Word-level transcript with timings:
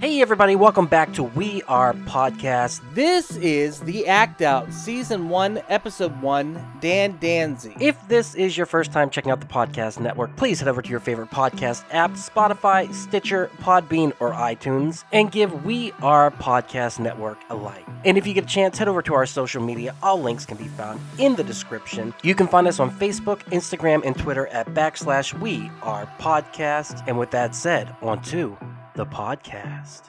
Hey, 0.00 0.22
everybody, 0.22 0.56
welcome 0.56 0.86
back 0.86 1.12
to 1.12 1.24
We 1.24 1.60
Are 1.64 1.92
Podcast. 1.92 2.80
This 2.94 3.36
is 3.36 3.80
The 3.80 4.06
Act 4.06 4.40
Out, 4.40 4.72
Season 4.72 5.28
1, 5.28 5.60
Episode 5.68 6.22
1, 6.22 6.78
Dan 6.80 7.18
Danzy. 7.18 7.78
If 7.78 8.08
this 8.08 8.34
is 8.34 8.56
your 8.56 8.64
first 8.64 8.92
time 8.92 9.10
checking 9.10 9.30
out 9.30 9.40
the 9.40 9.46
podcast 9.46 10.00
network, 10.00 10.34
please 10.36 10.58
head 10.58 10.70
over 10.70 10.80
to 10.80 10.88
your 10.88 11.00
favorite 11.00 11.28
podcast 11.28 11.84
app 11.90 12.12
Spotify, 12.12 12.90
Stitcher, 12.94 13.50
Podbean, 13.58 14.14
or 14.20 14.32
iTunes 14.32 15.04
and 15.12 15.30
give 15.30 15.66
We 15.66 15.92
Are 16.00 16.30
Podcast 16.30 16.98
Network 16.98 17.38
a 17.50 17.54
like. 17.54 17.86
And 18.06 18.16
if 18.16 18.26
you 18.26 18.32
get 18.32 18.44
a 18.44 18.46
chance, 18.46 18.78
head 18.78 18.88
over 18.88 19.02
to 19.02 19.12
our 19.12 19.26
social 19.26 19.62
media. 19.62 19.94
All 20.02 20.18
links 20.18 20.46
can 20.46 20.56
be 20.56 20.68
found 20.68 20.98
in 21.18 21.36
the 21.36 21.44
description. 21.44 22.14
You 22.22 22.34
can 22.34 22.48
find 22.48 22.66
us 22.66 22.80
on 22.80 22.90
Facebook, 22.90 23.40
Instagram, 23.50 24.02
and 24.06 24.16
Twitter 24.16 24.46
at 24.46 24.66
backslash 24.68 25.38
We 25.38 25.70
Are 25.82 26.10
Podcast. 26.18 27.04
And 27.06 27.18
with 27.18 27.32
that 27.32 27.54
said, 27.54 27.94
on 28.00 28.22
to 28.22 28.56
the 29.00 29.06
podcast. 29.06 30.02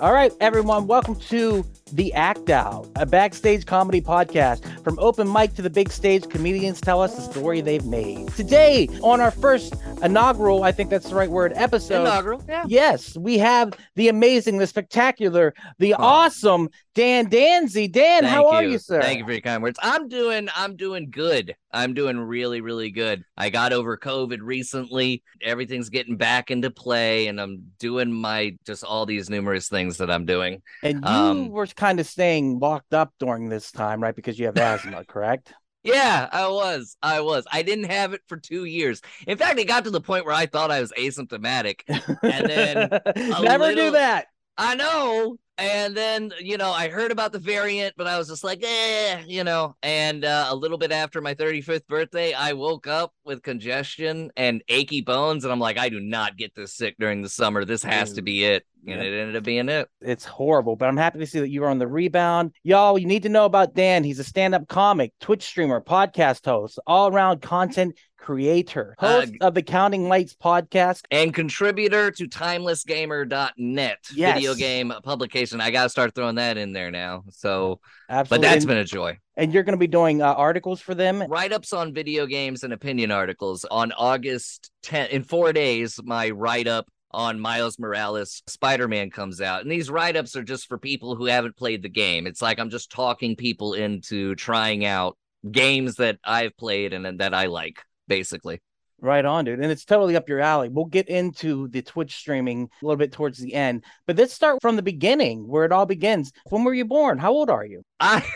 All 0.00 0.12
right, 0.12 0.30
everyone, 0.40 0.86
welcome 0.86 1.16
to 1.16 1.64
The 1.92 2.12
Act 2.12 2.50
Out, 2.50 2.88
a 2.96 3.06
backstage 3.06 3.66
comedy 3.66 4.00
podcast. 4.00 4.64
From 4.84 4.98
open 4.98 5.30
mic 5.32 5.54
to 5.54 5.62
the 5.62 5.70
big 5.70 5.90
stage, 5.90 6.28
comedians 6.28 6.80
tell 6.80 7.00
us 7.02 7.14
the 7.14 7.22
story 7.22 7.60
they've 7.60 7.84
made. 7.84 8.28
Today, 8.34 8.88
on 9.02 9.20
our 9.20 9.30
first 9.30 9.74
inaugural, 10.02 10.64
I 10.64 10.72
think 10.72 10.90
that's 10.90 11.08
the 11.08 11.14
right 11.14 11.30
word, 11.30 11.52
episode. 11.56 12.02
Inaugural, 12.02 12.44
yeah. 12.48 12.64
Yes, 12.66 13.16
we 13.16 13.38
have 13.38 13.72
the 13.96 14.08
amazing, 14.08 14.58
the 14.58 14.66
spectacular, 14.66 15.54
the 15.78 15.94
awesome 15.94 16.68
Dan 16.94 17.30
Danzy. 17.30 17.90
Dan, 17.90 18.22
Thank 18.22 18.34
how 18.34 18.48
are 18.48 18.64
you, 18.64 18.76
sir? 18.78 19.00
Thank 19.00 19.20
you 19.20 19.24
for 19.24 19.30
your 19.30 19.40
kind 19.40 19.62
words. 19.62 19.78
I'm 19.80 20.08
doing 20.08 20.48
I'm 20.56 20.74
doing 20.74 21.10
good. 21.10 21.54
I'm 21.70 21.94
doing 21.94 22.18
really, 22.18 22.60
really 22.60 22.90
good. 22.90 23.24
I 23.36 23.50
got 23.50 23.72
over 23.72 23.96
COVID 23.96 24.38
recently. 24.40 25.22
Everything's 25.42 25.90
getting 25.90 26.16
back 26.16 26.50
into 26.50 26.70
play, 26.70 27.28
and 27.28 27.40
I'm 27.40 27.70
doing 27.78 28.10
my 28.12 28.56
just 28.66 28.82
all 28.82 29.06
these 29.06 29.30
numerous 29.30 29.68
things 29.68 29.98
that 29.98 30.10
I'm 30.10 30.24
doing. 30.24 30.60
And 30.82 31.04
you 31.04 31.08
Um, 31.08 31.48
were 31.50 31.66
kind 31.78 32.00
of 32.00 32.06
staying 32.06 32.58
locked 32.58 32.92
up 32.92 33.14
during 33.18 33.48
this 33.48 33.70
time, 33.70 34.02
right? 34.02 34.14
Because 34.14 34.38
you 34.38 34.46
have 34.46 34.58
asthma, 34.58 35.04
correct? 35.08 35.54
Yeah, 35.84 36.28
I 36.30 36.48
was. 36.48 36.96
I 37.02 37.20
was. 37.20 37.46
I 37.50 37.62
didn't 37.62 37.84
have 37.84 38.12
it 38.12 38.20
for 38.26 38.36
two 38.36 38.64
years. 38.64 39.00
In 39.26 39.38
fact, 39.38 39.58
it 39.58 39.66
got 39.66 39.84
to 39.84 39.90
the 39.90 40.00
point 40.00 40.26
where 40.26 40.34
I 40.34 40.46
thought 40.46 40.72
I 40.72 40.80
was 40.80 40.92
asymptomatic. 40.92 41.82
And 42.22 42.50
then 42.50 43.00
never 43.42 43.74
do 43.74 43.92
that. 43.92 44.26
I 44.58 44.74
know. 44.74 45.38
And 45.58 45.96
then, 45.96 46.32
you 46.40 46.56
know, 46.56 46.70
I 46.70 46.88
heard 46.88 47.10
about 47.10 47.32
the 47.32 47.40
variant, 47.40 47.94
but 47.96 48.06
I 48.06 48.16
was 48.16 48.28
just 48.28 48.44
like, 48.44 48.62
eh, 48.62 49.24
you 49.26 49.42
know. 49.42 49.74
And 49.82 50.24
uh, 50.24 50.46
a 50.50 50.54
little 50.54 50.78
bit 50.78 50.92
after 50.92 51.20
my 51.20 51.34
35th 51.34 51.86
birthday, 51.88 52.32
I 52.32 52.52
woke 52.52 52.86
up 52.86 53.12
with 53.24 53.42
congestion 53.42 54.30
and 54.36 54.62
achy 54.68 55.00
bones. 55.00 55.44
And 55.44 55.52
I'm 55.52 55.58
like, 55.58 55.76
I 55.76 55.88
do 55.88 55.98
not 55.98 56.36
get 56.36 56.54
this 56.54 56.74
sick 56.74 56.94
during 57.00 57.22
the 57.22 57.28
summer. 57.28 57.64
This 57.64 57.82
has 57.82 58.12
to 58.12 58.22
be 58.22 58.44
it. 58.44 58.64
And 58.86 59.02
it 59.02 59.20
ended 59.20 59.36
up 59.36 59.42
being 59.42 59.68
it. 59.68 59.88
It's 60.00 60.24
horrible, 60.24 60.76
but 60.76 60.88
I'm 60.88 60.96
happy 60.96 61.18
to 61.18 61.26
see 61.26 61.40
that 61.40 61.50
you 61.50 61.64
are 61.64 61.68
on 61.68 61.78
the 61.78 61.88
rebound. 61.88 62.52
Y'all, 62.62 62.96
you 62.96 63.06
need 63.06 63.24
to 63.24 63.28
know 63.28 63.44
about 63.44 63.74
Dan. 63.74 64.04
He's 64.04 64.20
a 64.20 64.24
stand 64.24 64.54
up 64.54 64.68
comic, 64.68 65.12
Twitch 65.20 65.42
streamer, 65.42 65.80
podcast 65.80 66.44
host, 66.44 66.78
all 66.86 67.12
around 67.12 67.42
content 67.42 67.98
creator, 68.18 68.94
host 68.98 69.32
Uh, 69.40 69.46
of 69.46 69.54
the 69.54 69.62
Counting 69.62 70.08
Lights 70.08 70.34
podcast. 70.34 71.02
And 71.10 71.32
contributor 71.32 72.10
to 72.10 72.26
timelessgamer.net 72.28 73.98
Yes. 74.14 74.34
video 74.34 74.54
game 74.54 74.92
publication. 75.02 75.60
I 75.60 75.70
got 75.70 75.84
to 75.84 75.88
start 75.88 76.14
throwing 76.14 76.36
that 76.36 76.56
in 76.56 76.72
there 76.72 76.90
now. 76.90 77.24
So, 77.30 77.80
Absolutely. 78.08 78.46
but 78.46 78.50
that's 78.52 78.64
been 78.64 78.78
a 78.78 78.84
joy. 78.84 79.18
and 79.36 79.52
you're 79.52 79.62
going 79.62 79.72
to 79.74 79.78
be 79.78 79.86
doing 79.86 80.20
uh, 80.22 80.32
articles 80.34 80.80
for 80.80 80.94
them. 80.94 81.22
write 81.28 81.52
ups 81.52 81.72
on 81.72 81.94
video 81.94 82.26
games 82.26 82.64
and 82.64 82.72
opinion 82.72 83.10
articles 83.10 83.64
on 83.70 83.92
August 83.92 84.70
10th. 84.84 85.10
In 85.10 85.22
four 85.22 85.52
days, 85.52 85.98
my 86.02 86.30
write 86.30 86.66
up 86.66 86.88
on 87.10 87.40
Miles 87.40 87.78
Morales 87.78 88.42
Spider 88.46 88.86
Man 88.88 89.10
comes 89.10 89.40
out. 89.40 89.62
And 89.62 89.70
these 89.70 89.88
write 89.90 90.16
ups 90.16 90.36
are 90.36 90.42
just 90.42 90.66
for 90.68 90.76
people 90.76 91.14
who 91.16 91.24
haven't 91.26 91.56
played 91.56 91.82
the 91.82 91.88
game. 91.88 92.26
It's 92.26 92.42
like 92.42 92.58
I'm 92.58 92.68
just 92.70 92.90
talking 92.90 93.34
people 93.36 93.72
into 93.74 94.34
trying 94.34 94.84
out 94.84 95.16
games 95.50 95.94
that 95.96 96.18
I've 96.24 96.54
played 96.56 96.92
and, 96.92 97.06
and 97.06 97.20
that 97.20 97.32
I 97.32 97.46
like, 97.46 97.82
basically. 98.08 98.60
Right 99.00 99.24
on, 99.24 99.44
dude. 99.44 99.60
And 99.60 99.70
it's 99.70 99.84
totally 99.84 100.16
up 100.16 100.28
your 100.28 100.40
alley. 100.40 100.68
We'll 100.68 100.86
get 100.86 101.08
into 101.08 101.68
the 101.68 101.82
Twitch 101.82 102.16
streaming 102.16 102.68
a 102.82 102.84
little 102.84 102.96
bit 102.96 103.12
towards 103.12 103.38
the 103.38 103.54
end, 103.54 103.84
but 104.08 104.16
let's 104.16 104.32
start 104.34 104.60
from 104.60 104.74
the 104.74 104.82
beginning 104.82 105.46
where 105.46 105.64
it 105.64 105.70
all 105.70 105.86
begins. 105.86 106.32
When 106.50 106.64
were 106.64 106.74
you 106.74 106.84
born? 106.84 107.18
How 107.18 107.30
old 107.32 107.48
are 107.50 107.64
you? 107.64 107.82
I. 108.00 108.26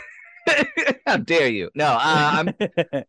How 1.07 1.17
dare 1.17 1.49
you? 1.49 1.71
No, 1.75 1.87
uh, 1.87 1.99
I'm 2.01 2.55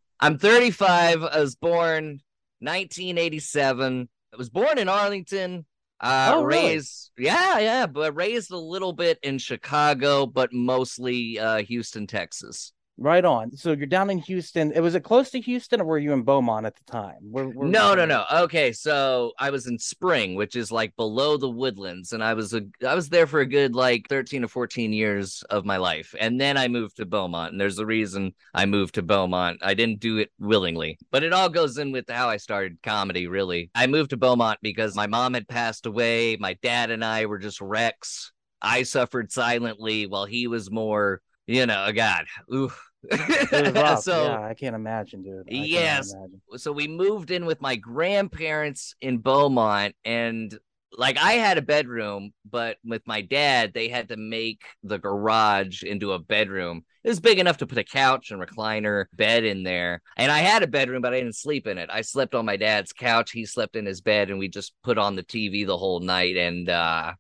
I'm 0.19 0.37
35. 0.39 1.23
I 1.23 1.39
was 1.39 1.55
born 1.55 2.21
1987. 2.59 4.09
I 4.33 4.37
was 4.37 4.49
born 4.49 4.77
in 4.77 4.89
Arlington. 4.89 5.65
Uh, 5.99 6.31
Oh, 6.35 6.43
really? 6.43 6.69
raised, 6.69 7.11
yeah, 7.17 7.59
yeah, 7.59 7.85
but 7.87 8.15
raised 8.15 8.51
a 8.51 8.57
little 8.57 8.93
bit 8.93 9.19
in 9.23 9.37
Chicago, 9.37 10.25
but 10.25 10.51
mostly 10.51 11.39
uh, 11.39 11.63
Houston, 11.63 12.07
Texas. 12.07 12.73
Right 12.97 13.25
on. 13.25 13.55
So 13.55 13.71
you're 13.71 13.87
down 13.87 14.09
in 14.09 14.19
Houston. 14.19 14.71
It 14.71 14.79
was 14.81 14.95
it 14.95 15.01
close 15.03 15.29
to 15.31 15.39
Houston, 15.39 15.81
or 15.81 15.85
were 15.85 15.97
you 15.97 16.13
in 16.13 16.23
Beaumont 16.23 16.65
at 16.65 16.75
the 16.75 16.83
time? 16.91 17.17
Where, 17.21 17.45
where- 17.45 17.67
No, 17.67 17.95
no, 17.95 18.05
no. 18.05 18.25
Okay, 18.31 18.71
so 18.71 19.31
I 19.39 19.49
was 19.49 19.67
in 19.67 19.79
Spring, 19.79 20.35
which 20.35 20.55
is 20.55 20.71
like 20.71 20.95
below 20.95 21.37
the 21.37 21.49
Woodlands, 21.49 22.13
and 22.13 22.23
I 22.23 22.33
was 22.33 22.53
a 22.53 22.61
I 22.87 22.95
was 22.95 23.09
there 23.09 23.27
for 23.27 23.39
a 23.39 23.45
good 23.45 23.75
like 23.75 24.07
13 24.09 24.43
or 24.43 24.47
14 24.47 24.93
years 24.93 25.43
of 25.49 25.65
my 25.65 25.77
life. 25.77 26.13
And 26.19 26.39
then 26.39 26.57
I 26.57 26.67
moved 26.67 26.97
to 26.97 27.05
Beaumont, 27.05 27.51
and 27.51 27.59
there's 27.59 27.79
a 27.79 27.85
reason 27.85 28.33
I 28.53 28.65
moved 28.65 28.95
to 28.95 29.01
Beaumont. 29.01 29.59
I 29.63 29.73
didn't 29.73 29.99
do 29.99 30.17
it 30.17 30.31
willingly, 30.39 30.97
but 31.11 31.23
it 31.23 31.33
all 31.33 31.49
goes 31.49 31.77
in 31.77 31.91
with 31.91 32.05
how 32.09 32.29
I 32.29 32.37
started 32.37 32.77
comedy, 32.83 33.27
really. 33.27 33.71
I 33.73 33.87
moved 33.87 34.11
to 34.11 34.17
Beaumont 34.17 34.59
because 34.61 34.95
my 34.95 35.07
mom 35.07 35.33
had 35.33 35.47
passed 35.47 35.85
away, 35.85 36.37
my 36.39 36.57
dad 36.61 36.91
and 36.91 37.03
I 37.03 37.25
were 37.25 37.39
just 37.39 37.59
wrecks. 37.61 38.31
I 38.61 38.83
suffered 38.83 39.29
silently 39.31 40.07
while 40.07 40.23
he 40.25 40.47
was 40.47 40.71
more, 40.71 41.21
you 41.47 41.65
know, 41.65 41.91
God. 41.93 42.25
Ooh. 42.53 42.71
It 43.11 43.51
was 43.51 43.73
rough. 43.83 44.03
so 44.03 44.23
yeah, 44.23 44.41
I 44.47 44.53
can't 44.53 44.75
imagine, 44.75 45.23
dude. 45.23 45.47
I 45.49 45.51
Yes. 45.51 46.13
imagine. 46.13 46.41
so 46.57 46.71
we 46.71 46.87
moved 46.87 47.31
in 47.31 47.45
with 47.45 47.59
my 47.61 47.75
grandparents 47.75 48.95
in 49.01 49.17
Beaumont 49.17 49.95
and 50.05 50.57
like 50.95 51.17
I 51.17 51.33
had 51.33 51.57
a 51.57 51.61
bedroom, 51.63 52.33
but 52.49 52.77
with 52.85 53.01
my 53.07 53.21
dad, 53.21 53.73
they 53.73 53.87
had 53.87 54.09
to 54.09 54.15
make 54.17 54.61
the 54.83 54.99
garage 54.99 55.81
into 55.81 56.11
a 56.13 56.19
bedroom. 56.19 56.83
It 57.03 57.09
was 57.09 57.19
big 57.19 57.39
enough 57.39 57.57
to 57.57 57.67
put 57.67 57.79
a 57.79 57.83
couch 57.83 58.29
and 58.29 58.39
recliner 58.39 59.05
bed 59.13 59.43
in 59.43 59.63
there. 59.63 60.03
And 60.17 60.31
I 60.31 60.39
had 60.39 60.61
a 60.61 60.67
bedroom, 60.67 61.01
but 61.01 61.11
I 61.13 61.17
didn't 61.19 61.35
sleep 61.35 61.65
in 61.65 61.79
it. 61.79 61.89
I 61.91 62.01
slept 62.01 62.35
on 62.35 62.45
my 62.45 62.57
dad's 62.57 62.93
couch. 62.93 63.31
He 63.31 63.45
slept 63.47 63.75
in 63.75 63.87
his 63.87 64.01
bed, 64.01 64.29
and 64.29 64.37
we 64.37 64.47
just 64.49 64.73
put 64.83 64.99
on 64.99 65.15
the 65.15 65.23
TV 65.23 65.65
the 65.65 65.77
whole 65.77 65.99
night. 65.99 66.37
And 66.37 66.69
uh 66.69 67.13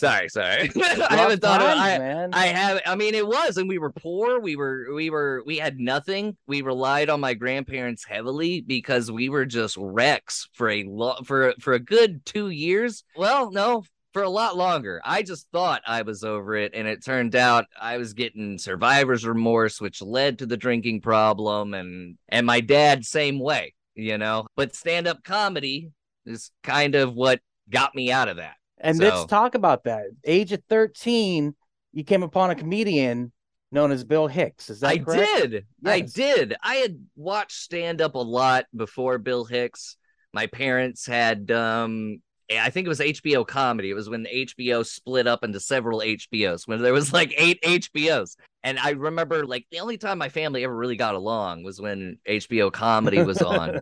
sorry, 0.00 0.28
sorry. 0.28 0.70
I 0.76 1.16
haven't 1.16 1.40
thought 1.40 1.60
of 1.60 1.68
times, 1.68 1.80
I, 1.80 1.98
man. 1.98 2.30
I 2.32 2.46
have. 2.46 2.80
I 2.86 2.96
mean, 2.96 3.14
it 3.14 3.26
was, 3.26 3.56
and 3.56 3.68
we 3.68 3.78
were 3.78 3.92
poor. 3.92 4.40
We 4.40 4.56
were, 4.56 4.86
we 4.94 5.10
were, 5.10 5.42
we 5.46 5.58
had 5.58 5.78
nothing. 5.78 6.36
We 6.46 6.62
relied 6.62 7.10
on 7.10 7.20
my 7.20 7.34
grandparents 7.34 8.04
heavily 8.04 8.62
because 8.62 9.10
we 9.10 9.28
were 9.28 9.46
just 9.46 9.76
wrecks 9.76 10.48
for 10.54 10.70
a 10.70 10.84
lot 10.84 11.26
for 11.26 11.54
for 11.60 11.74
a 11.74 11.78
good 11.78 12.24
two 12.24 12.48
years. 12.50 13.04
Well, 13.16 13.50
no, 13.50 13.84
for 14.12 14.22
a 14.22 14.28
lot 14.28 14.56
longer. 14.56 15.00
I 15.04 15.22
just 15.22 15.46
thought 15.52 15.82
I 15.86 16.02
was 16.02 16.24
over 16.24 16.56
it, 16.56 16.72
and 16.74 16.88
it 16.88 17.04
turned 17.04 17.36
out 17.36 17.66
I 17.80 17.98
was 17.98 18.14
getting 18.14 18.58
survivor's 18.58 19.26
remorse, 19.26 19.80
which 19.80 20.02
led 20.02 20.38
to 20.38 20.46
the 20.46 20.56
drinking 20.56 21.02
problem, 21.02 21.74
and 21.74 22.16
and 22.28 22.46
my 22.46 22.60
dad 22.60 23.04
same 23.04 23.38
way, 23.38 23.74
you 23.94 24.18
know. 24.18 24.46
But 24.56 24.74
stand 24.74 25.06
up 25.06 25.22
comedy 25.22 25.90
is 26.26 26.50
kind 26.62 26.94
of 26.94 27.14
what 27.14 27.40
got 27.68 27.94
me 27.94 28.10
out 28.10 28.28
of 28.28 28.36
that. 28.36 28.54
And 28.80 28.96
so- 28.96 29.04
let's 29.04 29.24
talk 29.26 29.54
about 29.54 29.84
that. 29.84 30.06
Age 30.24 30.52
of 30.52 30.62
13, 30.68 31.54
you 31.92 32.04
came 32.04 32.22
upon 32.22 32.50
a 32.50 32.54
comedian 32.54 33.32
known 33.72 33.92
as 33.92 34.04
Bill 34.04 34.26
Hicks. 34.26 34.68
Is 34.70 34.80
that 34.80 34.88
I 34.88 34.98
correct? 34.98 35.50
did. 35.50 35.66
I 35.84 36.00
did. 36.00 36.56
I 36.62 36.76
had 36.76 36.98
watched 37.16 37.52
stand 37.52 38.00
up 38.00 38.14
a 38.14 38.18
lot 38.18 38.66
before 38.74 39.18
Bill 39.18 39.44
Hicks. 39.44 39.96
My 40.32 40.46
parents 40.46 41.06
had 41.06 41.50
um 41.50 42.20
I 42.52 42.70
think 42.70 42.86
it 42.86 42.88
was 42.88 42.98
HBO 42.98 43.46
comedy. 43.46 43.90
It 43.90 43.94
was 43.94 44.10
when 44.10 44.24
HBO 44.26 44.84
split 44.84 45.28
up 45.28 45.44
into 45.44 45.60
several 45.60 46.00
HBOs, 46.00 46.66
when 46.66 46.82
there 46.82 46.92
was 46.92 47.12
like 47.12 47.32
eight 47.36 47.62
HBOs. 47.62 48.36
And 48.62 48.78
I 48.78 48.90
remember 48.90 49.46
like 49.46 49.66
the 49.70 49.80
only 49.80 49.96
time 49.96 50.18
my 50.18 50.28
family 50.28 50.64
ever 50.64 50.76
really 50.76 50.96
got 50.96 51.14
along 51.14 51.62
was 51.62 51.80
when 51.80 52.18
HBO 52.28 52.70
comedy 52.70 53.22
was 53.22 53.40
on. 53.40 53.80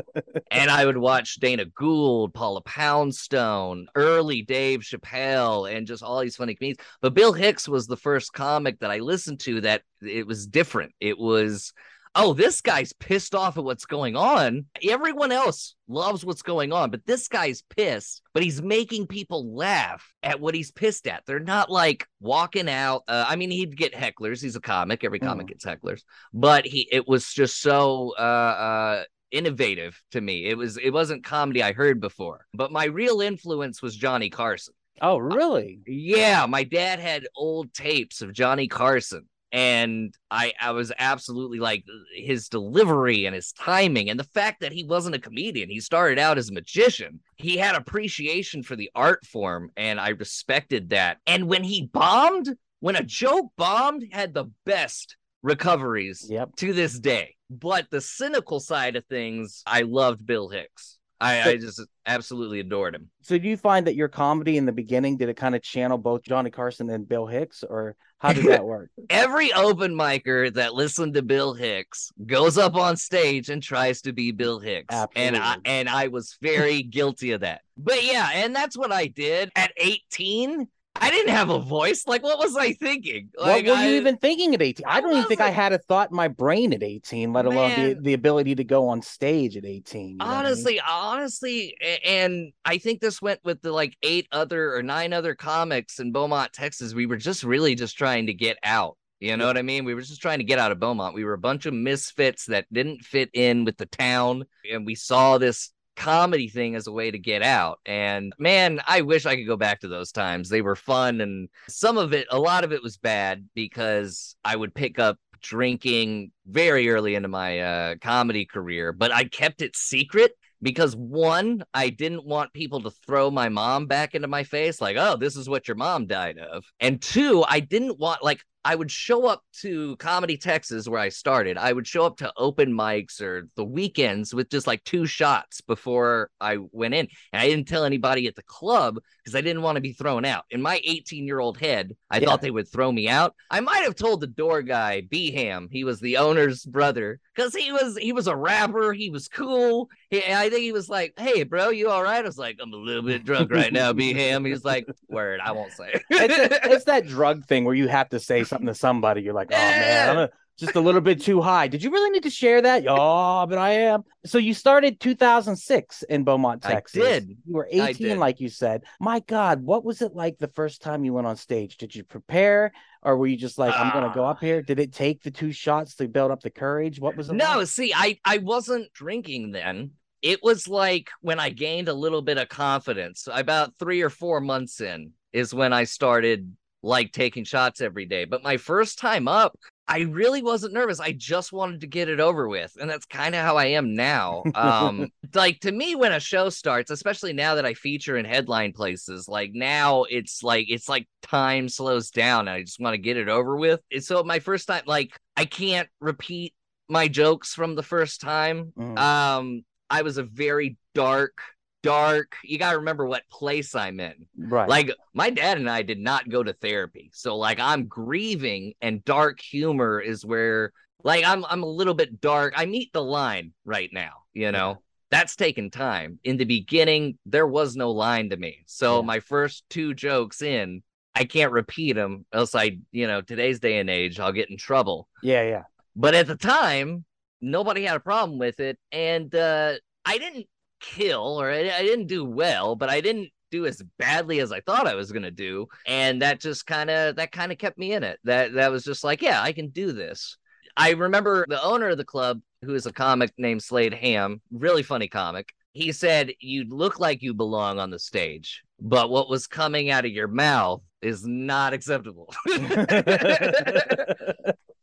and 0.50 0.70
I 0.70 0.86
would 0.86 0.96
watch 0.96 1.36
Dana 1.36 1.64
Gould, 1.64 2.32
Paula 2.32 2.60
Poundstone, 2.62 3.86
early 3.96 4.42
Dave 4.42 4.80
Chappelle, 4.80 5.72
and 5.72 5.86
just 5.86 6.02
all 6.02 6.20
these 6.20 6.36
funny 6.36 6.54
comedians. 6.54 6.78
But 7.00 7.14
Bill 7.14 7.32
Hicks 7.32 7.68
was 7.68 7.86
the 7.86 7.96
first 7.96 8.32
comic 8.32 8.78
that 8.80 8.90
I 8.90 8.98
listened 8.98 9.40
to 9.40 9.60
that 9.62 9.82
it 10.00 10.26
was 10.26 10.46
different. 10.46 10.92
It 11.00 11.18
was, 11.18 11.72
oh, 12.14 12.32
this 12.32 12.60
guy's 12.60 12.92
pissed 12.92 13.34
off 13.34 13.56
at 13.56 13.64
what's 13.64 13.84
going 13.84 14.16
on. 14.16 14.66
Everyone 14.88 15.32
else 15.32 15.74
loves 15.88 16.24
what's 16.24 16.42
going 16.42 16.72
on, 16.72 16.90
but 16.90 17.06
this 17.06 17.28
guy's 17.28 17.62
pissed, 17.62 18.22
but 18.34 18.42
he's 18.42 18.60
making 18.60 19.06
people 19.06 19.54
laugh 19.54 20.12
at 20.22 20.40
what 20.40 20.54
he's 20.54 20.70
pissed 20.70 21.06
at. 21.06 21.24
They're 21.26 21.38
not 21.38 21.70
like 21.70 22.06
walking 22.20 22.68
out. 22.68 23.04
Uh, 23.08 23.24
I 23.28 23.36
mean, 23.36 23.50
he'd 23.50 23.76
get 23.76 23.94
hecklers. 23.94 24.42
He's 24.42 24.56
a 24.56 24.60
comic. 24.60 25.04
Every 25.04 25.18
comic 25.20 25.48
gets 25.48 25.64
hecklers, 25.64 26.02
but 26.32 26.66
he, 26.66 26.88
it 26.90 27.06
was 27.06 27.32
just 27.32 27.60
so, 27.60 28.14
uh, 28.18 28.22
uh, 28.22 29.02
innovative 29.30 30.00
to 30.10 30.20
me. 30.20 30.46
It 30.46 30.58
was 30.58 30.76
it 30.76 30.90
wasn't 30.90 31.24
comedy 31.24 31.62
I 31.62 31.72
heard 31.72 32.00
before. 32.00 32.46
But 32.52 32.72
my 32.72 32.86
real 32.86 33.20
influence 33.20 33.80
was 33.80 33.96
Johnny 33.96 34.28
Carson. 34.28 34.74
Oh, 35.00 35.16
really? 35.16 35.80
Yeah, 35.86 36.44
my 36.46 36.64
dad 36.64 36.98
had 36.98 37.26
old 37.34 37.72
tapes 37.72 38.20
of 38.20 38.34
Johnny 38.34 38.68
Carson 38.68 39.26
and 39.52 40.14
I 40.30 40.52
I 40.60 40.70
was 40.72 40.92
absolutely 40.98 41.58
like 41.58 41.84
his 42.14 42.48
delivery 42.48 43.26
and 43.26 43.34
his 43.34 43.52
timing 43.52 44.08
and 44.10 44.18
the 44.18 44.24
fact 44.24 44.60
that 44.60 44.72
he 44.72 44.84
wasn't 44.84 45.16
a 45.16 45.20
comedian. 45.20 45.68
He 45.68 45.80
started 45.80 46.18
out 46.18 46.38
as 46.38 46.50
a 46.50 46.54
magician. 46.54 47.20
He 47.36 47.56
had 47.56 47.74
appreciation 47.74 48.62
for 48.62 48.76
the 48.76 48.90
art 48.94 49.24
form 49.26 49.70
and 49.76 49.98
I 50.00 50.10
respected 50.10 50.90
that. 50.90 51.18
And 51.26 51.48
when 51.48 51.64
he 51.64 51.86
bombed, 51.86 52.50
when 52.80 52.96
a 52.96 53.02
joke 53.02 53.50
bombed, 53.56 54.04
had 54.12 54.34
the 54.34 54.46
best 54.64 55.16
recoveries 55.42 56.26
Yep. 56.30 56.56
to 56.56 56.72
this 56.72 56.98
day. 56.98 57.34
But 57.50 57.90
the 57.90 58.00
cynical 58.00 58.60
side 58.60 58.94
of 58.94 59.04
things, 59.06 59.62
I 59.66 59.82
loved 59.82 60.24
Bill 60.24 60.48
Hicks. 60.48 60.98
I, 61.20 61.50
I 61.50 61.56
just 61.58 61.82
absolutely 62.06 62.60
adored 62.60 62.94
him. 62.94 63.10
So 63.20 63.36
do 63.36 63.46
you 63.46 63.56
find 63.56 63.86
that 63.86 63.94
your 63.94 64.08
comedy 64.08 64.56
in 64.56 64.64
the 64.64 64.72
beginning 64.72 65.18
did 65.18 65.28
it 65.28 65.36
kind 65.36 65.54
of 65.54 65.62
channel 65.62 65.98
both 65.98 66.22
Johnny 66.22 66.50
Carson 66.50 66.88
and 66.88 67.06
Bill 67.06 67.26
Hicks, 67.26 67.62
or 67.62 67.94
how 68.18 68.32
did 68.32 68.46
that 68.46 68.64
work? 68.64 68.90
Every 69.10 69.52
open 69.52 69.94
micer 69.94 70.52
that 70.54 70.74
listened 70.74 71.14
to 71.14 71.22
Bill 71.22 71.52
Hicks 71.52 72.10
goes 72.26 72.56
up 72.56 72.74
on 72.74 72.96
stage 72.96 73.50
and 73.50 73.62
tries 73.62 74.00
to 74.02 74.12
be 74.12 74.30
Bill 74.32 74.60
Hicks. 74.60 74.94
And 75.14 75.36
I 75.36 75.56
and 75.64 75.88
I 75.88 76.08
was 76.08 76.38
very 76.40 76.82
guilty 76.82 77.32
of 77.32 77.42
that. 77.42 77.60
But 77.76 78.02
yeah, 78.02 78.30
and 78.32 78.56
that's 78.56 78.76
what 78.76 78.92
I 78.92 79.06
did 79.06 79.50
at 79.56 79.72
18. 79.76 80.68
I 81.00 81.10
didn't 81.10 81.30
have 81.32 81.50
a 81.50 81.58
voice. 81.58 82.04
Like, 82.06 82.22
what 82.22 82.38
was 82.38 82.56
I 82.56 82.72
thinking? 82.74 83.30
Like, 83.38 83.64
what 83.66 83.72
were 83.76 83.82
I- 83.82 83.88
you 83.88 83.96
even 83.96 84.16
thinking 84.18 84.54
at 84.54 84.62
18? 84.62 84.84
I 84.86 85.00
don't 85.00 85.12
even 85.12 85.24
think 85.24 85.40
I 85.40 85.50
had 85.50 85.72
a 85.72 85.78
thought 85.78 86.10
in 86.10 86.16
my 86.16 86.28
brain 86.28 86.72
at 86.72 86.82
18, 86.82 87.32
let 87.32 87.46
alone 87.46 87.70
the, 87.70 87.94
Man. 87.94 88.02
the 88.02 88.12
ability 88.12 88.54
to 88.56 88.64
go 88.64 88.88
on 88.88 89.00
stage 89.02 89.56
at 89.56 89.64
18. 89.64 90.10
you 90.10 90.16
know 90.16 90.24
what 90.26 90.30
I 90.30 90.36
mean? 90.36 90.46
honestly 90.46 90.80
honestly 90.86 91.76
and 92.04 92.52
i 92.64 92.78
think 92.78 93.00
this 93.00 93.20
went 93.22 93.40
with 93.44 93.60
the 93.62 93.72
like 93.72 93.96
eight 94.02 94.26
other 94.32 94.74
or 94.74 94.82
nine 94.82 95.12
other 95.12 95.34
comics 95.34 95.98
in 96.00 96.12
beaumont 96.12 96.52
texas 96.52 96.94
we 96.94 97.06
were 97.06 97.16
just 97.16 97.44
really 97.44 97.74
just 97.74 97.96
trying 97.96 98.26
to 98.26 98.34
get 98.34 98.56
out 98.62 98.96
you 99.20 99.36
know 99.36 99.46
what 99.46 99.56
i 99.58 99.62
mean 99.62 99.84
we 99.84 99.94
were 99.94 100.00
just 100.00 100.20
trying 100.20 100.38
to 100.38 100.44
get 100.44 100.58
out 100.58 100.72
of 100.72 100.80
beaumont 100.80 101.14
we 101.14 101.24
were 101.24 101.34
a 101.34 101.38
bunch 101.38 101.66
of 101.66 101.74
misfits 101.74 102.46
that 102.46 102.66
didn't 102.72 103.04
fit 103.04 103.30
in 103.34 103.64
with 103.64 103.76
the 103.76 103.86
town 103.86 104.44
and 104.70 104.84
we 104.86 104.94
saw 104.94 105.38
this 105.38 105.70
comedy 106.00 106.48
thing 106.48 106.74
as 106.74 106.86
a 106.86 106.92
way 106.92 107.10
to 107.10 107.18
get 107.18 107.42
out 107.42 107.78
and 107.84 108.32
man 108.38 108.80
i 108.86 109.02
wish 109.02 109.26
i 109.26 109.36
could 109.36 109.46
go 109.46 109.56
back 109.56 109.80
to 109.80 109.88
those 109.88 110.10
times 110.10 110.48
they 110.48 110.62
were 110.62 110.74
fun 110.74 111.20
and 111.20 111.48
some 111.68 111.98
of 111.98 112.14
it 112.14 112.26
a 112.30 112.38
lot 112.38 112.64
of 112.64 112.72
it 112.72 112.82
was 112.82 112.96
bad 112.96 113.46
because 113.54 114.34
i 114.42 114.56
would 114.56 114.74
pick 114.74 114.98
up 114.98 115.18
drinking 115.40 116.32
very 116.46 116.88
early 116.88 117.14
into 117.14 117.28
my 117.28 117.60
uh, 117.60 117.94
comedy 118.00 118.44
career, 118.44 118.92
but 118.92 119.12
I 119.12 119.24
kept 119.24 119.62
it 119.62 119.76
secret 119.76 120.32
because 120.62 120.94
one, 120.94 121.64
I 121.72 121.88
didn't 121.88 122.26
want 122.26 122.52
people 122.52 122.82
to 122.82 122.90
throw 122.90 123.30
my 123.30 123.48
mom 123.48 123.86
back 123.86 124.14
into 124.14 124.28
my 124.28 124.44
face, 124.44 124.80
like, 124.80 124.96
oh, 124.98 125.16
this 125.16 125.36
is 125.36 125.48
what 125.48 125.66
your 125.66 125.76
mom 125.76 126.06
died 126.06 126.38
of. 126.38 126.64
And 126.80 127.00
two, 127.00 127.44
I 127.48 127.60
didn't 127.60 127.98
want, 127.98 128.22
like, 128.22 128.44
I 128.64 128.74
would 128.74 128.90
show 128.90 129.26
up 129.26 129.42
to 129.60 129.96
Comedy 129.96 130.36
Texas 130.36 130.86
where 130.86 131.00
I 131.00 131.08
started. 131.08 131.56
I 131.56 131.72
would 131.72 131.86
show 131.86 132.04
up 132.04 132.18
to 132.18 132.30
open 132.36 132.72
mics 132.72 133.20
or 133.20 133.48
the 133.56 133.64
weekends 133.64 134.34
with 134.34 134.50
just 134.50 134.66
like 134.66 134.84
two 134.84 135.06
shots 135.06 135.60
before 135.62 136.30
I 136.40 136.58
went 136.72 136.92
in. 136.94 137.08
And 137.32 137.40
I 137.40 137.48
didn't 137.48 137.68
tell 137.68 137.84
anybody 137.84 138.26
at 138.26 138.34
the 138.36 138.42
club 138.42 138.98
because 139.18 139.34
I 139.34 139.40
didn't 139.40 139.62
want 139.62 139.76
to 139.76 139.80
be 139.80 139.92
thrown 139.94 140.24
out. 140.26 140.44
In 140.50 140.60
my 140.60 140.80
18 140.84 141.26
year 141.26 141.38
old 141.40 141.58
head, 141.58 141.96
I 142.10 142.18
Yeah. 142.18 142.26
thought 142.26 142.42
they 142.42 142.50
would 142.50 142.68
throw 142.68 142.92
me 142.92 143.08
out. 143.08 143.34
I 143.50 143.60
might 143.60 143.82
have 143.84 143.94
told 143.94 144.20
the 144.20 144.26
door 144.26 144.60
guy, 144.62 145.00
Beham, 145.02 145.68
he 145.70 145.84
was 145.84 146.00
the 146.00 146.18
owner's 146.18 146.64
brother, 146.66 147.18
because 147.34 147.54
he 147.54 147.72
was 147.72 147.96
he 147.96 148.12
was 148.12 148.26
a 148.26 148.36
rapper. 148.36 148.92
He 148.92 149.08
was 149.08 149.28
cool. 149.28 149.88
He, 150.10 150.18
I 150.24 150.50
think 150.50 150.62
he 150.62 150.72
was 150.72 150.88
like, 150.90 151.14
"Hey, 151.18 151.44
bro, 151.44 151.70
you 151.70 151.88
all 151.88 152.02
right?" 152.02 152.18
I 152.22 152.26
was 152.28 152.36
like, 152.36 152.58
"I'm 152.60 152.72
a 152.72 152.76
little 152.76 153.02
bit 153.02 153.24
drunk 153.24 153.50
right 153.52 153.72
now, 153.72 153.92
Beham." 153.94 154.44
He's 154.44 154.64
like, 154.64 154.86
"Word, 155.08 155.40
I 155.42 155.52
won't 155.52 155.72
say." 155.72 155.92
it's, 156.10 156.38
a- 156.66 156.72
it's 156.72 156.84
that 156.90 157.06
drug 157.06 157.46
thing 157.46 157.64
where 157.64 157.74
you 157.74 157.88
have 157.88 158.08
to 158.10 158.18
say 158.20 158.42
something 158.50 158.66
to 158.66 158.74
somebody. 158.74 159.22
You're 159.22 159.34
like, 159.34 159.48
oh 159.52 159.56
man, 159.56 160.10
I'm 160.10 160.18
a- 160.18 160.30
just 160.60 160.76
a 160.76 160.80
little 160.80 161.00
bit 161.00 161.22
too 161.22 161.40
high. 161.40 161.68
Did 161.68 161.82
you 161.82 161.90
really 161.90 162.10
need 162.10 162.24
to 162.24 162.30
share 162.30 162.60
that? 162.60 162.84
Oh, 162.86 163.46
but 163.48 163.56
I 163.56 163.70
am. 163.70 164.04
So 164.26 164.36
you 164.36 164.52
started 164.52 165.00
2006 165.00 166.02
in 166.02 166.22
Beaumont, 166.22 166.66
I 166.66 166.72
Texas. 166.72 167.02
did. 167.02 167.28
You 167.46 167.54
were 167.54 167.68
18, 167.70 168.18
like 168.18 168.40
you 168.40 168.50
said. 168.50 168.84
My 169.00 169.20
God, 169.20 169.62
what 169.62 169.84
was 169.84 170.02
it 170.02 170.14
like 170.14 170.38
the 170.38 170.48
first 170.48 170.82
time 170.82 171.02
you 171.02 171.14
went 171.14 171.26
on 171.26 171.36
stage? 171.36 171.78
Did 171.78 171.94
you 171.94 172.04
prepare, 172.04 172.72
or 173.02 173.16
were 173.16 173.26
you 173.26 173.38
just 173.38 173.58
like, 173.58 173.74
I'm 173.74 173.90
gonna 173.92 174.12
go 174.14 174.26
up 174.26 174.36
uh. 174.36 174.46
here? 174.46 174.62
Did 174.62 174.78
it 174.78 174.92
take 174.92 175.22
the 175.22 175.30
two 175.30 175.50
shots 175.50 175.94
to 175.96 176.08
build 176.08 176.30
up 176.30 176.42
the 176.42 176.50
courage? 176.50 177.00
What 177.00 177.16
was 177.16 177.30
it? 177.30 177.34
No, 177.34 177.58
like? 177.58 177.68
see, 177.68 177.94
I 177.94 178.18
I 178.24 178.38
wasn't 178.38 178.92
drinking 178.92 179.52
then. 179.52 179.92
It 180.20 180.40
was 180.42 180.68
like 180.68 181.08
when 181.22 181.40
I 181.40 181.48
gained 181.48 181.88
a 181.88 181.94
little 181.94 182.20
bit 182.20 182.36
of 182.36 182.50
confidence. 182.50 183.26
About 183.32 183.78
3 183.78 184.02
or 184.02 184.10
4 184.10 184.42
months 184.42 184.82
in 184.82 185.12
is 185.32 185.54
when 185.54 185.72
I 185.72 185.84
started 185.84 186.54
like 186.82 187.12
taking 187.12 187.44
shots 187.44 187.80
every 187.80 188.06
day. 188.06 188.24
But 188.24 188.42
my 188.42 188.56
first 188.56 188.98
time 188.98 189.28
up, 189.28 189.58
I 189.86 190.02
really 190.02 190.40
wasn't 190.40 190.72
nervous. 190.72 191.00
I 191.00 191.12
just 191.12 191.52
wanted 191.52 191.80
to 191.80 191.88
get 191.88 192.08
it 192.08 192.20
over 192.20 192.48
with. 192.48 192.76
And 192.80 192.88
that's 192.88 193.06
kind 193.06 193.34
of 193.34 193.44
how 193.44 193.56
I 193.56 193.66
am 193.66 193.94
now. 193.94 194.44
Um 194.54 195.08
like 195.34 195.60
to 195.60 195.72
me 195.72 195.94
when 195.94 196.12
a 196.12 196.20
show 196.20 196.48
starts, 196.48 196.90
especially 196.90 197.32
now 197.32 197.56
that 197.56 197.66
I 197.66 197.74
feature 197.74 198.16
in 198.16 198.24
headline 198.24 198.72
places, 198.72 199.28
like 199.28 199.50
now 199.52 200.04
it's 200.04 200.42
like 200.42 200.66
it's 200.68 200.88
like 200.88 201.08
time 201.22 201.68
slows 201.68 202.10
down 202.10 202.46
and 202.46 202.50
I 202.50 202.62
just 202.62 202.80
want 202.80 202.94
to 202.94 202.98
get 202.98 203.16
it 203.16 203.28
over 203.28 203.56
with. 203.56 203.80
And 203.92 204.02
so 204.02 204.22
my 204.22 204.38
first 204.38 204.68
time 204.68 204.84
like 204.86 205.18
I 205.36 205.44
can't 205.44 205.88
repeat 206.00 206.54
my 206.88 207.08
jokes 207.08 207.52
from 207.52 207.74
the 207.74 207.82
first 207.82 208.20
time. 208.20 208.72
Mm. 208.78 208.98
Um 208.98 209.64
I 209.90 210.02
was 210.02 210.18
a 210.18 210.22
very 210.22 210.76
dark 210.94 211.42
dark. 211.82 212.36
You 212.44 212.58
got 212.58 212.72
to 212.72 212.78
remember 212.78 213.06
what 213.06 213.28
place 213.30 213.74
I'm 213.74 214.00
in. 214.00 214.26
right. 214.36 214.68
Like 214.68 214.90
my 215.14 215.30
dad 215.30 215.58
and 215.58 215.68
I 215.68 215.82
did 215.82 215.98
not 215.98 216.28
go 216.28 216.42
to 216.42 216.52
therapy. 216.52 217.10
So 217.14 217.36
like 217.36 217.58
I'm 217.60 217.86
grieving 217.86 218.74
and 218.80 219.04
dark 219.04 219.40
humor 219.40 220.00
is 220.00 220.24
where 220.24 220.72
like 221.02 221.24
I'm 221.24 221.44
I'm 221.46 221.62
a 221.62 221.66
little 221.66 221.94
bit 221.94 222.20
dark. 222.20 222.54
I 222.56 222.66
meet 222.66 222.92
the 222.92 223.02
line 223.02 223.52
right 223.64 223.90
now, 223.92 224.12
you 224.34 224.52
know. 224.52 224.82
That's 225.10 225.34
taken 225.34 225.70
time. 225.70 226.20
In 226.22 226.36
the 226.36 226.44
beginning, 226.44 227.18
there 227.26 227.46
was 227.46 227.74
no 227.74 227.90
line 227.90 228.30
to 228.30 228.36
me. 228.36 228.62
So 228.66 229.00
Yeah. 229.00 229.06
my 229.06 229.18
first 229.20 229.64
two 229.68 229.92
jokes 229.92 230.40
in, 230.40 230.84
I 231.16 231.24
can't 231.24 231.50
repeat 231.50 231.94
them 231.94 232.24
else 232.32 232.54
I, 232.54 232.78
you 232.92 233.08
know, 233.08 233.20
today's 233.20 233.58
day 233.58 233.78
and 233.78 233.90
age, 233.90 234.20
I'll 234.20 234.30
get 234.30 234.50
in 234.50 234.56
trouble. 234.56 235.08
yeah, 235.22 235.42
yeah. 235.42 235.62
But 235.96 236.14
at 236.14 236.28
the 236.28 236.36
time, 236.36 237.04
nobody 237.40 237.82
had 237.82 237.96
a 237.96 238.00
problem 238.00 238.38
with 238.38 238.60
it. 238.60 238.78
And 238.92 239.34
uh, 239.34 239.72
I 240.04 240.18
didn't 240.18 240.46
kill 240.80 241.40
or 241.40 241.50
I, 241.50 241.70
I 241.70 241.82
didn't 241.82 242.06
do 242.06 242.24
well, 242.24 242.74
but 242.76 242.88
I 242.90 243.00
didn't 243.00 243.30
do 243.50 243.66
as 243.66 243.82
badly 243.98 244.40
as 244.40 244.52
I 244.52 244.60
thought 244.60 244.86
I 244.86 244.94
was 244.94 245.12
gonna 245.12 245.30
do. 245.30 245.66
And 245.86 246.22
that 246.22 246.40
just 246.40 246.66
kind 246.66 246.90
of 246.90 247.16
that 247.16 247.32
kind 247.32 247.52
of 247.52 247.58
kept 247.58 247.78
me 247.78 247.92
in 247.92 248.02
it. 248.02 248.18
That 248.24 248.54
that 248.54 248.70
was 248.70 248.84
just 248.84 249.04
like, 249.04 249.22
yeah, 249.22 249.42
I 249.42 249.52
can 249.52 249.68
do 249.68 249.92
this. 249.92 250.36
I 250.76 250.90
remember 250.90 251.44
the 251.48 251.62
owner 251.62 251.88
of 251.88 251.98
the 251.98 252.04
club, 252.04 252.40
who 252.62 252.74
is 252.74 252.86
a 252.86 252.92
comic 252.92 253.32
named 253.38 253.62
Slade 253.62 253.94
Ham, 253.94 254.40
really 254.52 254.82
funny 254.82 255.08
comic. 255.08 255.52
He 255.72 255.92
said, 255.92 256.32
You 256.40 256.64
look 256.68 256.98
like 256.98 257.22
you 257.22 257.34
belong 257.34 257.78
on 257.78 257.90
the 257.90 257.98
stage, 257.98 258.62
but 258.80 259.10
what 259.10 259.28
was 259.28 259.46
coming 259.46 259.90
out 259.90 260.04
of 260.04 260.10
your 260.10 260.28
mouth 260.28 260.82
is 261.02 261.26
not 261.26 261.72
acceptable. 261.72 262.34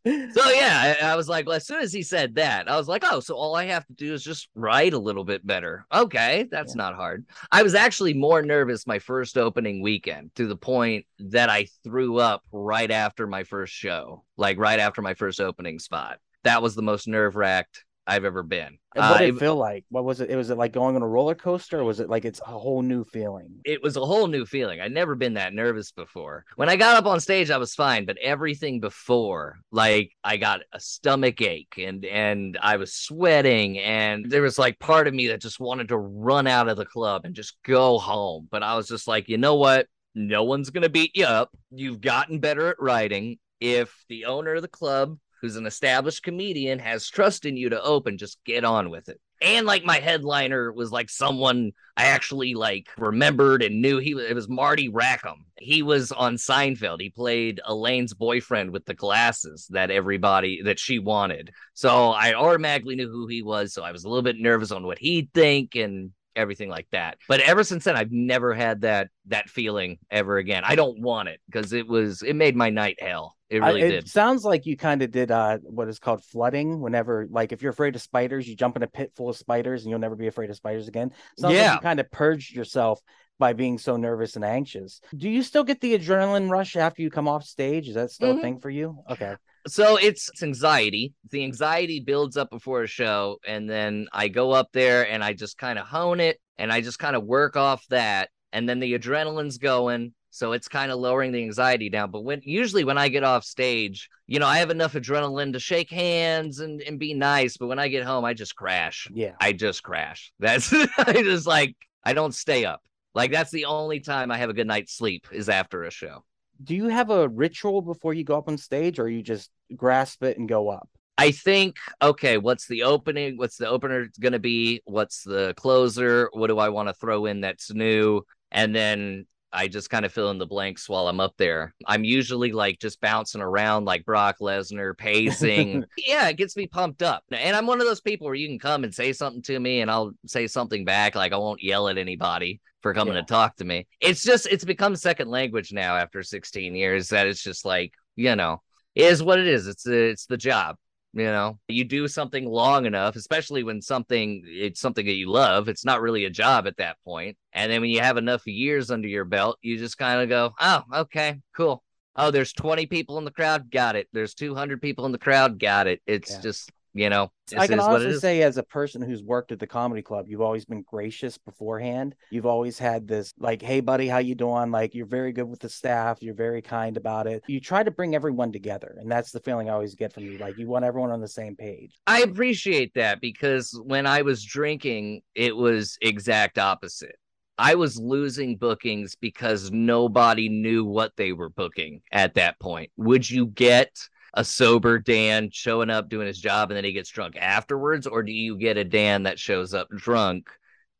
So 0.07 0.49
yeah, 0.51 0.95
I, 1.01 1.11
I 1.11 1.15
was 1.15 1.27
like, 1.27 1.45
well, 1.45 1.55
as 1.55 1.67
soon 1.67 1.81
as 1.81 1.91
he 1.91 2.01
said 2.01 2.35
that, 2.35 2.69
I 2.69 2.77
was 2.77 2.87
like, 2.87 3.03
oh, 3.05 3.19
so 3.19 3.35
all 3.35 3.55
I 3.55 3.65
have 3.65 3.85
to 3.87 3.93
do 3.93 4.13
is 4.13 4.23
just 4.23 4.47
write 4.55 4.93
a 4.93 4.99
little 4.99 5.23
bit 5.23 5.45
better. 5.45 5.85
Okay, 5.93 6.47
that's 6.49 6.75
not 6.75 6.95
hard. 6.95 7.25
I 7.51 7.63
was 7.63 7.75
actually 7.75 8.13
more 8.13 8.41
nervous 8.41 8.87
my 8.87 8.99
first 8.99 9.37
opening 9.37 9.81
weekend 9.81 10.33
to 10.35 10.47
the 10.47 10.55
point 10.55 11.05
that 11.19 11.49
I 11.49 11.67
threw 11.83 12.17
up 12.17 12.43
right 12.51 12.89
after 12.89 13.27
my 13.27 13.43
first 13.43 13.73
show, 13.73 14.23
like 14.37 14.57
right 14.57 14.79
after 14.79 15.01
my 15.01 15.13
first 15.13 15.41
opening 15.41 15.79
spot. 15.79 16.19
That 16.43 16.61
was 16.61 16.75
the 16.75 16.81
most 16.81 17.07
nerve 17.07 17.35
wracked 17.35 17.83
I've 18.07 18.25
ever 18.25 18.43
been. 18.43 18.79
And 18.95 19.07
what 19.07 19.17
Uh, 19.17 19.17
did 19.17 19.29
it 19.29 19.37
feel 19.37 19.55
like? 19.55 19.85
What 19.89 20.05
was 20.05 20.21
it? 20.21 20.29
It 20.29 20.35
was 20.35 20.49
it 20.49 20.57
like 20.57 20.71
going 20.73 20.95
on 20.95 21.01
a 21.03 21.07
roller 21.07 21.35
coaster, 21.35 21.79
or 21.79 21.83
was 21.83 21.99
it 21.99 22.09
like 22.09 22.25
it's 22.25 22.41
a 22.41 22.57
whole 22.57 22.81
new 22.81 23.03
feeling? 23.03 23.65
it 23.65 23.83
was 23.83 23.97
a 23.97 24.05
whole 24.05 24.27
new 24.27 24.45
feeling. 24.45 24.79
I'd 24.79 24.93
never 24.93 25.13
been 25.15 25.33
that 25.35 25.53
nervous 25.53 25.91
before. 25.91 26.45
When 26.55 26.69
I 26.69 26.77
got 26.77 26.95
up 26.95 27.05
on 27.05 27.19
stage, 27.19 27.49
I 27.51 27.57
was 27.57 27.75
fine, 27.75 28.05
but 28.05 28.17
everything 28.17 28.79
before, 28.79 29.59
like 29.71 30.11
I 30.23 30.37
got 30.37 30.61
a 30.71 30.79
stomach 30.79 31.41
ache 31.41 31.75
and 31.77 32.05
and 32.05 32.57
I 32.61 32.77
was 32.77 32.93
sweating, 32.93 33.77
and 33.79 34.29
there 34.29 34.41
was 34.41 34.57
like 34.57 34.79
part 34.79 35.07
of 35.07 35.13
me 35.13 35.27
that 35.27 35.41
just 35.41 35.59
wanted 35.59 35.89
to 35.89 35.97
run 35.97 36.47
out 36.47 36.69
of 36.69 36.77
the 36.77 36.85
club 36.85 37.23
and 37.25 37.35
just 37.35 37.57
go 37.63 37.99
home. 37.99 38.47
But 38.49 38.63
I 38.63 38.75
was 38.75 38.87
just 38.87 39.07
like, 39.07 39.27
you 39.29 39.37
know 39.37 39.55
what? 39.55 39.87
No 40.15 40.43
one's 40.45 40.69
gonna 40.69 40.89
beat 40.89 41.11
you 41.15 41.25
up. 41.25 41.51
You've 41.71 42.01
gotten 42.01 42.39
better 42.39 42.69
at 42.69 42.79
writing. 42.79 43.37
If 43.59 43.93
the 44.07 44.25
owner 44.25 44.53
of 44.55 44.61
the 44.61 44.67
club 44.67 45.17
who's 45.41 45.55
an 45.55 45.65
established 45.65 46.23
comedian 46.23 46.79
has 46.79 47.09
trust 47.09 47.45
in 47.45 47.57
you 47.57 47.69
to 47.69 47.81
open 47.81 48.17
just 48.17 48.37
get 48.45 48.63
on 48.63 48.89
with 48.89 49.09
it 49.09 49.19
and 49.41 49.65
like 49.65 49.83
my 49.83 49.99
headliner 49.99 50.71
was 50.71 50.91
like 50.91 51.09
someone 51.09 51.71
I 51.95 52.05
actually 52.05 52.53
like 52.53 52.87
remembered 52.97 53.61
and 53.61 53.81
knew 53.81 53.99
he 53.99 54.11
it 54.11 54.33
was 54.33 54.49
Marty 54.49 54.89
Rackham. 54.89 55.45
He 55.57 55.83
was 55.83 56.11
on 56.11 56.35
Seinfeld. 56.35 57.01
He 57.01 57.09
played 57.09 57.61
Elaine's 57.65 58.13
boyfriend 58.13 58.71
with 58.71 58.85
the 58.85 58.93
glasses 58.93 59.67
that 59.71 59.91
everybody 59.91 60.63
that 60.63 60.79
she 60.79 60.99
wanted. 60.99 61.51
So 61.73 62.09
I 62.11 62.33
automatically 62.33 62.95
knew 62.95 63.09
who 63.09 63.27
he 63.27 63.43
was. 63.43 63.73
So 63.73 63.83
I 63.83 63.91
was 63.91 64.03
a 64.03 64.09
little 64.09 64.23
bit 64.23 64.39
nervous 64.39 64.71
on 64.71 64.85
what 64.85 64.99
he'd 64.99 65.31
think 65.33 65.75
and 65.75 66.11
everything 66.35 66.69
like 66.69 66.87
that. 66.91 67.17
But 67.27 67.41
ever 67.41 67.63
since 67.63 67.83
then, 67.83 67.95
I've 67.95 68.11
never 68.11 68.53
had 68.53 68.81
that 68.81 69.09
that 69.27 69.49
feeling 69.49 69.99
ever 70.09 70.37
again. 70.37 70.63
I 70.65 70.75
don't 70.75 70.99
want 71.01 71.29
it 71.29 71.41
because 71.45 71.73
it 71.73 71.87
was 71.87 72.23
it 72.23 72.35
made 72.35 72.55
my 72.55 72.69
night 72.71 72.97
hell. 72.99 73.36
It 73.49 73.59
really 73.59 73.83
I, 73.83 73.85
it 73.85 73.89
did. 73.91 74.09
sounds 74.09 74.43
like 74.43 74.65
you 74.65 74.75
kind 74.75 75.01
of 75.01 75.11
did 75.11 75.31
uh, 75.31 75.57
what 75.63 75.87
is 75.87 75.99
called 75.99 76.23
flooding. 76.25 76.81
Whenever, 76.81 77.27
like, 77.29 77.51
if 77.51 77.61
you're 77.61 77.71
afraid 77.71 77.95
of 77.95 78.01
spiders, 78.01 78.47
you 78.47 78.55
jump 78.55 78.75
in 78.75 78.83
a 78.83 78.87
pit 78.87 79.13
full 79.15 79.29
of 79.29 79.37
spiders, 79.37 79.83
and 79.83 79.89
you'll 79.89 79.99
never 79.99 80.15
be 80.15 80.27
afraid 80.27 80.49
of 80.49 80.55
spiders 80.57 80.87
again. 80.87 81.11
Sounds 81.37 81.53
Yeah. 81.55 81.71
like 81.71 81.73
you 81.75 81.81
kind 81.81 81.99
of 81.99 82.11
purged 82.11 82.53
yourself 82.53 82.99
by 83.39 83.53
being 83.53 83.77
so 83.77 83.95
nervous 83.97 84.35
and 84.35 84.43
anxious. 84.43 84.99
Do 85.15 85.29
you 85.29 85.43
still 85.43 85.63
get 85.63 85.79
the 85.79 85.97
adrenaline 85.97 86.49
rush 86.49 86.75
after 86.75 87.01
you 87.01 87.09
come 87.09 87.27
off 87.27 87.43
stage? 87.45 87.87
Is 87.87 87.95
that 87.95 88.11
still 88.11 88.33
Mhm. 88.33 88.39
a 88.39 88.41
thing 88.41 88.59
for 88.59 88.69
you? 88.69 88.97
Okay. 89.09 89.35
So 89.67 89.97
it's, 89.97 90.29
it's 90.29 90.43
anxiety. 90.43 91.13
The 91.29 91.43
anxiety 91.43 91.99
builds 91.99 92.35
up 92.35 92.49
before 92.49 92.83
a 92.83 92.87
show, 92.87 93.37
and 93.47 93.69
then 93.69 94.07
I 94.11 94.27
go 94.27 94.51
up 94.51 94.69
there 94.73 95.07
and 95.07 95.23
I 95.23 95.33
just 95.33 95.57
kind 95.57 95.77
of 95.77 95.85
hone 95.85 96.19
it, 96.19 96.39
and 96.57 96.71
I 96.71 96.81
just 96.81 96.99
kind 96.99 97.15
of 97.15 97.23
work 97.23 97.55
off 97.55 97.85
that, 97.91 98.29
and 98.51 98.67
then 98.67 98.79
the 98.79 98.97
adrenaline's 98.97 99.57
going. 99.57 100.13
So 100.37 100.51
it's 100.51 100.67
kind 100.67 100.91
of 100.91 100.99
lowering 100.99 101.31
the 101.31 101.41
anxiety 101.41 101.89
down. 101.89 102.11
But 102.11 102.23
when 102.23 102.41
usually 102.43 102.83
when 102.83 102.97
I 102.97 103.09
get 103.09 103.23
off 103.23 103.43
stage, 103.43 104.09
you 104.27 104.39
know, 104.39 104.45
I 104.45 104.59
have 104.59 104.69
enough 104.69 104.93
adrenaline 104.93 105.53
to 105.53 105.59
shake 105.59 105.89
hands 105.89 106.59
and, 106.59 106.81
and 106.81 106.99
be 106.99 107.13
nice. 107.13 107.57
But 107.57 107.67
when 107.67 107.79
I 107.79 107.87
get 107.87 108.05
home, 108.05 108.23
I 108.23 108.33
just 108.33 108.55
crash. 108.55 109.07
Yeah. 109.13 109.33
I 109.39 109.53
just 109.53 109.81
crash. 109.83 110.31
That's 110.39 110.71
I 110.97 111.21
just 111.23 111.47
like 111.47 111.75
I 112.03 112.13
don't 112.13 112.35
stay 112.35 112.65
up. 112.65 112.81
Like 113.15 113.31
that's 113.31 113.49
the 113.49 113.65
only 113.65 113.99
time 113.99 114.29
I 114.29 114.37
have 114.37 114.51
a 114.51 114.53
good 114.53 114.67
night's 114.67 114.93
sleep 114.93 115.25
is 115.31 115.49
after 115.49 115.83
a 115.83 115.89
show. 115.89 116.23
Do 116.63 116.75
you 116.75 116.87
have 116.87 117.09
a 117.09 117.27
ritual 117.27 117.81
before 117.81 118.13
you 118.13 118.23
go 118.23 118.37
up 118.37 118.47
on 118.47 118.59
stage, 118.59 118.99
or 118.99 119.09
you 119.09 119.23
just 119.23 119.49
grasp 119.75 120.23
it 120.23 120.37
and 120.37 120.47
go 120.47 120.69
up? 120.69 120.87
I 121.17 121.31
think 121.31 121.77
okay, 121.99 122.37
what's 122.37 122.67
the 122.67 122.83
opening? 122.83 123.37
What's 123.37 123.57
the 123.57 123.67
opener 123.67 124.09
going 124.19 124.33
to 124.33 124.39
be? 124.39 124.83
What's 124.85 125.23
the 125.23 125.55
closer? 125.57 126.29
What 126.31 126.47
do 126.47 126.59
I 126.59 126.69
want 126.69 126.89
to 126.89 126.93
throw 126.93 127.25
in 127.25 127.41
that's 127.41 127.73
new? 127.73 128.21
And 128.51 128.75
then 128.75 129.25
I 129.57 129.67
just 129.67 129.89
kind 129.89 130.05
of 130.05 130.13
fill 130.13 130.29
in 130.29 130.37
the 130.37 130.45
blanks 130.45 130.87
while 130.87 131.07
I'm 131.07 131.19
up 131.19 131.33
there. 131.37 131.73
I'm 131.87 132.03
usually 132.03 132.51
like 132.51 132.79
just 132.79 133.01
bouncing 133.01 133.41
around 133.41 133.85
like 133.85 134.05
Brock 134.05 134.37
Lesnar, 134.39 134.95
pacing. 134.97 135.83
yeah, 135.97 136.27
it 136.29 136.37
gets 136.37 136.55
me 136.55 136.67
pumped 136.67 137.01
up. 137.01 137.23
And 137.31 137.55
I'm 137.55 137.65
one 137.65 137.81
of 137.81 137.87
those 137.87 138.01
people 138.01 138.25
where 138.25 138.35
you 138.35 138.47
can 138.47 138.59
come 138.59 138.83
and 138.83 138.93
say 138.93 139.13
something 139.13 139.41
to 139.43 139.59
me 139.59 139.81
and 139.81 139.89
I'll 139.89 140.11
say 140.27 140.45
something 140.45 140.85
back. 140.85 141.15
Like 141.15 141.33
I 141.33 141.37
won't 141.37 141.63
yell 141.63 141.87
at 141.89 141.97
anybody 141.97 142.61
for 142.81 142.93
coming 142.93 143.15
Yeah. 143.15 143.21
to 143.21 143.25
talk 143.25 143.55
to 143.55 143.65
me. 143.65 143.87
It's 143.99 144.23
just, 144.23 144.45
it's 144.47 144.63
become 144.63 144.95
second 144.95 145.29
language 145.29 145.73
now 145.73 145.95
after 145.97 146.21
16 146.21 146.75
years 146.75 147.09
that 147.09 147.25
it's 147.25 147.41
just 147.41 147.65
like, 147.65 147.93
you 148.15 148.35
know, 148.35 148.61
it 148.93 149.05
is 149.05 149.23
what 149.23 149.39
it 149.39 149.47
is. 149.47 149.67
It's 149.67 149.85
it's 149.87 150.25
the 150.27 150.37
job. 150.37 150.75
You 151.17 151.23
know, 151.25 151.57
you 151.67 151.83
do 151.83 152.07
something 152.07 152.45
long 152.45 152.85
enough, 152.85 153.15
especially 153.15 153.63
when 153.63 153.81
something 153.81 154.43
it's 154.45 154.79
something 154.79 155.05
that 155.07 155.13
you 155.13 155.31
love. 155.31 155.67
It's 155.67 155.83
not 155.83 155.99
really 156.01 156.25
a 156.25 156.29
job 156.29 156.67
at 156.67 156.77
that 156.77 156.97
point. 157.03 157.37
And 157.53 157.71
then 157.71 157.81
when 157.81 157.89
you 157.89 158.01
have 158.01 158.17
enough 158.17 158.45
years 158.45 158.91
under 158.91 159.07
your 159.07 159.25
belt, 159.25 159.57
you 159.63 159.79
just 159.79 159.97
kind 159.97 160.21
of 160.21 160.29
go, 160.29 160.53
"Oh, 160.59 160.83
okay, 160.93 161.39
cool. 161.55 161.83
Oh, 162.15 162.29
there's 162.29 162.53
20 162.53 162.85
people 162.85 163.17
in 163.17 163.25
the 163.25 163.31
crowd. 163.31 163.71
Got 163.71 163.95
it. 163.95 164.07
There's 164.13 164.35
200 164.35 164.79
people 164.79 165.07
in 165.07 165.11
the 165.11 165.17
crowd. 165.17 165.59
Got 165.59 165.87
it. 165.87 166.01
It's 166.05 166.31
Yeah. 166.31 166.41
just, 166.41 166.71
you 166.97 167.09
know, 167.09 167.31
I 167.57 167.67
can 167.67 167.79
is 167.79 167.85
what 167.85 168.01
it 168.01 168.05
honestly 168.05 168.19
say, 168.19 168.41
as 168.41 168.57
a 168.57 168.63
person 168.63 169.01
who's 169.01 169.23
worked 169.23 169.51
at 169.51 169.59
the 169.59 169.67
comedy 169.67 170.01
club, 170.01 170.25
you've 170.27 170.41
always 170.41 170.65
been 170.65 170.83
gracious 170.83 171.37
beforehand. 171.37 172.15
You've 172.29 172.45
always 172.45 172.79
had 172.79 173.07
this, 173.07 173.33
like, 173.37 173.61
"Hey, 173.61 173.79
buddy, 173.79 174.07
how 174.07 174.17
you 174.17 174.35
doing?" 174.35 174.71
Like, 174.71 174.95
you're 174.95 175.05
very 175.05 175.31
good 175.31 175.47
with 175.47 175.59
the 175.59 175.69
staff. 175.69 176.21
You're 176.21 176.33
very 176.33 176.61
kind 176.61 176.97
about 176.97 177.27
it. 177.27 177.43
You 177.47 177.59
try 177.59 177.83
to 177.83 177.91
bring 177.91 178.15
everyone 178.15 178.51
together, 178.51 178.97
and 178.99 179.11
that's 179.11 179.31
the 179.31 179.39
feeling 179.39 179.69
I 179.69 179.73
always 179.73 179.95
get 179.95 180.13
from 180.13 180.23
you. 180.23 180.37
Like, 180.37 180.57
you 180.57 180.67
want 180.67 180.85
everyone 180.85 181.11
on 181.11 181.21
the 181.21 181.27
same 181.27 181.55
page. 181.55 181.93
I 182.07 182.21
appreciate 182.21 182.93
that 182.95 183.21
because 183.21 183.79
when 183.83 184.05
I 184.05 184.23
was 184.23 184.43
drinking, 184.43 185.21
it 185.35 185.55
was 185.55 185.97
exact 186.01 186.57
opposite. 186.57 187.15
I 187.59 187.75
was 187.75 187.99
losing 187.99 188.55
bookings 188.57 189.15
because 189.15 189.71
nobody 189.71 190.47
knew 190.47 190.85
what 190.85 191.13
they 191.17 191.33
were 191.33 191.49
booking 191.49 192.01
at 192.11 192.35
that 192.35 192.59
point. 192.59 192.91
Would 192.97 193.27
you 193.29 193.47
get 193.47 193.89
a 194.37 194.43
sober 194.43 194.99
Dan 194.99 195.49
showing 195.51 195.89
up 195.89 196.09
doing 196.09 196.27
his 196.27 196.39
job 196.39 196.69
and 196.69 196.77
then 196.77 196.83
he 196.83 196.93
gets 196.93 197.09
drunk 197.09 197.35
afterwards, 197.35 198.05
or 198.05 198.21
do 198.21 198.31
you 198.31 198.55
get 198.55 198.77
a 198.77 198.83
Dan 198.83 199.23
that 199.23 199.39
shows 199.39 199.73
up 199.73 199.89
drunk 199.89 200.47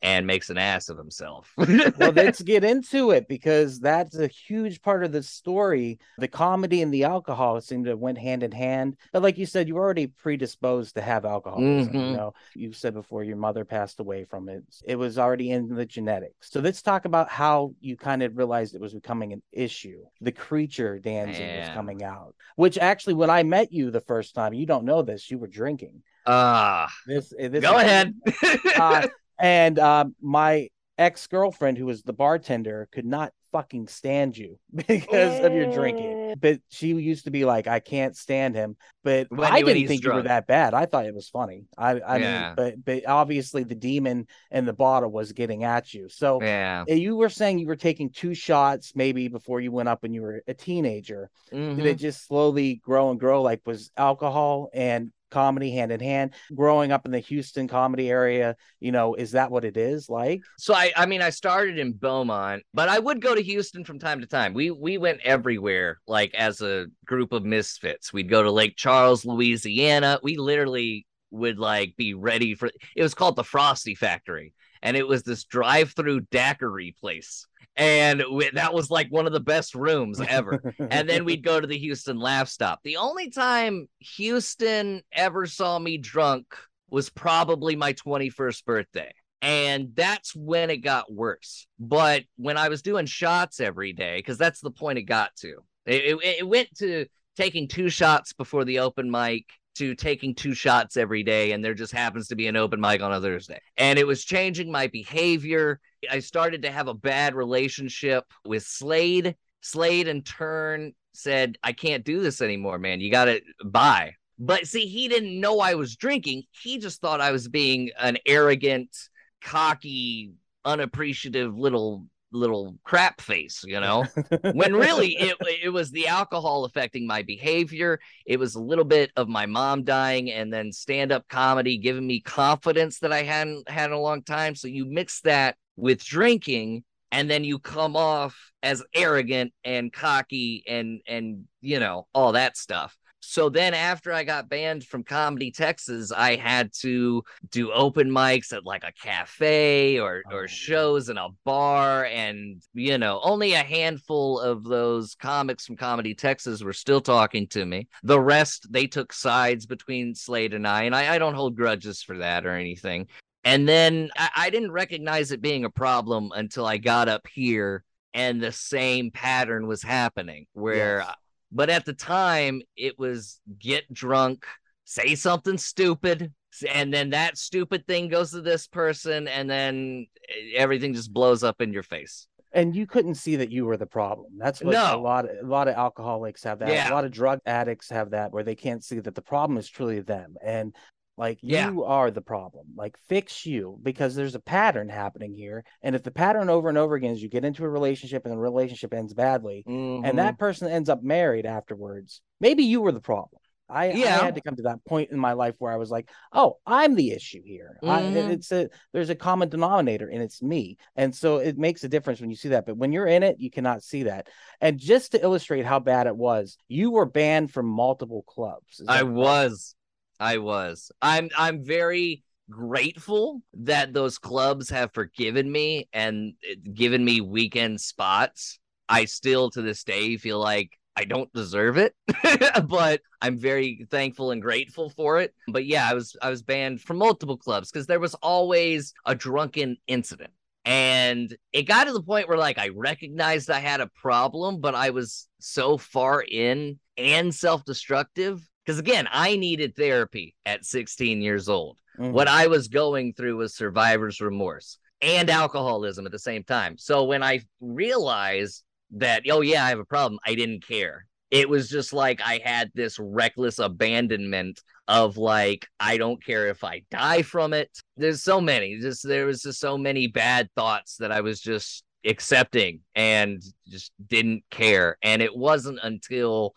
and 0.02 0.28
makes 0.28 0.50
an 0.50 0.58
ass 0.58 0.90
of 0.90 0.98
himself? 0.98 1.52
well, 1.96 2.12
let's 2.14 2.42
get 2.42 2.64
into 2.64 3.12
it 3.12 3.28
because 3.28 3.80
that's 3.80 4.18
a 4.18 4.28
huge 4.28 4.82
part 4.82 5.04
of 5.04 5.12
the 5.12 5.24
story. 5.24 6.00
The 6.18 6.28
comedy 6.28 6.82
and 6.82 6.94
the 6.94 7.04
alcohol 7.06 7.60
seem 7.62 7.84
to 7.86 7.96
went 7.96 8.18
hand 8.18 8.44
in 8.44 8.52
hand. 8.52 8.98
But 9.12 9.24
like 9.24 9.38
you 9.38 9.46
said, 9.46 9.68
you're 9.68 9.80
already 9.80 10.08
predisposed 10.08 10.96
to 10.96 11.02
have 11.02 11.26
alcoholism. 11.26 11.96
You 12.04 12.12
Mhm. 12.12 12.18
know, 12.18 12.34
you 12.54 12.74
said 12.74 12.94
before 12.94 13.24
your 13.24 13.38
mother 13.38 13.66
passed 13.66 14.00
away 14.00 14.26
from 14.26 14.50
it. 14.50 14.64
It 14.86 14.96
was 14.98 15.18
already 15.18 15.52
in 15.52 15.68
the 15.68 15.86
genetics. 15.86 16.52
So 16.52 16.60
let's 16.60 16.82
talk 16.82 17.06
about 17.06 17.30
how 17.30 17.74
you 17.80 17.98
kind 17.98 18.22
of 18.24 18.38
realized 18.38 18.76
it 18.76 18.82
was 18.82 18.94
becoming 18.94 19.34
an 19.34 19.42
issue. 19.52 20.04
The 20.22 20.32
creature 20.32 21.00
dancing 21.00 21.54
was 21.54 21.70
coming 21.70 22.04
out, 22.04 22.36
which 22.56 22.78
actually, 22.78 23.16
when 23.16 23.30
I 23.30 23.44
met 23.44 23.72
you 23.72 23.90
the 23.92 24.02
first 24.02 24.36
time, 24.36 24.54
you 24.54 24.66
don't 24.66 24.86
know 24.86 25.02
this, 25.02 25.30
you 25.32 25.40
were 25.40 25.48
drinking. 25.48 26.04
Ah, 26.26 26.90
This, 27.06 27.30
this 27.38 27.64
go 27.64 27.78
ahead. 27.78 28.14
uh, 28.76 29.08
and 29.40 29.80
um, 29.80 30.16
my 30.22 30.70
ex 30.98 31.28
girlfriend, 31.28 31.78
who 31.78 31.86
was 31.86 32.04
the 32.04 32.14
bartender, 32.14 32.88
could 32.92 33.06
not 33.06 33.32
fucking 33.52 33.88
stand 33.88 34.38
you 34.38 34.60
because 34.76 35.40
of 35.40 35.54
your 35.54 35.68
drinking. 35.68 36.36
But 36.40 36.60
she 36.70 36.88
used 36.90 37.26
to 37.26 37.32
be 37.32 37.46
like, 37.46 37.68
"I 37.68 37.80
can't 37.80 38.16
stand 38.16 38.56
him." 38.56 38.76
But 39.04 39.28
When 39.30 39.42
I 39.42 39.60
didn't 39.62 39.78
he's 39.78 39.90
think 39.90 40.04
you 40.04 40.12
were 40.14 40.24
that 40.24 40.48
bad. 40.48 40.74
I 40.74 40.86
thought 40.86 41.06
it 41.06 41.16
was 41.16 41.30
funny. 41.30 41.66
I, 41.78 42.00
I 42.00 42.18
Yeah. 42.18 42.48
mean, 42.48 42.54
but 42.56 42.84
but 42.86 43.08
obviously 43.08 43.64
the 43.64 43.76
demon 43.76 44.28
and 44.52 44.68
the 44.68 44.74
bottle 44.74 45.12
was 45.12 45.32
getting 45.34 45.64
at 45.64 45.94
you. 45.94 46.10
So. 46.10 46.42
yeah. 46.42 46.84
uh, 46.90 46.94
You 46.94 47.16
were 47.16 47.30
saying 47.30 47.60
you 47.60 47.68
were 47.68 47.76
taking 47.76 48.10
two 48.10 48.34
shots 48.34 48.94
maybe 48.96 49.28
before 49.28 49.62
you 49.62 49.72
went 49.72 49.90
up 49.90 50.04
when 50.04 50.14
you 50.14 50.22
were 50.22 50.42
a 50.48 50.54
teenager. 50.54 51.30
Mhm. 51.54 51.76
Did 51.78 51.86
it 51.86 51.96
just 51.96 52.26
slowly 52.28 52.76
grow 52.76 53.12
and 53.12 53.20
grow? 53.20 53.42
Like 53.42 53.62
was 53.66 53.92
alcohol 53.98 54.70
and 54.74 55.12
comedy 55.30 55.72
hand 55.72 55.92
in 55.92 56.00
hand? 56.00 56.34
Growing 56.54 56.92
up 56.92 57.06
in 57.06 57.12
the 57.12 57.20
Houston 57.20 57.68
comedy 57.68 58.10
area, 58.10 58.56
you 58.80 58.92
know, 58.92 59.16
is 59.16 59.32
that 59.32 59.52
what 59.52 59.66
it 59.66 59.78
is 59.78 60.10
like? 60.10 60.42
So 60.58 60.74
I, 60.74 60.92
I 60.96 61.06
mean, 61.06 61.22
I 61.22 61.30
started 61.30 61.78
in 61.78 61.94
Beaumont, 61.94 62.64
but 62.74 62.90
I 62.90 63.00
would 63.00 63.22
go 63.22 63.36
to 63.36 63.42
Houston 63.42 63.84
from 63.84 64.00
time 64.00 64.22
to 64.22 64.28
time. 64.28 64.54
We 64.54 64.72
we 64.72 64.98
went 64.98 65.22
everywhere, 65.24 66.00
like 66.08 66.34
as 66.36 66.62
a 66.62 66.88
group 67.06 67.32
of 67.32 67.44
misfits. 67.44 68.14
We'd 68.14 68.30
go 68.30 68.44
to 68.44 68.52
Lake 68.52 68.76
Charles, 68.78 69.26
Louisiana. 69.26 70.20
We 70.24 70.38
literally 70.38 71.06
would 71.32 71.60
like 71.60 71.96
be 71.98 72.14
ready 72.14 72.56
for. 72.56 72.70
It 72.96 73.04
was 73.04 73.14
called 73.14 73.36
the 73.36 73.44
Frosty 73.44 73.96
Factory, 73.96 74.54
and 74.82 74.96
it 74.96 75.08
was 75.08 75.24
this 75.24 75.44
drive-through 75.44 76.22
daiquiri 76.32 76.96
place, 77.00 77.48
and 77.78 78.24
we, 78.32 78.50
that 78.50 78.74
was 78.74 78.90
like 78.90 79.10
one 79.10 79.28
of 79.28 79.34
the 79.34 79.40
best 79.40 79.76
rooms 79.76 80.20
ever 80.20 80.74
and 80.90 81.08
then 81.08 81.24
we'd 81.26 81.44
go 81.44 81.62
to 81.62 81.68
the 81.68 81.78
Houston 81.78 82.18
Laugh 82.18 82.50
Stop. 82.50 82.80
The 82.84 82.98
only 82.98 83.30
time 83.30 83.88
Houston 84.00 85.04
ever 85.14 85.46
saw 85.46 85.78
me 85.78 85.98
drunk 85.98 86.48
was 86.90 87.10
probably 87.10 87.76
my 87.76 87.94
21st 87.94 88.66
birthday. 88.66 89.14
And 89.42 89.90
that's 89.94 90.36
when 90.36 90.72
it 90.72 90.78
got 90.78 91.14
worse. 91.14 91.68
But 91.80 92.24
when 92.38 92.58
I 92.58 92.70
was 92.70 92.82
doing 92.82 93.06
shots 93.06 93.60
every 93.60 93.94
day, 93.94 94.18
because 94.18 94.40
that's 94.40 94.62
the 94.62 94.72
point 94.72 94.98
it 94.98 95.04
got 95.04 95.36
to, 95.38 95.58
it, 95.86 96.18
it, 96.18 96.38
it 96.40 96.48
went 96.48 96.76
to 96.80 97.06
taking 97.36 97.68
two 97.68 97.90
shots 97.90 98.34
before 98.34 98.66
the 98.66 98.80
open 98.80 99.12
mic 99.12 99.46
to 99.78 99.96
taking 99.96 100.36
two 100.36 100.54
shots 100.54 100.98
every 100.98 101.24
day. 101.24 101.52
And 101.52 101.64
there 101.64 101.74
just 101.74 101.94
happens 101.94 102.28
to 102.28 102.36
be 102.36 102.48
an 102.48 102.56
open 102.56 102.80
mic 102.80 103.02
on 103.02 103.14
a 103.14 103.22
Thursday. 103.22 103.60
And 103.78 103.98
it 103.98 104.08
was 104.08 104.26
changing 104.26 104.72
my 104.72 104.88
behavior. 104.88 105.80
I 106.10 106.20
started 106.20 106.62
to 106.64 106.72
have 106.72 106.88
a 106.88 106.94
bad 106.94 107.36
relationship 107.36 108.26
with 108.46 108.64
Slade. 108.64 109.36
Slade 109.62 110.08
in 110.08 110.24
turn 110.24 110.94
said, 111.14 111.58
I 111.64 111.74
can't 111.74 112.06
do 112.06 112.22
this 112.22 112.42
anymore, 112.42 112.78
man. 112.78 113.02
You 113.02 113.12
got 113.12 113.26
to 113.26 113.42
buy. 113.66 114.14
But 114.40 114.68
see, 114.68 114.86
he 114.86 115.08
didn't 115.08 115.40
know 115.40 115.60
I 115.60 115.74
was 115.74 115.96
drinking. 115.96 116.44
He 116.52 116.78
just 116.78 117.02
thought 117.02 117.22
I 117.22 117.32
was 117.32 117.48
being 117.48 117.92
an 118.00 118.18
arrogant, 118.26 118.96
cocky, 119.42 120.34
unappreciative 120.64 121.58
little 121.58 122.06
little 122.32 122.78
crap 122.84 123.22
face, 123.22 123.64
you 123.66 123.80
know? 123.80 124.06
when 124.54 124.74
really 124.74 125.16
it 125.16 125.38
it 125.64 125.70
was 125.70 125.92
the 125.92 126.08
alcohol 126.08 126.66
affecting 126.66 127.08
my 127.08 127.22
behavior. 127.22 128.00
It 128.26 128.40
was 128.40 128.56
a 128.56 128.62
little 128.62 128.86
bit 128.86 129.12
of 129.16 129.28
my 129.28 129.46
mom 129.46 129.84
dying 129.84 130.32
and 130.32 130.52
then 130.52 130.72
stand-up 130.72 131.28
comedy 131.28 131.78
giving 131.78 132.06
me 132.06 132.22
confidence 132.22 133.00
that 133.00 133.14
I 133.14 133.24
hadn't 133.24 133.70
had 133.70 133.92
in 133.92 133.94
a 133.94 134.02
long 134.02 134.24
time. 134.24 134.56
So 134.56 134.68
you 134.68 134.86
mix 134.86 135.22
that 135.22 135.56
with 135.76 136.04
drinking 136.04 136.84
and 137.12 137.30
then 137.30 137.44
you 137.44 137.60
come 137.60 137.96
off 137.96 138.52
as 138.64 138.84
arrogant 138.94 139.54
and 139.64 139.94
cocky 139.94 140.64
and 140.68 141.02
and 141.08 141.46
you 141.62 141.80
know 141.80 142.08
all 142.14 142.34
that 142.34 142.58
stuff 142.58 142.98
so 143.20 143.50
then 143.50 143.74
after 143.74 144.14
I 144.14 144.24
got 144.24 144.50
banned 144.50 144.84
from 144.84 145.04
Comedy 145.04 145.52
Texas, 145.52 146.12
I 146.12 146.36
had 146.36 146.72
to 146.82 147.24
do 147.50 147.72
open 147.72 148.10
mics 148.10 148.54
at 148.54 148.66
like 148.66 148.84
a 148.84 148.94
cafe 148.94 150.00
or 150.00 150.24
Oh, 150.32 150.36
or 150.36 150.48
shows 150.48 151.10
in 151.10 151.18
a 151.18 151.30
bar 151.44 152.06
and 152.06 152.62
you 152.74 152.98
know, 152.98 153.20
only 153.24 153.54
a 153.54 153.64
handful 153.64 154.40
of 154.40 154.64
those 154.64 155.16
comics 155.16 155.66
from 155.66 155.78
Comedy 155.78 156.14
Texas 156.14 156.64
were 156.64 156.74
still 156.74 157.02
talking 157.02 157.48
to 157.48 157.66
me. 157.66 157.88
The 158.04 158.20
rest 158.20 158.68
they 158.72 158.88
took 158.88 159.14
sides 159.14 159.66
between 159.66 160.16
Slade 160.16 160.54
and 160.54 160.68
I, 160.68 160.84
and 160.84 160.96
I, 160.96 161.16
I 161.16 161.18
don't 161.18 161.36
hold 161.36 161.56
grudges 161.56 162.02
for 162.02 162.18
that 162.20 162.46
or 162.46 162.56
anything. 162.56 163.08
And 163.44 163.68
then 163.68 164.10
I, 164.18 164.30
I 164.36 164.50
didn't 164.50 164.72
recognize 164.72 165.32
it 165.32 165.42
being 165.42 165.66
a 165.66 165.70
problem 165.70 166.32
until 166.36 166.66
I 166.66 166.78
got 166.78 167.08
up 167.08 167.28
here 167.28 167.84
and 168.14 168.42
the 168.42 168.52
same 168.52 169.12
pattern 169.12 169.68
was 169.68 169.84
happening 169.84 170.48
where 170.54 171.00
Yes. 171.00 171.16
But 171.52 171.70
at 171.70 171.86
the 171.86 171.94
time 171.94 172.62
it 172.76 172.98
was 173.00 173.40
get 173.60 173.92
drunk 173.94 174.46
say 174.86 175.16
something 175.16 175.58
stupid 175.58 176.34
and 176.74 176.94
then 176.94 177.12
that 177.12 177.38
stupid 177.38 177.86
thing 177.88 178.08
goes 178.08 178.32
to 178.32 178.42
this 178.42 178.68
person 178.68 179.28
and 179.28 179.50
then 179.50 180.08
everything 180.56 180.94
just 180.94 181.14
blows 181.14 181.44
up 181.44 181.62
in 181.62 181.74
your 181.74 181.84
face 181.84 182.28
and 182.54 182.76
you 182.76 182.88
couldn't 182.88 183.16
see 183.16 183.36
that 183.36 183.52
you 183.52 183.66
were 183.66 183.78
the 183.78 183.86
problem. 183.86 184.32
That's 184.38 184.62
what 184.62 184.74
a 184.74 184.98
lot 184.98 185.26
of, 185.26 185.46
a 185.46 185.48
lot 185.48 185.68
of 185.68 185.76
alcoholics 185.76 186.44
have 186.44 186.60
that. 186.60 186.70
Yeah. 186.70 186.90
A 186.90 186.94
lot 186.94 187.06
of 187.06 187.12
drug 187.12 187.40
addicts 187.46 187.90
have 187.90 188.12
that 188.12 188.32
where 188.32 188.44
they 188.44 188.56
can't 188.56 188.84
see 188.84 189.00
that 189.00 189.16
the 189.16 189.22
problem 189.22 189.58
is 189.58 189.70
truly 189.70 190.00
them. 190.00 190.36
And 190.44 190.74
like 191.18 191.40
Yeah. 191.42 191.72
you 191.72 191.84
are 191.84 192.12
the 192.12 192.22
problem. 192.22 192.68
Like 192.76 192.96
fix 193.10 193.46
you 193.46 193.80
because 193.82 194.16
there's 194.16 194.36
a 194.36 194.40
pattern 194.40 194.88
happening 194.90 195.34
here. 195.34 195.64
And 195.82 195.96
if 195.96 196.04
the 196.04 196.12
pattern 196.12 196.50
over 196.50 196.70
and 196.70 196.78
over 196.78 196.96
again 196.96 197.12
is 197.12 197.22
you 197.22 197.30
get 197.30 197.46
into 197.46 197.66
a 197.66 197.70
relationship 197.70 198.26
and 198.26 198.34
the 198.34 198.38
relationship 198.38 198.94
ends 198.94 199.14
badly 199.14 199.64
Mm-hmm. 199.68 200.06
and 200.06 200.20
that 200.20 200.38
person 200.38 200.68
ends 200.70 200.90
up 200.90 201.04
married 201.04 201.46
afterwards, 201.46 202.22
maybe 202.40 202.64
you 202.64 202.82
were 202.82 202.92
the 202.92 203.02
problem. 203.02 203.42
I, 203.70 203.92
Yeah. 203.92 204.20
I 204.22 204.24
had 204.24 204.36
to 204.36 204.42
come 204.42 204.56
to 204.56 204.62
that 204.64 204.86
point 204.86 205.12
in 205.12 205.20
my 205.20 205.34
life 205.34 205.56
where 205.60 205.74
I 205.74 205.76
was 205.76 205.92
like, 205.92 206.10
"Oh, 206.32 206.58
I'm 206.66 206.96
the 206.96 207.12
issue 207.12 207.42
here. 207.44 207.78
I, 207.84 208.02
Mhm. 208.02 208.30
it's 208.30 208.50
a 208.54 208.70
there's 208.94 209.10
a 209.10 209.16
common 209.16 209.50
denominator, 209.50 210.08
and 210.08 210.22
it's 210.24 210.42
me." 210.42 210.78
And 210.96 211.14
so 211.14 211.40
it 211.40 211.58
makes 211.58 211.84
a 211.84 211.90
difference 211.90 212.22
when 212.22 212.30
you 212.30 212.38
see 212.38 212.48
that. 212.50 212.66
But 212.66 212.78
when 212.78 212.94
you're 212.94 213.08
in 213.08 213.24
it, 213.24 213.42
you 213.42 213.52
cannot 213.52 213.84
see 213.84 214.04
that. 214.04 214.30
And 214.62 214.80
just 214.80 215.12
to 215.12 215.22
illustrate 215.22 215.66
how 215.66 215.80
bad 215.80 216.08
it 216.08 216.16
was, 216.16 216.58
you 216.70 216.92
were 216.92 217.06
banned 217.06 217.52
from 217.52 217.66
multiple 217.66 218.24
clubs. 218.26 218.82
I 218.88 219.02
correct? 219.02 219.14
was. 219.16 219.76
I 220.20 220.38
was. 220.38 220.92
I'm 221.02 221.30
I'm 221.38 221.64
very 221.64 222.24
grateful 222.50 223.42
that 223.54 223.94
those 223.94 224.18
clubs 224.18 224.70
have 224.70 224.94
forgiven 224.94 225.52
me 225.52 225.88
and 225.94 226.34
uh, 226.50 226.56
given 226.74 227.04
me 227.04 227.22
weekend 227.22 227.82
spots. 227.82 228.60
I 228.90 229.06
still 229.06 229.50
to 229.52 229.62
this 229.62 229.84
day 229.84 230.18
feel 230.18 230.40
like 230.40 230.72
I 230.96 231.04
don't 231.04 231.32
deserve 231.34 231.78
it, 231.78 231.94
but 232.68 233.02
I'm 233.22 233.38
very 233.38 233.86
thankful 233.92 234.32
and 234.32 234.42
grateful 234.42 234.90
for 234.90 235.20
it. 235.20 235.34
But 235.48 235.66
yeah, 235.66 235.88
I 235.90 235.94
was 235.94 236.16
I 236.22 236.30
was 236.30 236.42
banned 236.42 236.82
from 236.82 236.98
multiple 236.98 237.38
clubs 237.38 237.70
because 237.72 237.86
there 237.86 238.00
was 238.00 238.16
always 238.16 238.94
a 239.06 239.14
drunken 239.14 239.78
incident. 239.88 240.32
And 240.66 241.38
it 241.54 241.64
got 241.64 241.86
to 241.86 241.94
the 241.94 242.04
point 242.04 242.28
where 242.28 242.38
like 242.38 242.58
I 242.58 242.70
recognized 242.70 243.50
I 243.50 243.60
had 243.60 243.80
a 243.80 243.92
problem, 243.96 244.60
but 244.60 244.76
I 244.76 244.90
was 244.90 245.28
so 245.40 245.78
far 245.78 246.22
in 246.28 246.80
and 246.98 247.34
self-destructive 247.34 248.42
because 248.68 248.80
again, 248.80 249.08
I 249.10 249.38
needed 249.38 249.78
therapy 249.78 250.36
at 250.46 250.66
16 250.66 251.22
years 251.22 251.48
old. 251.48 251.78
Mhm. 251.98 252.12
What 252.12 252.28
I 252.28 252.48
was 252.48 252.68
going 252.68 253.14
through 253.14 253.38
was 253.38 253.56
survivor's 253.56 254.20
remorse 254.20 254.78
and 255.02 255.30
alcoholism 255.30 256.06
at 256.06 256.12
the 256.12 256.20
same 256.20 256.44
time. 256.44 256.78
So 256.78 257.06
when 257.06 257.24
I 257.24 257.42
realized 257.62 258.66
that, 258.92 259.24
oh, 259.30 259.40
yeah, 259.40 259.64
I 259.64 259.70
have 259.70 259.80
a 259.80 259.86
problem, 259.86 260.20
I 260.26 260.36
didn't 260.36 260.68
care. 260.68 261.08
It 261.32 261.48
was 261.48 261.70
just 261.70 261.94
like 261.94 262.20
I 262.22 262.42
had 262.44 262.70
this 262.74 263.00
reckless 263.00 263.60
abandonment 263.60 264.62
of 264.90 265.16
like, 265.16 265.66
I 265.80 265.98
don't 265.98 266.24
care 266.24 266.48
if 266.48 266.66
I 266.66 266.84
die 266.92 267.22
from 267.22 267.54
it. 267.54 267.70
There's 267.96 268.22
so 268.22 268.42
many, 268.42 268.80
just 268.82 269.08
there 269.08 269.28
was 269.28 269.44
just 269.44 269.62
so 269.62 269.78
many 269.78 270.08
bad 270.08 270.50
thoughts 270.58 270.98
that 270.98 271.14
I 271.14 271.22
was 271.22 271.40
just 271.40 271.86
accepting 272.06 272.82
and 272.96 273.42
just 273.68 273.94
didn't 274.06 274.44
care. 274.52 274.98
And 275.02 275.22
it 275.22 275.36
wasn't 275.36 275.80
until 275.84 276.54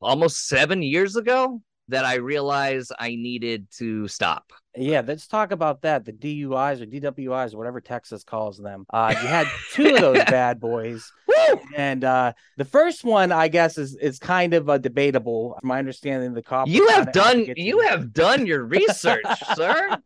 almost 0.00 0.46
seven 0.48 0.82
years 0.82 1.16
ago 1.16 1.60
that 1.90 2.04
I 2.04 2.14
realized 2.16 2.92
I 2.98 3.10
needed 3.10 3.68
to 3.78 4.08
stop. 4.08 4.52
Yeah, 4.76 5.02
let's 5.04 5.26
talk 5.26 5.50
about 5.50 5.82
that. 5.82 6.04
The 6.04 6.12
DUIs 6.12 6.80
or 6.80 6.86
DWIs 6.86 7.52
or 7.52 7.58
whatever 7.58 7.80
Texas 7.80 8.22
calls 8.22 8.56
them. 8.56 8.86
Uh, 8.90 9.12
you 9.20 9.26
had 9.26 9.48
two 9.72 9.94
of 9.96 10.00
those 10.00 10.24
bad 10.26 10.60
boys. 10.60 11.12
And 11.76 12.04
uh, 12.04 12.32
the 12.56 12.64
first 12.64 13.02
one, 13.02 13.32
I 13.32 13.48
guess, 13.48 13.76
is 13.76 13.96
is 13.96 14.20
kind 14.20 14.54
of 14.54 14.70
uh, 14.70 14.78
debatable. 14.78 15.56
From 15.60 15.68
my 15.68 15.80
understanding, 15.80 16.32
the 16.32 16.42
cop. 16.42 16.68
You 16.68 16.86
have 16.88 17.12
done 17.12 17.46
you 17.56 17.80
have 17.80 18.12
done 18.12 18.46
your 18.46 18.64
research, 18.64 19.24
sir. 19.56 19.96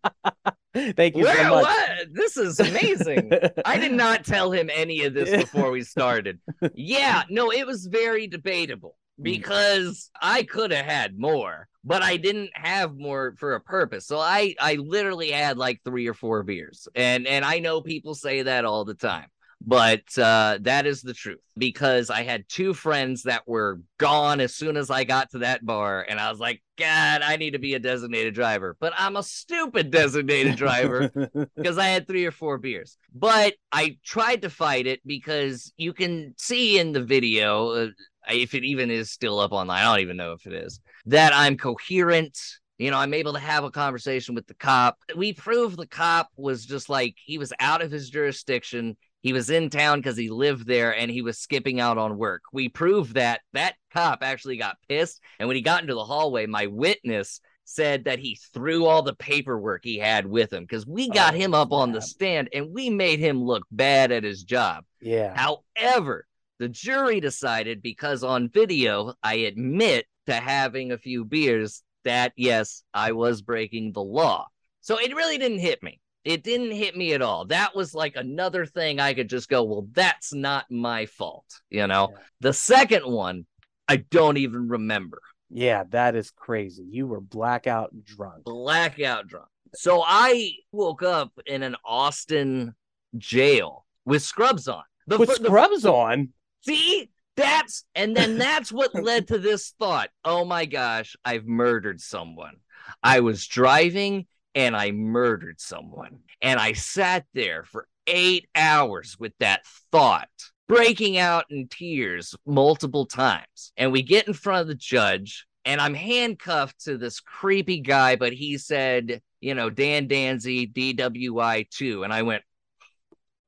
Thank 0.74 1.16
you 1.16 1.24
Where, 1.24 1.36
so 1.36 1.50
much. 1.50 1.64
what? 1.64 1.90
This 2.12 2.38
is 2.38 2.58
amazing. 2.60 3.30
I 3.64 3.78
did 3.78 3.92
not 3.92 4.24
tell 4.24 4.50
him 4.50 4.70
any 4.72 5.04
of 5.04 5.12
this 5.12 5.30
before 5.30 5.70
we 5.70 5.82
started. 5.82 6.40
Yeah, 6.74 7.24
no, 7.28 7.52
it 7.52 7.66
was 7.66 7.86
very 7.86 8.26
debatable 8.26 8.96
because 9.20 10.10
I 10.20 10.42
could 10.42 10.72
have 10.72 10.84
had 10.84 11.18
more, 11.18 11.68
but 11.84 12.02
I 12.02 12.16
didn't 12.16 12.50
have 12.54 12.96
more 12.96 13.34
for 13.38 13.54
a 13.54 13.60
purpose. 13.60 14.06
So 14.06 14.18
I 14.18 14.54
I 14.60 14.74
literally 14.74 15.30
had 15.30 15.58
like 15.58 15.80
3 15.84 16.06
or 16.08 16.14
4 16.14 16.42
beers. 16.42 16.88
And 16.94 17.26
and 17.26 17.44
I 17.44 17.58
know 17.58 17.80
people 17.80 18.14
say 18.14 18.42
that 18.42 18.64
all 18.64 18.84
the 18.84 18.94
time. 18.94 19.26
But 19.66 20.02
uh, 20.18 20.58
that 20.62 20.86
is 20.86 21.00
the 21.00 21.14
truth 21.14 21.40
because 21.56 22.10
I 22.10 22.22
had 22.22 22.44
two 22.48 22.74
friends 22.74 23.22
that 23.22 23.48
were 23.48 23.80
gone 23.96 24.40
as 24.40 24.54
soon 24.54 24.76
as 24.76 24.90
I 24.90 25.04
got 25.04 25.30
to 25.30 25.38
that 25.38 25.64
bar, 25.64 26.04
and 26.06 26.20
I 26.20 26.30
was 26.30 26.38
like, 26.38 26.62
God, 26.76 27.22
I 27.22 27.36
need 27.36 27.52
to 27.52 27.58
be 27.58 27.74
a 27.74 27.78
designated 27.78 28.34
driver. 28.34 28.76
But 28.78 28.92
I'm 28.96 29.16
a 29.16 29.22
stupid 29.22 29.90
designated 29.90 30.56
driver 30.56 31.08
because 31.56 31.78
I 31.78 31.86
had 31.86 32.06
three 32.06 32.26
or 32.26 32.30
four 32.30 32.58
beers. 32.58 32.98
But 33.14 33.54
I 33.72 33.96
tried 34.04 34.42
to 34.42 34.50
fight 34.50 34.86
it 34.86 35.00
because 35.06 35.72
you 35.78 35.94
can 35.94 36.34
see 36.36 36.78
in 36.78 36.92
the 36.92 37.02
video, 37.02 37.70
uh, 37.70 37.88
if 38.30 38.54
it 38.54 38.64
even 38.64 38.90
is 38.90 39.10
still 39.10 39.38
up 39.40 39.52
online, 39.52 39.82
I 39.82 39.84
don't 39.92 40.00
even 40.02 40.16
know 40.16 40.32
if 40.32 40.46
it 40.46 40.52
is, 40.52 40.80
that 41.06 41.32
I'm 41.34 41.56
coherent. 41.56 42.38
You 42.78 42.90
know, 42.90 42.98
I'm 42.98 43.14
able 43.14 43.34
to 43.34 43.38
have 43.38 43.62
a 43.62 43.70
conversation 43.70 44.34
with 44.34 44.48
the 44.48 44.54
cop. 44.54 44.98
We 45.14 45.32
proved 45.32 45.76
the 45.78 45.86
cop 45.86 46.28
was 46.36 46.66
just 46.66 46.88
like 46.88 47.14
he 47.24 47.38
was 47.38 47.52
out 47.60 47.82
of 47.82 47.90
his 47.92 48.10
jurisdiction. 48.10 48.96
He 49.22 49.32
was 49.32 49.48
in 49.48 49.70
town 49.70 50.00
because 50.00 50.16
he 50.16 50.28
lived 50.28 50.66
there 50.66 50.94
and 50.94 51.10
he 51.10 51.22
was 51.22 51.38
skipping 51.38 51.78
out 51.80 51.98
on 51.98 52.18
work. 52.18 52.42
We 52.52 52.68
proved 52.68 53.14
that 53.14 53.40
that 53.52 53.74
cop 53.92 54.18
actually 54.22 54.56
got 54.56 54.76
pissed. 54.88 55.20
And 55.38 55.46
when 55.46 55.54
he 55.56 55.62
got 55.62 55.82
into 55.82 55.94
the 55.94 56.04
hallway, 56.04 56.46
my 56.46 56.66
witness 56.66 57.40
said 57.64 58.04
that 58.04 58.18
he 58.18 58.38
threw 58.52 58.84
all 58.86 59.02
the 59.02 59.14
paperwork 59.14 59.82
he 59.84 59.98
had 59.98 60.26
with 60.26 60.52
him 60.52 60.64
because 60.64 60.86
we 60.86 61.10
got 61.10 61.32
Oh, 61.32 61.38
him 61.38 61.54
up 61.54 61.72
on 61.72 61.92
the 61.92 62.02
stand 62.02 62.48
and 62.52 62.74
we 62.74 62.90
made 62.90 63.20
him 63.20 63.42
look 63.42 63.62
bad 63.70 64.12
at 64.12 64.24
his 64.24 64.42
job. 64.42 64.84
yeah. 65.00 65.38
However, 65.76 66.26
the 66.58 66.68
jury 66.68 67.20
decided 67.20 67.82
because 67.82 68.22
on 68.24 68.48
video, 68.48 69.14
I 69.22 69.34
admit 69.34 70.06
to 70.26 70.34
having 70.34 70.92
a 70.92 70.98
few 70.98 71.24
beers 71.24 71.82
that, 72.04 72.32
yes, 72.36 72.82
I 72.92 73.12
was 73.12 73.42
breaking 73.42 73.92
the 73.92 74.02
law. 74.02 74.46
So 74.80 74.98
it 74.98 75.14
really 75.14 75.38
didn't 75.38 75.58
hit 75.60 75.82
me. 75.82 76.00
It 76.24 76.42
didn't 76.42 76.70
hit 76.72 76.96
me 76.96 77.12
at 77.12 77.22
all. 77.22 77.46
That 77.46 77.74
was 77.76 77.94
like 77.94 78.16
another 78.16 78.64
thing 78.66 78.98
I 79.00 79.12
could 79.14 79.28
just 79.28 79.48
go, 79.48 79.62
well, 79.64 79.86
that's 79.92 80.32
not 80.32 80.64
my 80.70 81.06
fault. 81.06 81.46
You 81.70 81.86
know, 81.86 82.08
Yeah. 82.12 82.18
the 82.40 82.52
second 82.52 83.02
one, 83.06 83.46
I 83.88 83.96
don't 83.96 84.38
even 84.38 84.68
remember. 84.68 85.20
Yeah, 85.50 85.84
that 85.90 86.16
is 86.16 86.30
crazy. 86.30 86.84
You 86.90 87.06
were 87.06 87.20
blackout 87.20 87.92
drunk. 88.04 88.44
blackout 88.44 89.26
drunk. 89.26 89.48
So 89.74 90.02
I 90.06 90.52
woke 90.72 91.02
up 91.02 91.32
in 91.46 91.62
an 91.62 91.76
Austin 91.84 92.74
jail 93.18 93.84
with 94.04 94.22
scrubs 94.22 94.68
on. 94.68 94.82
The, 95.06 95.18
With 95.18 95.28
fir- 95.30 95.38
the- 95.38 95.44
scrubs 95.48 95.84
on. 95.84 96.30
See, 96.64 97.10
that's 97.36 97.84
and 97.94 98.16
then 98.16 98.38
that's 98.38 98.70
what 98.72 98.94
led 98.94 99.28
to 99.28 99.38
this 99.38 99.74
thought. 99.78 100.10
Oh 100.24 100.44
my 100.44 100.66
gosh, 100.66 101.16
I've 101.24 101.46
murdered 101.46 102.00
someone. 102.00 102.56
I 103.02 103.20
was 103.20 103.46
driving 103.46 104.26
and 104.54 104.76
I 104.76 104.92
murdered 104.92 105.60
someone. 105.60 106.20
And 106.40 106.60
I 106.60 106.72
sat 106.74 107.26
there 107.34 107.64
for 107.64 107.88
eight 108.06 108.48
hours 108.54 109.16
with 109.18 109.32
that 109.40 109.66
thought, 109.90 110.28
breaking 110.68 111.18
out 111.18 111.46
in 111.50 111.68
tears 111.68 112.34
multiple 112.46 113.06
times. 113.06 113.72
And 113.76 113.92
we 113.92 114.02
get 114.02 114.28
in 114.28 114.34
front 114.34 114.62
of 114.62 114.68
the 114.68 114.74
judge, 114.74 115.46
and 115.64 115.80
I'm 115.80 115.94
handcuffed 115.94 116.84
to 116.84 116.98
this 116.98 117.20
creepy 117.20 117.80
guy, 117.80 118.16
but 118.16 118.32
he 118.32 118.58
said, 118.58 119.22
you 119.40 119.54
know, 119.54 119.70
Dan 119.70 120.08
Danzy, 120.08 120.72
DWI 120.72 121.68
2. 121.70 122.04
And 122.04 122.12
I 122.12 122.22
went, 122.22 122.42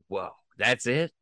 whoa, 0.09 0.31
that's 0.59 0.87
it? 0.87 1.13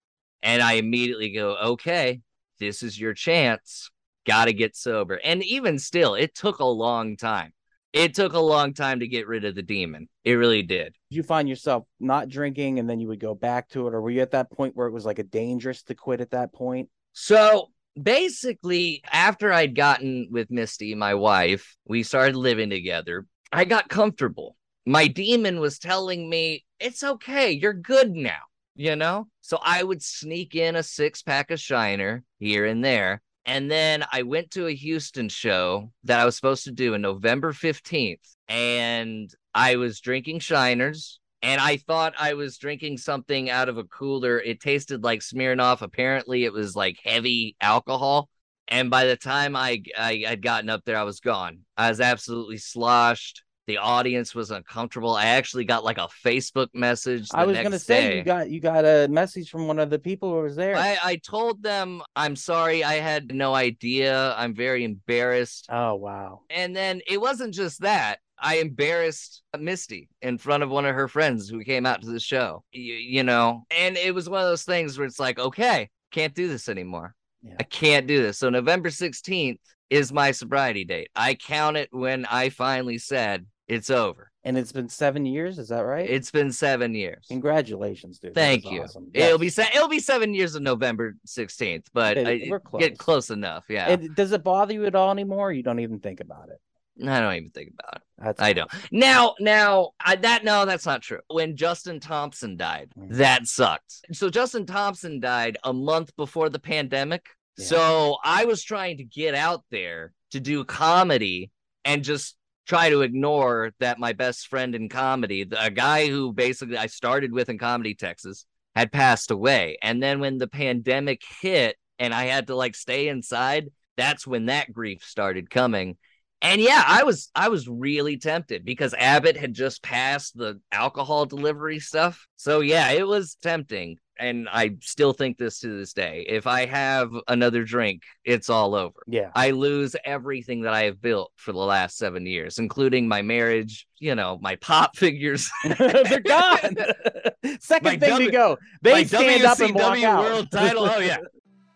And 0.45 0.63
I 0.63 0.75
immediately 0.75 1.33
go, 1.33 1.57
okay, 1.57 2.21
this 2.61 2.85
is 2.85 3.01
your 3.01 3.15
chance. 3.15 3.91
Got 4.27 4.45
to 4.45 4.53
get 4.53 4.77
sober. 4.77 5.19
And 5.25 5.43
even 5.43 5.79
still, 5.81 6.15
it 6.15 6.37
took 6.37 6.61
a 6.61 6.65
long 6.65 7.17
time. 7.17 7.53
It 7.93 8.15
took 8.15 8.33
a 8.33 8.41
long 8.41 8.75
time 8.75 9.01
to 9.01 9.09
get 9.09 9.27
rid 9.27 9.45
of 9.45 9.55
the 9.55 9.63
demon. 9.63 10.09
It 10.25 10.33
really 10.33 10.63
did. 10.63 10.95
Did 11.11 11.17
you 11.17 11.23
find 11.23 11.49
yourself 11.49 11.85
not 11.99 12.29
drinking 12.29 12.79
and 12.79 12.91
then 12.91 13.01
you 13.01 13.09
would 13.09 13.21
go 13.21 13.35
back 13.35 13.69
to 13.71 13.87
it? 13.87 13.95
Or 13.95 14.01
were 14.01 14.11
you 14.11 14.21
at 14.21 14.33
that 14.33 14.51
point 14.51 14.77
where 14.77 14.87
it 14.87 14.93
was 14.93 15.07
like 15.07 15.19
a 15.19 15.25
dangerous 15.25 15.83
to 15.85 15.95
quit 15.95 16.21
at 16.21 16.33
that 16.33 16.53
point? 16.53 16.89
So 17.13 17.71
basically, 18.01 19.03
after 19.13 19.53
I'd 19.53 19.77
gotten 19.77 20.29
with 20.31 20.51
Misty, 20.51 20.95
my 20.95 21.15
wife, 21.15 21.77
we 21.87 22.03
started 22.03 22.37
living 22.37 22.71
together. 22.71 23.27
I 23.53 23.65
got 23.65 23.89
comfortable. 23.89 24.57
My 24.85 25.07
demon 25.07 25.61
was 25.61 25.79
telling 25.79 26.29
me, 26.29 26.65
it's 26.81 27.05
okay, 27.05 27.53
you're 27.53 27.73
good 27.73 28.11
now, 28.11 28.41
you 28.75 28.97
know? 28.97 29.29
So 29.41 29.59
I 29.63 29.83
would 29.83 30.03
sneak 30.03 30.55
in 30.55 30.77
a 30.77 30.83
six 30.83 31.23
pack 31.23 31.51
of 31.51 31.61
Shiner 31.61 32.25
here 32.39 32.67
and 32.67 32.85
there. 32.85 33.23
And 33.47 33.71
then 33.71 34.05
I 34.11 34.23
went 34.23 34.51
to 34.53 34.67
a 34.67 34.75
Houston 34.75 35.29
show 35.29 35.91
that 36.05 36.19
I 36.19 36.25
was 36.25 36.37
supposed 36.37 36.65
to 36.65 36.73
do 36.73 36.95
on 36.95 37.03
November 37.03 37.53
15th. 37.53 38.37
And 38.49 39.31
I 39.55 39.77
was 39.77 40.01
drinking 40.01 40.41
Shiners 40.41 41.19
and 41.45 41.61
I 41.61 41.77
thought 41.77 42.15
I 42.19 42.33
was 42.33 42.57
drinking 42.57 42.97
something 42.97 43.51
out 43.51 43.69
of 43.69 43.77
a 43.77 43.85
cooler. 43.85 44.41
It 44.41 44.61
tasted 44.61 45.05
like 45.05 45.21
Smirnoff. 45.21 45.83
Apparently, 45.83 46.45
it 46.45 46.55
was 46.55 46.75
like 46.75 46.99
heavy 47.05 47.55
alcohol. 47.61 48.31
And 48.67 48.89
by 48.89 49.05
the 49.05 49.17
time 49.17 49.55
I, 49.55 49.83
I 49.97 50.25
had 50.27 50.41
gotten 50.41 50.71
up 50.71 50.85
there, 50.87 50.97
I 50.97 51.03
was 51.03 51.21
gone. 51.21 51.61
I 51.77 51.91
was 51.91 52.01
absolutely 52.01 52.57
sloshed. 52.57 53.44
The 53.67 53.79
audience 53.79 54.35
was 54.35 54.51
uncomfortable. 54.51 55.15
I 55.15 55.27
actually 55.27 55.65
got 55.65 55.85
like 55.85 55.99
a 55.99 56.09
Facebook 56.25 56.69
message. 56.75 57.29
I 57.33 57.47
was 57.47 57.59
gonna 57.59 57.79
say 57.79 58.19
you 58.19 58.23
got 58.23 58.51
you 58.51 58.61
got 58.61 58.85
a 58.85 59.09
message 59.09 59.51
from 59.51 59.67
one 59.67 59.79
of 59.79 59.89
the 59.91 59.99
people 59.99 60.31
who 60.31 60.43
was 60.43 60.57
there. 60.57 60.77
I, 60.77 60.99
I 61.03 61.17
told 61.17 61.63
them 61.63 62.03
I'm 62.15 62.37
sorry. 62.37 62.85
I 62.85 62.95
had 62.95 63.35
no 63.35 63.55
idea. 63.55 64.35
I'm 64.37 64.55
very 64.55 64.85
embarrassed. 64.85 65.67
Oh 65.71 65.95
wow. 65.95 66.43
And 66.51 66.77
then 66.77 67.01
it 67.09 67.21
wasn't 67.21 67.55
just 67.55 67.81
that. 67.81 68.19
I 68.39 68.57
embarrassed 68.57 69.43
Misty 69.59 70.11
in 70.21 70.39
front 70.39 70.63
of 70.63 70.71
one 70.71 70.85
of 70.85 70.95
her 70.95 71.09
friends 71.09 71.49
who 71.49 71.63
came 71.65 71.87
out 71.87 72.03
to 72.03 72.11
the 72.11 72.21
show. 72.21 72.65
You, 72.73 72.95
you 72.95 73.23
know, 73.23 73.65
and 73.71 73.97
it 73.97 74.15
was 74.15 74.29
one 74.29 74.43
of 74.43 74.49
those 74.49 74.65
things 74.65 74.99
where 74.99 75.07
it's 75.07 75.21
like, 75.21 75.39
okay, 75.39 75.89
can't 76.11 76.35
do 76.35 76.49
this 76.49 76.69
anymore. 76.69 77.15
Yeah. 77.43 77.55
I 77.61 77.63
can't 77.63 78.07
do 78.07 78.23
this. 78.23 78.39
So 78.39 78.51
November 78.51 78.91
16th 78.91 79.59
is 79.91 80.13
my 80.13 80.33
sobriety 80.33 80.85
date. 80.85 81.09
I 81.15 81.35
count 81.35 81.77
it 81.77 81.89
when 81.93 82.25
I 82.27 82.49
finally 82.49 82.99
said 82.99 83.47
it's 83.69 83.91
over. 83.91 84.31
And 84.47 84.59
it's 84.59 84.73
been 84.73 84.91
seven 84.91 85.25
years, 85.25 85.59
is 85.59 85.69
that 85.69 85.81
right? 85.81 86.09
It's 86.09 86.31
been 86.31 86.53
seven 86.53 86.95
years. 86.95 87.25
Congratulations, 87.29 88.19
dude. 88.19 88.35
Thank 88.35 88.71
you. 88.71 88.83
Awesome. 88.83 89.11
Yes. 89.15 89.27
It'll 89.27 89.39
be 89.39 89.49
se- 89.49 89.71
it'll 89.75 89.89
be 89.89 90.01
seven 90.01 90.35
years 90.35 90.55
of 90.55 90.63
November 90.63 91.17
sixteenth, 91.25 91.89
but 91.95 92.19
it, 92.19 92.51
we're 92.51 92.61
close. 92.61 92.83
get 92.83 92.99
close 92.99 93.31
enough. 93.31 93.65
Yeah. 93.71 93.89
And 93.89 94.15
does 94.15 94.33
it 94.33 94.45
bother 94.45 94.75
you 94.75 94.85
at 94.85 94.95
all 94.95 95.11
anymore? 95.11 95.51
you 95.51 95.63
don't 95.63 95.81
even 95.81 96.01
think 96.01 96.21
about 96.21 96.51
it. 96.51 96.61
I 97.03 97.21
don't 97.21 97.35
even 97.35 97.51
think 97.51 97.73
about 97.79 97.97
it. 97.97 98.03
That's 98.19 98.43
I 98.43 98.53
don't. 98.53 98.71
Now, 98.93 99.35
now, 99.41 99.91
I, 99.99 100.15
that 100.17 100.45
no, 100.45 100.65
that's 100.65 100.87
not 100.87 101.03
true. 101.03 101.21
When 101.29 101.57
Justin 101.57 101.99
Thompson 101.99 102.57
died, 102.57 102.91
mm-hmm. 102.97 103.15
that 103.15 103.47
sucked. 103.47 104.03
So 104.13 104.31
Justin 104.31 104.67
Thompson 104.67 105.21
died 105.21 105.59
a 105.65 105.73
month 105.73 106.15
before 106.17 106.51
the 106.51 106.61
pandemic. 106.61 107.27
Yeah. 107.57 107.67
So 107.67 108.19
I 108.23 108.45
was 108.45 108.63
trying 108.63 108.99
to 108.99 109.05
get 109.05 109.35
out 109.35 109.65
there 109.71 110.13
to 110.31 110.41
do 110.41 110.65
comedy 110.65 111.51
and 111.85 112.05
just 112.05 112.37
try 112.67 112.91
to 112.91 113.03
ignore 113.03 113.73
that 113.81 113.99
my 113.99 114.13
best 114.13 114.49
friend 114.49 114.75
in 114.75 114.89
comedy, 114.89 115.47
a 115.59 115.71
guy 115.71 116.09
who 116.09 116.33
basically 116.33 116.77
I 116.77 116.87
started 116.87 117.33
with 117.33 117.49
in 117.49 117.59
Comedy 117.59 117.95
Texas, 117.95 118.47
had 118.75 118.93
passed 118.93 119.31
away. 119.31 119.77
And 119.83 120.03
then 120.03 120.21
when 120.21 120.39
the 120.39 120.49
pandemic 120.49 121.23
hit 121.41 121.77
and 121.99 122.13
I 122.13 122.25
had 122.25 122.49
to 122.49 122.57
like 122.57 122.75
stay 122.75 123.09
inside, 123.09 123.71
that's 123.97 124.27
when 124.27 124.47
that 124.47 124.73
grief 124.73 125.03
started 125.05 125.51
coming 125.51 125.97
and 126.45 126.61
yeah, 126.61 126.85
I 126.87 127.05
was 127.05 127.31
I 127.35 127.49
was 127.49 127.67
really 127.67 128.19
tempted 128.19 128.67
because 128.67 128.93
Abbott 128.93 129.37
had 129.37 129.55
just 129.55 129.83
passed 129.83 130.37
the 130.37 130.61
alcohol 130.71 131.25
delivery 131.25 131.81
stuff. 131.81 132.29
So 132.37 132.61
yeah, 132.61 132.91
it 132.91 133.07
was 133.07 133.39
tempting. 133.43 133.97
And 134.19 134.49
I 134.49 134.77
still 134.81 135.13
think 135.13 135.39
this 135.39 135.61
to 135.61 135.77
this 135.77 135.93
day. 135.93 136.25
If 136.29 136.47
I 136.47 136.67
have 136.67 137.11
another 137.29 137.65
drink, 137.65 138.03
it's 138.25 138.49
all 138.49 138.75
over. 138.75 139.01
Yeah. 139.07 139.31
I 139.35 139.51
lose 139.51 139.97
everything 140.05 140.63
that 140.63 140.75
I 140.75 140.85
have 140.85 141.03
built 141.03 141.33
for 141.37 141.53
the 141.53 141.59
last 141.59 141.99
seven 141.99 142.25
years, 142.25 142.59
including 142.59 143.09
my 143.09 143.23
marriage, 143.23 143.87
you 143.99 144.15
know, 144.15 144.39
my 144.41 144.57
pop 144.57 144.97
figures. 144.97 145.51
They're 145.79 146.21
gone. 146.21 146.77
Second 147.61 147.85
my 147.85 147.97
thing 147.97 148.11
w- 148.11 148.27
to 148.27 148.33
go. 148.33 148.59
They 148.83 149.05
stand 149.05 149.43
WCW 149.43 149.45
up 149.45 149.61
and 149.61 149.75
walk 149.75 150.03
out. 150.03 150.25
World 150.25 150.51
title. 150.51 150.89
Oh 150.89 150.99
yeah. 150.99 151.19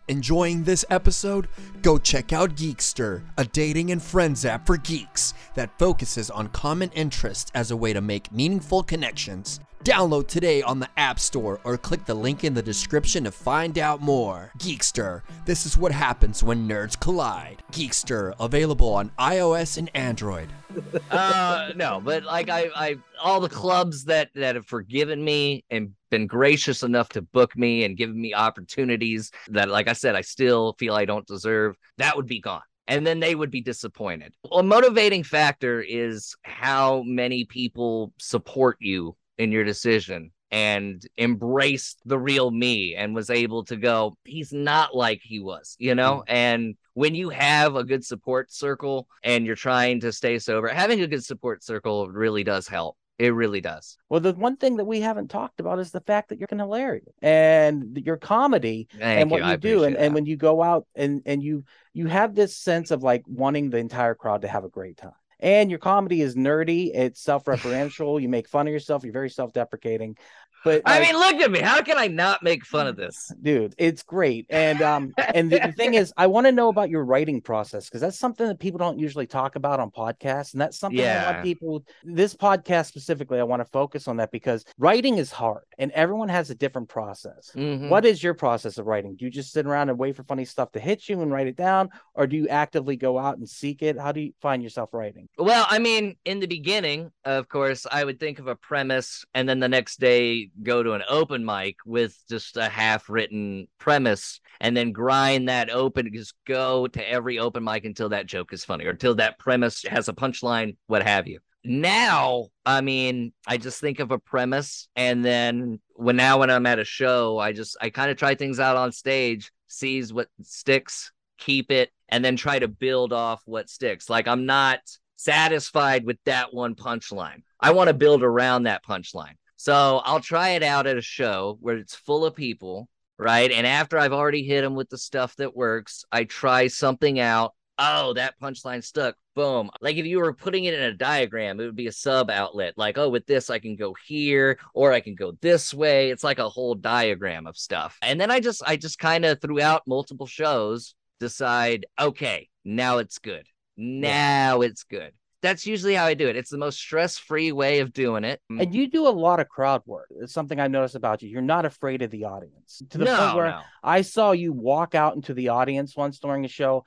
Enjoying 0.08 0.64
this 0.64 0.86
episode? 0.88 1.48
Go 1.82 1.98
check 1.98 2.32
out 2.32 2.54
Geekster, 2.56 3.24
a 3.36 3.44
dating 3.44 3.90
and 3.90 4.02
friends 4.02 4.46
app 4.46 4.66
for 4.66 4.78
geeks 4.78 5.34
that 5.54 5.78
focuses 5.78 6.30
on 6.30 6.48
common 6.48 6.90
interests 6.92 7.50
as 7.54 7.70
a 7.70 7.76
way 7.76 7.92
to 7.92 8.00
make 8.00 8.32
meaningful 8.32 8.82
connections. 8.82 9.60
Download 9.88 10.28
today 10.28 10.60
on 10.60 10.80
the 10.80 10.88
App 10.98 11.18
Store 11.18 11.60
or 11.64 11.78
click 11.78 12.04
the 12.04 12.12
link 12.12 12.44
in 12.44 12.52
the 12.52 12.60
description 12.60 13.24
to 13.24 13.30
find 13.30 13.78
out 13.78 14.02
more. 14.02 14.52
Geekster, 14.58 15.22
this 15.46 15.64
is 15.64 15.78
what 15.78 15.92
happens 15.92 16.42
when 16.42 16.68
nerds 16.68 17.00
collide. 17.00 17.62
Geekster, 17.72 18.34
available 18.38 18.92
on 18.92 19.10
iOS 19.18 19.78
and 19.78 19.90
Android. 19.94 20.50
uh, 21.10 21.72
no, 21.74 22.02
but 22.04 22.22
like 22.24 22.50
I, 22.50 22.68
I, 22.76 22.96
all 23.18 23.40
the 23.40 23.48
clubs 23.48 24.04
that 24.04 24.28
that 24.34 24.56
have 24.56 24.66
forgiven 24.66 25.24
me 25.24 25.64
and 25.70 25.94
been 26.10 26.26
gracious 26.26 26.82
enough 26.82 27.08
to 27.08 27.22
book 27.22 27.56
me 27.56 27.84
and 27.84 27.96
given 27.96 28.20
me 28.20 28.34
opportunities 28.34 29.30
that, 29.48 29.70
like 29.70 29.88
I 29.88 29.94
said, 29.94 30.14
I 30.14 30.20
still 30.20 30.74
feel 30.78 30.96
I 30.96 31.06
don't 31.06 31.26
deserve, 31.26 31.76
that 31.96 32.14
would 32.14 32.26
be 32.26 32.40
gone. 32.40 32.60
And 32.88 33.06
then 33.06 33.20
they 33.20 33.34
would 33.34 33.50
be 33.50 33.62
disappointed. 33.62 34.34
A 34.52 34.62
motivating 34.62 35.22
factor 35.22 35.80
is 35.80 36.36
how 36.42 37.04
many 37.06 37.46
people 37.46 38.12
support 38.18 38.76
you 38.80 39.16
in 39.38 39.52
your 39.52 39.64
decision 39.64 40.30
and 40.50 41.02
embraced 41.18 42.00
the 42.06 42.18
real 42.18 42.50
me 42.50 42.94
and 42.94 43.14
was 43.14 43.30
able 43.30 43.64
to 43.64 43.76
go, 43.76 44.16
he's 44.24 44.52
not 44.52 44.94
like 44.94 45.20
he 45.22 45.40
was, 45.40 45.76
you 45.78 45.94
know? 45.94 46.24
Mm-hmm. 46.26 46.34
And 46.34 46.74
when 46.94 47.14
you 47.14 47.28
have 47.28 47.76
a 47.76 47.84
good 47.84 48.04
support 48.04 48.50
circle 48.52 49.08
and 49.22 49.46
you're 49.46 49.54
trying 49.54 50.00
to 50.00 50.12
stay 50.12 50.38
sober, 50.38 50.68
having 50.68 51.00
a 51.02 51.06
good 51.06 51.24
support 51.24 51.62
circle 51.62 52.08
really 52.08 52.44
does 52.44 52.66
help. 52.66 52.96
It 53.18 53.34
really 53.34 53.60
does. 53.60 53.98
Well, 54.08 54.20
the 54.20 54.32
one 54.32 54.56
thing 54.56 54.76
that 54.76 54.84
we 54.84 55.00
haven't 55.00 55.28
talked 55.28 55.58
about 55.58 55.80
is 55.80 55.90
the 55.90 56.00
fact 56.00 56.28
that 56.28 56.38
you're 56.38 56.46
hilarious 56.50 57.12
and 57.20 58.00
your 58.04 58.16
comedy 58.16 58.86
Thank 58.92 59.22
and 59.22 59.30
what 59.30 59.42
you, 59.42 59.50
you 59.50 59.56
do. 59.56 59.84
And, 59.84 59.96
and 59.96 60.14
when 60.14 60.24
you 60.24 60.36
go 60.36 60.62
out 60.62 60.86
and, 60.94 61.22
and 61.26 61.42
you 61.42 61.64
you 61.92 62.06
have 62.06 62.36
this 62.36 62.56
sense 62.56 62.92
of 62.92 63.02
like 63.02 63.24
wanting 63.26 63.70
the 63.70 63.78
entire 63.78 64.14
crowd 64.14 64.42
to 64.42 64.48
have 64.48 64.62
a 64.62 64.68
great 64.68 64.98
time. 64.98 65.10
And 65.40 65.70
your 65.70 65.78
comedy 65.78 66.20
is 66.20 66.34
nerdy, 66.34 66.90
it's 66.92 67.20
self-referential, 67.20 68.20
you 68.20 68.28
make 68.28 68.48
fun 68.48 68.66
of 68.66 68.72
yourself, 68.72 69.04
you're 69.04 69.12
very 69.12 69.30
self-deprecating. 69.30 70.16
But 70.64 70.82
I 70.84 71.00
mean, 71.00 71.14
look 71.14 71.36
at 71.36 71.50
me. 71.50 71.60
How 71.60 71.82
can 71.82 71.98
I 71.98 72.06
not 72.06 72.42
make 72.42 72.64
fun 72.64 72.86
of 72.86 72.96
this? 72.96 73.32
Dude, 73.40 73.74
it's 73.78 74.02
great. 74.02 74.46
And 74.50 74.82
um 74.82 75.12
and 75.34 75.50
the, 75.50 75.58
the 75.58 75.72
thing 75.72 75.94
is, 75.94 76.12
I 76.16 76.26
want 76.26 76.46
to 76.46 76.52
know 76.52 76.68
about 76.68 76.90
your 76.90 77.04
writing 77.04 77.40
process 77.40 77.86
because 77.86 78.00
that's 78.00 78.18
something 78.18 78.46
that 78.46 78.58
people 78.58 78.78
don't 78.78 78.98
usually 78.98 79.26
talk 79.26 79.56
about 79.56 79.80
on 79.80 79.90
podcasts. 79.90 80.52
And 80.52 80.60
that's 80.60 80.78
something 80.78 80.98
yeah. 80.98 81.24
a 81.24 81.26
lot 81.26 81.36
of 81.38 81.44
people 81.44 81.84
this 82.04 82.34
podcast 82.34 82.86
specifically, 82.86 83.40
I 83.40 83.44
want 83.44 83.60
to 83.60 83.70
focus 83.70 84.08
on 84.08 84.16
that 84.18 84.30
because 84.30 84.64
writing 84.78 85.18
is 85.18 85.30
hard 85.30 85.64
and 85.78 85.90
everyone 85.92 86.28
has 86.28 86.50
a 86.50 86.54
different 86.54 86.88
process. 86.88 87.50
Mm-hmm. 87.54 87.88
What 87.88 88.04
is 88.04 88.22
your 88.22 88.34
process 88.34 88.78
of 88.78 88.86
writing? 88.86 89.16
Do 89.16 89.24
you 89.24 89.30
just 89.30 89.52
sit 89.52 89.66
around 89.66 89.90
and 89.90 89.98
wait 89.98 90.16
for 90.16 90.24
funny 90.24 90.44
stuff 90.44 90.72
to 90.72 90.80
hit 90.80 91.08
you 91.08 91.20
and 91.22 91.30
write 91.30 91.46
it 91.46 91.56
down? 91.56 91.90
Or 92.14 92.26
do 92.26 92.36
you 92.36 92.48
actively 92.48 92.96
go 92.96 93.18
out 93.18 93.38
and 93.38 93.48
seek 93.48 93.82
it? 93.82 93.98
How 93.98 94.12
do 94.12 94.20
you 94.20 94.32
find 94.40 94.62
yourself 94.62 94.90
writing? 94.92 95.28
Well, 95.38 95.66
I 95.68 95.78
mean, 95.78 96.16
in 96.24 96.40
the 96.40 96.46
beginning, 96.46 97.10
of 97.24 97.48
course, 97.48 97.86
I 97.90 98.04
would 98.04 98.18
think 98.18 98.38
of 98.38 98.46
a 98.46 98.56
premise 98.56 99.24
and 99.34 99.48
then 99.48 99.60
the 99.60 99.68
next 99.68 100.00
day 100.00 100.50
go 100.62 100.82
to 100.82 100.92
an 100.92 101.02
open 101.08 101.44
mic 101.44 101.76
with 101.84 102.16
just 102.28 102.56
a 102.56 102.68
half 102.68 103.08
written 103.08 103.68
premise 103.78 104.40
and 104.60 104.76
then 104.76 104.92
grind 104.92 105.48
that 105.48 105.70
open, 105.70 106.12
just 106.12 106.34
go 106.46 106.86
to 106.88 107.08
every 107.10 107.38
open 107.38 107.64
mic 107.64 107.84
until 107.84 108.08
that 108.10 108.26
joke 108.26 108.52
is 108.52 108.64
funny 108.64 108.84
or 108.84 108.90
until 108.90 109.14
that 109.16 109.38
premise 109.38 109.82
has 109.84 110.08
a 110.08 110.12
punchline, 110.12 110.76
what 110.86 111.02
have 111.02 111.26
you. 111.26 111.38
Now, 111.64 112.48
I 112.64 112.80
mean, 112.80 113.32
I 113.46 113.56
just 113.56 113.80
think 113.80 114.00
of 114.00 114.10
a 114.10 114.18
premise 114.18 114.88
and 114.96 115.24
then 115.24 115.80
when 115.94 116.16
now 116.16 116.38
when 116.38 116.50
I'm 116.50 116.66
at 116.66 116.78
a 116.78 116.84
show, 116.84 117.38
I 117.38 117.52
just 117.52 117.76
I 117.80 117.90
kind 117.90 118.10
of 118.10 118.16
try 118.16 118.34
things 118.34 118.60
out 118.60 118.76
on 118.76 118.92
stage, 118.92 119.50
sees 119.66 120.12
what 120.12 120.28
sticks, 120.42 121.12
keep 121.38 121.70
it, 121.70 121.90
and 122.08 122.24
then 122.24 122.36
try 122.36 122.58
to 122.58 122.68
build 122.68 123.12
off 123.12 123.42
what 123.44 123.68
sticks. 123.68 124.08
Like 124.08 124.28
I'm 124.28 124.46
not 124.46 124.80
satisfied 125.16 126.04
with 126.04 126.18
that 126.24 126.54
one 126.54 126.74
punchline. 126.74 127.42
I 127.60 127.72
want 127.72 127.88
to 127.88 127.94
build 127.94 128.22
around 128.22 128.62
that 128.62 128.84
punchline. 128.84 129.34
So 129.58 130.00
I'll 130.04 130.20
try 130.20 130.50
it 130.50 130.62
out 130.62 130.86
at 130.86 130.96
a 130.96 131.02
show 131.02 131.58
where 131.60 131.76
it's 131.78 131.96
full 131.96 132.24
of 132.24 132.36
people, 132.36 132.88
right? 133.18 133.50
And 133.50 133.66
after 133.66 133.98
I've 133.98 134.12
already 134.12 134.44
hit 134.44 134.62
them 134.62 134.76
with 134.76 134.88
the 134.88 134.96
stuff 134.96 135.34
that 135.36 135.56
works, 135.56 136.04
I 136.12 136.24
try 136.24 136.68
something 136.68 137.18
out. 137.18 137.54
Oh, 137.76 138.12
that 138.14 138.38
punchline 138.40 138.84
stuck. 138.84 139.16
Boom. 139.34 139.68
Like 139.80 139.96
if 139.96 140.06
you 140.06 140.18
were 140.18 140.32
putting 140.32 140.64
it 140.64 140.74
in 140.74 140.82
a 140.82 140.94
diagram, 140.94 141.58
it 141.58 141.64
would 141.64 141.74
be 141.74 141.88
a 141.88 141.92
sub 141.92 142.30
outlet. 142.30 142.74
Like, 142.76 142.98
oh, 142.98 143.08
with 143.08 143.26
this, 143.26 143.50
I 143.50 143.58
can 143.58 143.74
go 143.74 143.96
here 144.06 144.60
or 144.74 144.92
I 144.92 145.00
can 145.00 145.16
go 145.16 145.32
this 145.40 145.74
way. 145.74 146.10
It's 146.10 146.24
like 146.24 146.38
a 146.38 146.48
whole 146.48 146.76
diagram 146.76 147.48
of 147.48 147.56
stuff. 147.56 147.98
And 148.00 148.20
then 148.20 148.30
I 148.30 148.38
just, 148.38 148.62
I 148.64 148.76
just 148.76 149.00
kind 149.00 149.24
of 149.24 149.40
throughout 149.40 149.88
multiple 149.88 150.26
shows 150.26 150.94
decide, 151.18 151.84
okay, 152.00 152.48
now 152.64 152.98
it's 152.98 153.18
good. 153.18 153.46
Now 153.76 154.60
it's 154.60 154.84
good 154.84 155.12
that's 155.40 155.66
usually 155.66 155.94
how 155.94 156.04
I 156.06 156.14
do 156.14 156.28
it. 156.28 156.36
It's 156.36 156.50
the 156.50 156.58
most 156.58 156.78
stress-free 156.78 157.52
way 157.52 157.80
of 157.80 157.92
doing 157.92 158.24
it. 158.24 158.40
And 158.50 158.74
you 158.74 158.88
do 158.88 159.06
a 159.06 159.10
lot 159.10 159.38
of 159.40 159.48
crowd 159.48 159.82
work. 159.86 160.08
It's 160.20 160.32
something 160.32 160.58
I've 160.58 160.70
noticed 160.70 160.96
about 160.96 161.22
you. 161.22 161.28
You're 161.28 161.42
not 161.42 161.64
afraid 161.64 162.02
of 162.02 162.10
the 162.10 162.24
audience 162.24 162.82
to 162.90 162.98
the 162.98 163.04
no, 163.04 163.16
point 163.16 163.36
where 163.36 163.46
no. 163.50 163.60
I 163.82 164.02
saw 164.02 164.32
you 164.32 164.52
walk 164.52 164.94
out 164.94 165.14
into 165.14 165.34
the 165.34 165.50
audience 165.50 165.96
once 165.96 166.18
during 166.18 166.44
a 166.44 166.48
show, 166.48 166.84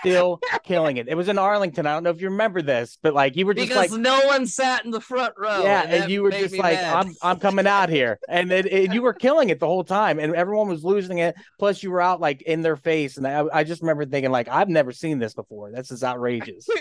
still 0.00 0.40
killing 0.62 0.98
it. 0.98 1.08
It 1.08 1.14
was 1.14 1.28
in 1.28 1.38
Arlington. 1.38 1.86
I 1.86 1.94
don't 1.94 2.02
know 2.02 2.10
if 2.10 2.20
you 2.20 2.28
remember 2.28 2.60
this, 2.60 2.98
but 3.02 3.14
like 3.14 3.34
you 3.34 3.46
were 3.46 3.54
just 3.54 3.68
because 3.68 3.90
like, 3.92 4.00
no 4.00 4.20
one 4.26 4.46
sat 4.46 4.84
in 4.84 4.90
the 4.90 5.00
front 5.00 5.34
row. 5.38 5.62
yeah, 5.62 5.82
and 5.84 6.02
and 6.02 6.12
you 6.12 6.22
were 6.22 6.30
just 6.30 6.56
like, 6.56 6.74
mad. 6.76 6.94
I'm 7.06 7.14
I'm 7.22 7.38
coming 7.38 7.66
out 7.66 7.88
here, 7.88 8.18
and 8.28 8.52
it, 8.52 8.66
it- 8.66 8.92
you 8.92 9.02
were 9.02 9.14
killing 9.14 9.48
it 9.48 9.58
the 9.58 9.66
whole 9.66 9.84
time, 9.84 10.18
and 10.18 10.34
everyone 10.34 10.68
was 10.68 10.84
losing 10.84 11.18
it. 11.18 11.34
Plus, 11.58 11.82
you 11.82 11.90
were 11.90 12.02
out 12.02 12.20
like 12.20 12.42
in 12.42 12.60
their 12.60 12.76
face, 12.76 13.16
and 13.16 13.26
I, 13.26 13.44
I 13.52 13.64
just 13.64 13.80
remember 13.80 14.04
thinking 14.04 14.30
like, 14.30 14.48
I've 14.48 14.68
never 14.68 14.92
seen 14.92 15.18
this 15.18 15.34
before. 15.34 15.72
This 15.72 15.90
is 15.90 16.04
outrageous. 16.04 16.68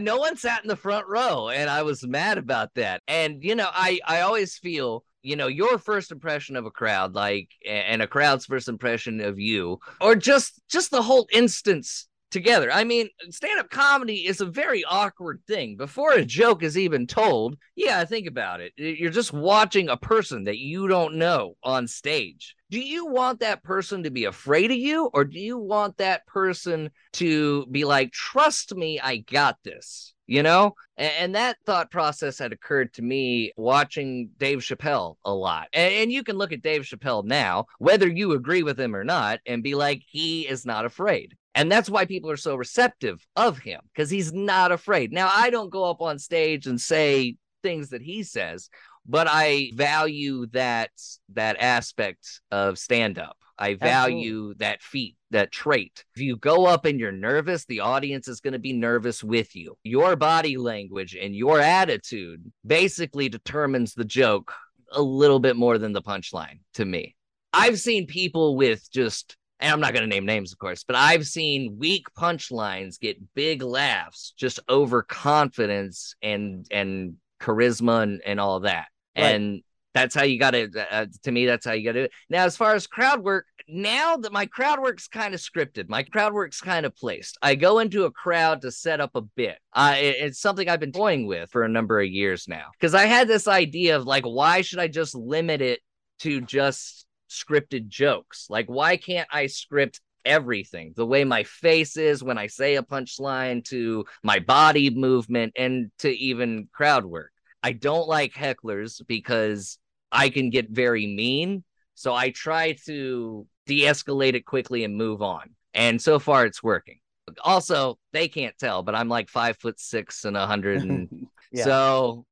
No 0.00 0.18
one 0.18 0.36
sat 0.36 0.62
in 0.62 0.68
the 0.68 0.76
front 0.76 1.06
row, 1.06 1.48
and 1.48 1.70
I 1.70 1.82
was 1.82 2.06
mad 2.06 2.38
about 2.38 2.74
that. 2.74 3.02
And 3.06 3.42
you 3.42 3.54
know, 3.54 3.68
I 3.72 4.00
I 4.06 4.20
always 4.22 4.58
feel 4.58 5.04
you 5.22 5.36
know 5.36 5.46
your 5.46 5.78
first 5.78 6.10
impression 6.10 6.56
of 6.56 6.66
a 6.66 6.70
crowd, 6.70 7.14
like 7.14 7.50
and 7.66 8.02
a 8.02 8.06
crowd's 8.06 8.46
first 8.46 8.68
impression 8.68 9.20
of 9.20 9.38
you, 9.38 9.78
or 10.00 10.16
just 10.16 10.60
just 10.68 10.90
the 10.90 11.02
whole 11.02 11.28
instance 11.32 12.07
together. 12.30 12.70
I 12.70 12.84
mean, 12.84 13.08
stand-up 13.30 13.70
comedy 13.70 14.26
is 14.26 14.40
a 14.40 14.46
very 14.46 14.84
awkward 14.84 15.40
thing. 15.46 15.76
Before 15.76 16.12
a 16.12 16.24
joke 16.24 16.62
is 16.62 16.76
even 16.76 17.06
told, 17.06 17.56
yeah, 17.74 18.04
think 18.04 18.26
about 18.26 18.60
it. 18.60 18.72
You're 18.76 19.10
just 19.10 19.32
watching 19.32 19.88
a 19.88 19.96
person 19.96 20.44
that 20.44 20.58
you 20.58 20.88
don't 20.88 21.16
know 21.16 21.54
on 21.62 21.86
stage. 21.86 22.54
Do 22.70 22.80
you 22.80 23.06
want 23.06 23.40
that 23.40 23.62
person 23.62 24.02
to 24.02 24.10
be 24.10 24.24
afraid 24.24 24.70
of 24.70 24.76
you, 24.76 25.10
or 25.14 25.24
do 25.24 25.38
you 25.38 25.58
want 25.58 25.96
that 25.96 26.26
person 26.26 26.90
to 27.14 27.64
be 27.66 27.84
like, 27.84 28.12
trust 28.12 28.74
me, 28.74 29.00
I 29.00 29.18
got 29.18 29.56
this? 29.64 30.12
You 30.26 30.42
know? 30.42 30.74
And, 30.98 31.34
that 31.36 31.56
thought 31.64 31.90
process 31.90 32.38
had 32.38 32.52
occurred 32.52 32.92
to 32.94 33.02
me 33.02 33.52
watching 33.56 34.30
Dave 34.36 34.58
Chappelle 34.58 35.14
a 35.24 35.32
lot. 35.32 35.68
And 35.72 36.12
you 36.12 36.22
can 36.22 36.36
look 36.36 36.52
at 36.52 36.60
Dave 36.60 36.82
Chappelle 36.82 37.24
now, 37.24 37.66
whether 37.78 38.06
you 38.06 38.32
agree 38.32 38.62
with 38.62 38.78
him 38.78 38.94
or 38.94 39.04
not, 39.04 39.40
and 39.46 39.62
be 39.62 39.74
like, 39.74 40.02
he 40.06 40.46
is 40.46 40.66
not 40.66 40.84
afraid. 40.84 41.34
And 41.58 41.72
that's 41.72 41.90
why 41.90 42.04
people 42.04 42.30
are 42.30 42.36
so 42.36 42.54
receptive 42.54 43.26
of 43.34 43.58
him 43.58 43.80
because 43.92 44.08
he's 44.08 44.32
not 44.32 44.70
afraid. 44.70 45.12
Now, 45.12 45.28
I 45.34 45.50
don't 45.50 45.70
go 45.70 45.90
up 45.90 46.00
on 46.00 46.20
stage 46.20 46.68
and 46.68 46.80
say 46.80 47.34
things 47.64 47.88
that 47.88 48.00
he 48.00 48.22
says, 48.22 48.70
but 49.04 49.26
I 49.28 49.72
value 49.74 50.46
that 50.52 50.90
that 51.32 51.56
aspect 51.58 52.42
of 52.52 52.78
stand 52.78 53.18
up. 53.18 53.36
I 53.58 53.74
value 53.74 54.54
that 54.58 54.82
feat, 54.82 55.16
that 55.32 55.50
trait. 55.50 56.04
If 56.14 56.22
you 56.22 56.36
go 56.36 56.66
up 56.66 56.84
and 56.84 57.00
you're 57.00 57.10
nervous, 57.10 57.64
the 57.64 57.80
audience 57.80 58.28
is 58.28 58.40
going 58.40 58.52
to 58.52 58.60
be 58.60 58.72
nervous 58.72 59.24
with 59.24 59.56
you. 59.56 59.76
Your 59.82 60.14
body 60.14 60.56
language 60.56 61.16
and 61.20 61.34
your 61.34 61.58
attitude 61.58 62.52
basically 62.64 63.28
determines 63.28 63.94
the 63.94 64.04
joke 64.04 64.54
a 64.92 65.02
little 65.02 65.40
bit 65.40 65.56
more 65.56 65.76
than 65.76 65.92
the 65.92 66.02
punchline 66.02 66.60
to 66.74 66.84
me. 66.84 67.16
I've 67.52 67.80
seen 67.80 68.06
people 68.06 68.54
with 68.54 68.88
just 68.92 69.36
and 69.60 69.72
I'm 69.72 69.80
not 69.80 69.92
going 69.92 70.08
to 70.08 70.14
name 70.14 70.26
names, 70.26 70.52
of 70.52 70.58
course, 70.58 70.84
but 70.84 70.96
I've 70.96 71.26
seen 71.26 71.76
weak 71.78 72.06
punchlines 72.16 72.98
get 73.00 73.34
big 73.34 73.62
laughs 73.62 74.32
just 74.36 74.60
over 74.68 75.02
confidence 75.02 76.14
and 76.22 76.66
and 76.70 77.14
charisma 77.40 78.02
and, 78.02 78.20
and 78.24 78.40
all 78.40 78.56
of 78.56 78.62
that. 78.64 78.86
Right. 79.16 79.34
And 79.34 79.62
that's 79.94 80.14
how 80.14 80.22
you 80.22 80.38
got 80.38 80.52
to. 80.52 80.68
Uh, 80.92 81.06
to 81.24 81.32
me, 81.32 81.46
that's 81.46 81.66
how 81.66 81.72
you 81.72 81.84
got 81.84 81.92
to 81.92 82.00
do 82.00 82.04
it. 82.04 82.12
Now, 82.30 82.44
as 82.44 82.56
far 82.56 82.74
as 82.74 82.86
crowd 82.86 83.24
work, 83.24 83.46
now 83.66 84.16
that 84.18 84.32
my 84.32 84.46
crowd 84.46 84.80
work's 84.80 85.08
kind 85.08 85.34
of 85.34 85.40
scripted, 85.40 85.88
my 85.88 86.02
crowd 86.04 86.32
work's 86.34 86.60
kind 86.60 86.86
of 86.86 86.94
placed. 86.94 87.36
I 87.42 87.54
go 87.56 87.80
into 87.80 88.04
a 88.04 88.10
crowd 88.12 88.62
to 88.62 88.70
set 88.70 89.00
up 89.00 89.10
a 89.16 89.22
bit. 89.22 89.58
Uh, 89.72 89.96
it- 89.98 90.16
it's 90.20 90.40
something 90.40 90.68
I've 90.68 90.78
been 90.78 90.92
toying 90.92 91.26
with 91.26 91.50
for 91.50 91.64
a 91.64 91.68
number 91.68 92.00
of 92.00 92.06
years 92.06 92.46
now 92.46 92.66
because 92.78 92.94
I 92.94 93.06
had 93.06 93.26
this 93.28 93.48
idea 93.48 93.96
of 93.96 94.04
like, 94.04 94.24
why 94.24 94.60
should 94.60 94.78
I 94.78 94.86
just 94.88 95.14
limit 95.16 95.62
it 95.62 95.80
to 96.20 96.40
just 96.42 97.06
scripted 97.28 97.88
jokes? 97.88 98.46
Like, 98.50 98.66
why 98.66 98.96
can't 98.96 99.28
I 99.30 99.46
script 99.46 100.00
everything 100.24 100.92
the 100.96 101.06
way 101.06 101.24
my 101.24 101.44
face 101.44 101.96
is 101.96 102.22
when 102.22 102.38
I 102.38 102.46
say 102.48 102.76
a 102.76 102.82
punchline 102.82 103.64
to 103.66 104.04
my 104.22 104.38
body 104.38 104.90
movement 104.90 105.54
and 105.56 105.90
to 106.00 106.10
even 106.10 106.68
crowd 106.72 107.04
work? 107.04 107.32
I 107.62 107.72
don't 107.72 108.08
like 108.08 108.32
hecklers 108.34 109.04
because 109.06 109.78
I 110.12 110.28
can 110.30 110.50
get 110.50 110.70
very 110.70 111.06
mean. 111.06 111.64
So 111.94 112.14
I 112.14 112.30
try 112.30 112.76
to 112.86 113.46
de 113.66 113.82
escalate 113.82 114.34
it 114.34 114.46
quickly 114.46 114.84
and 114.84 114.96
move 114.96 115.22
on. 115.22 115.50
And 115.74 116.00
so 116.00 116.18
far, 116.18 116.46
it's 116.46 116.62
working. 116.62 117.00
Also, 117.42 117.98
they 118.12 118.28
can't 118.28 118.56
tell, 118.58 118.82
but 118.82 118.94
I'm 118.94 119.08
like 119.08 119.28
five 119.28 119.58
foot 119.58 119.78
six 119.78 120.24
and 120.24 120.36
a 120.36 120.46
hundred. 120.46 120.82
And 120.82 121.08
Yeah. 121.52 121.64
so 121.64 122.26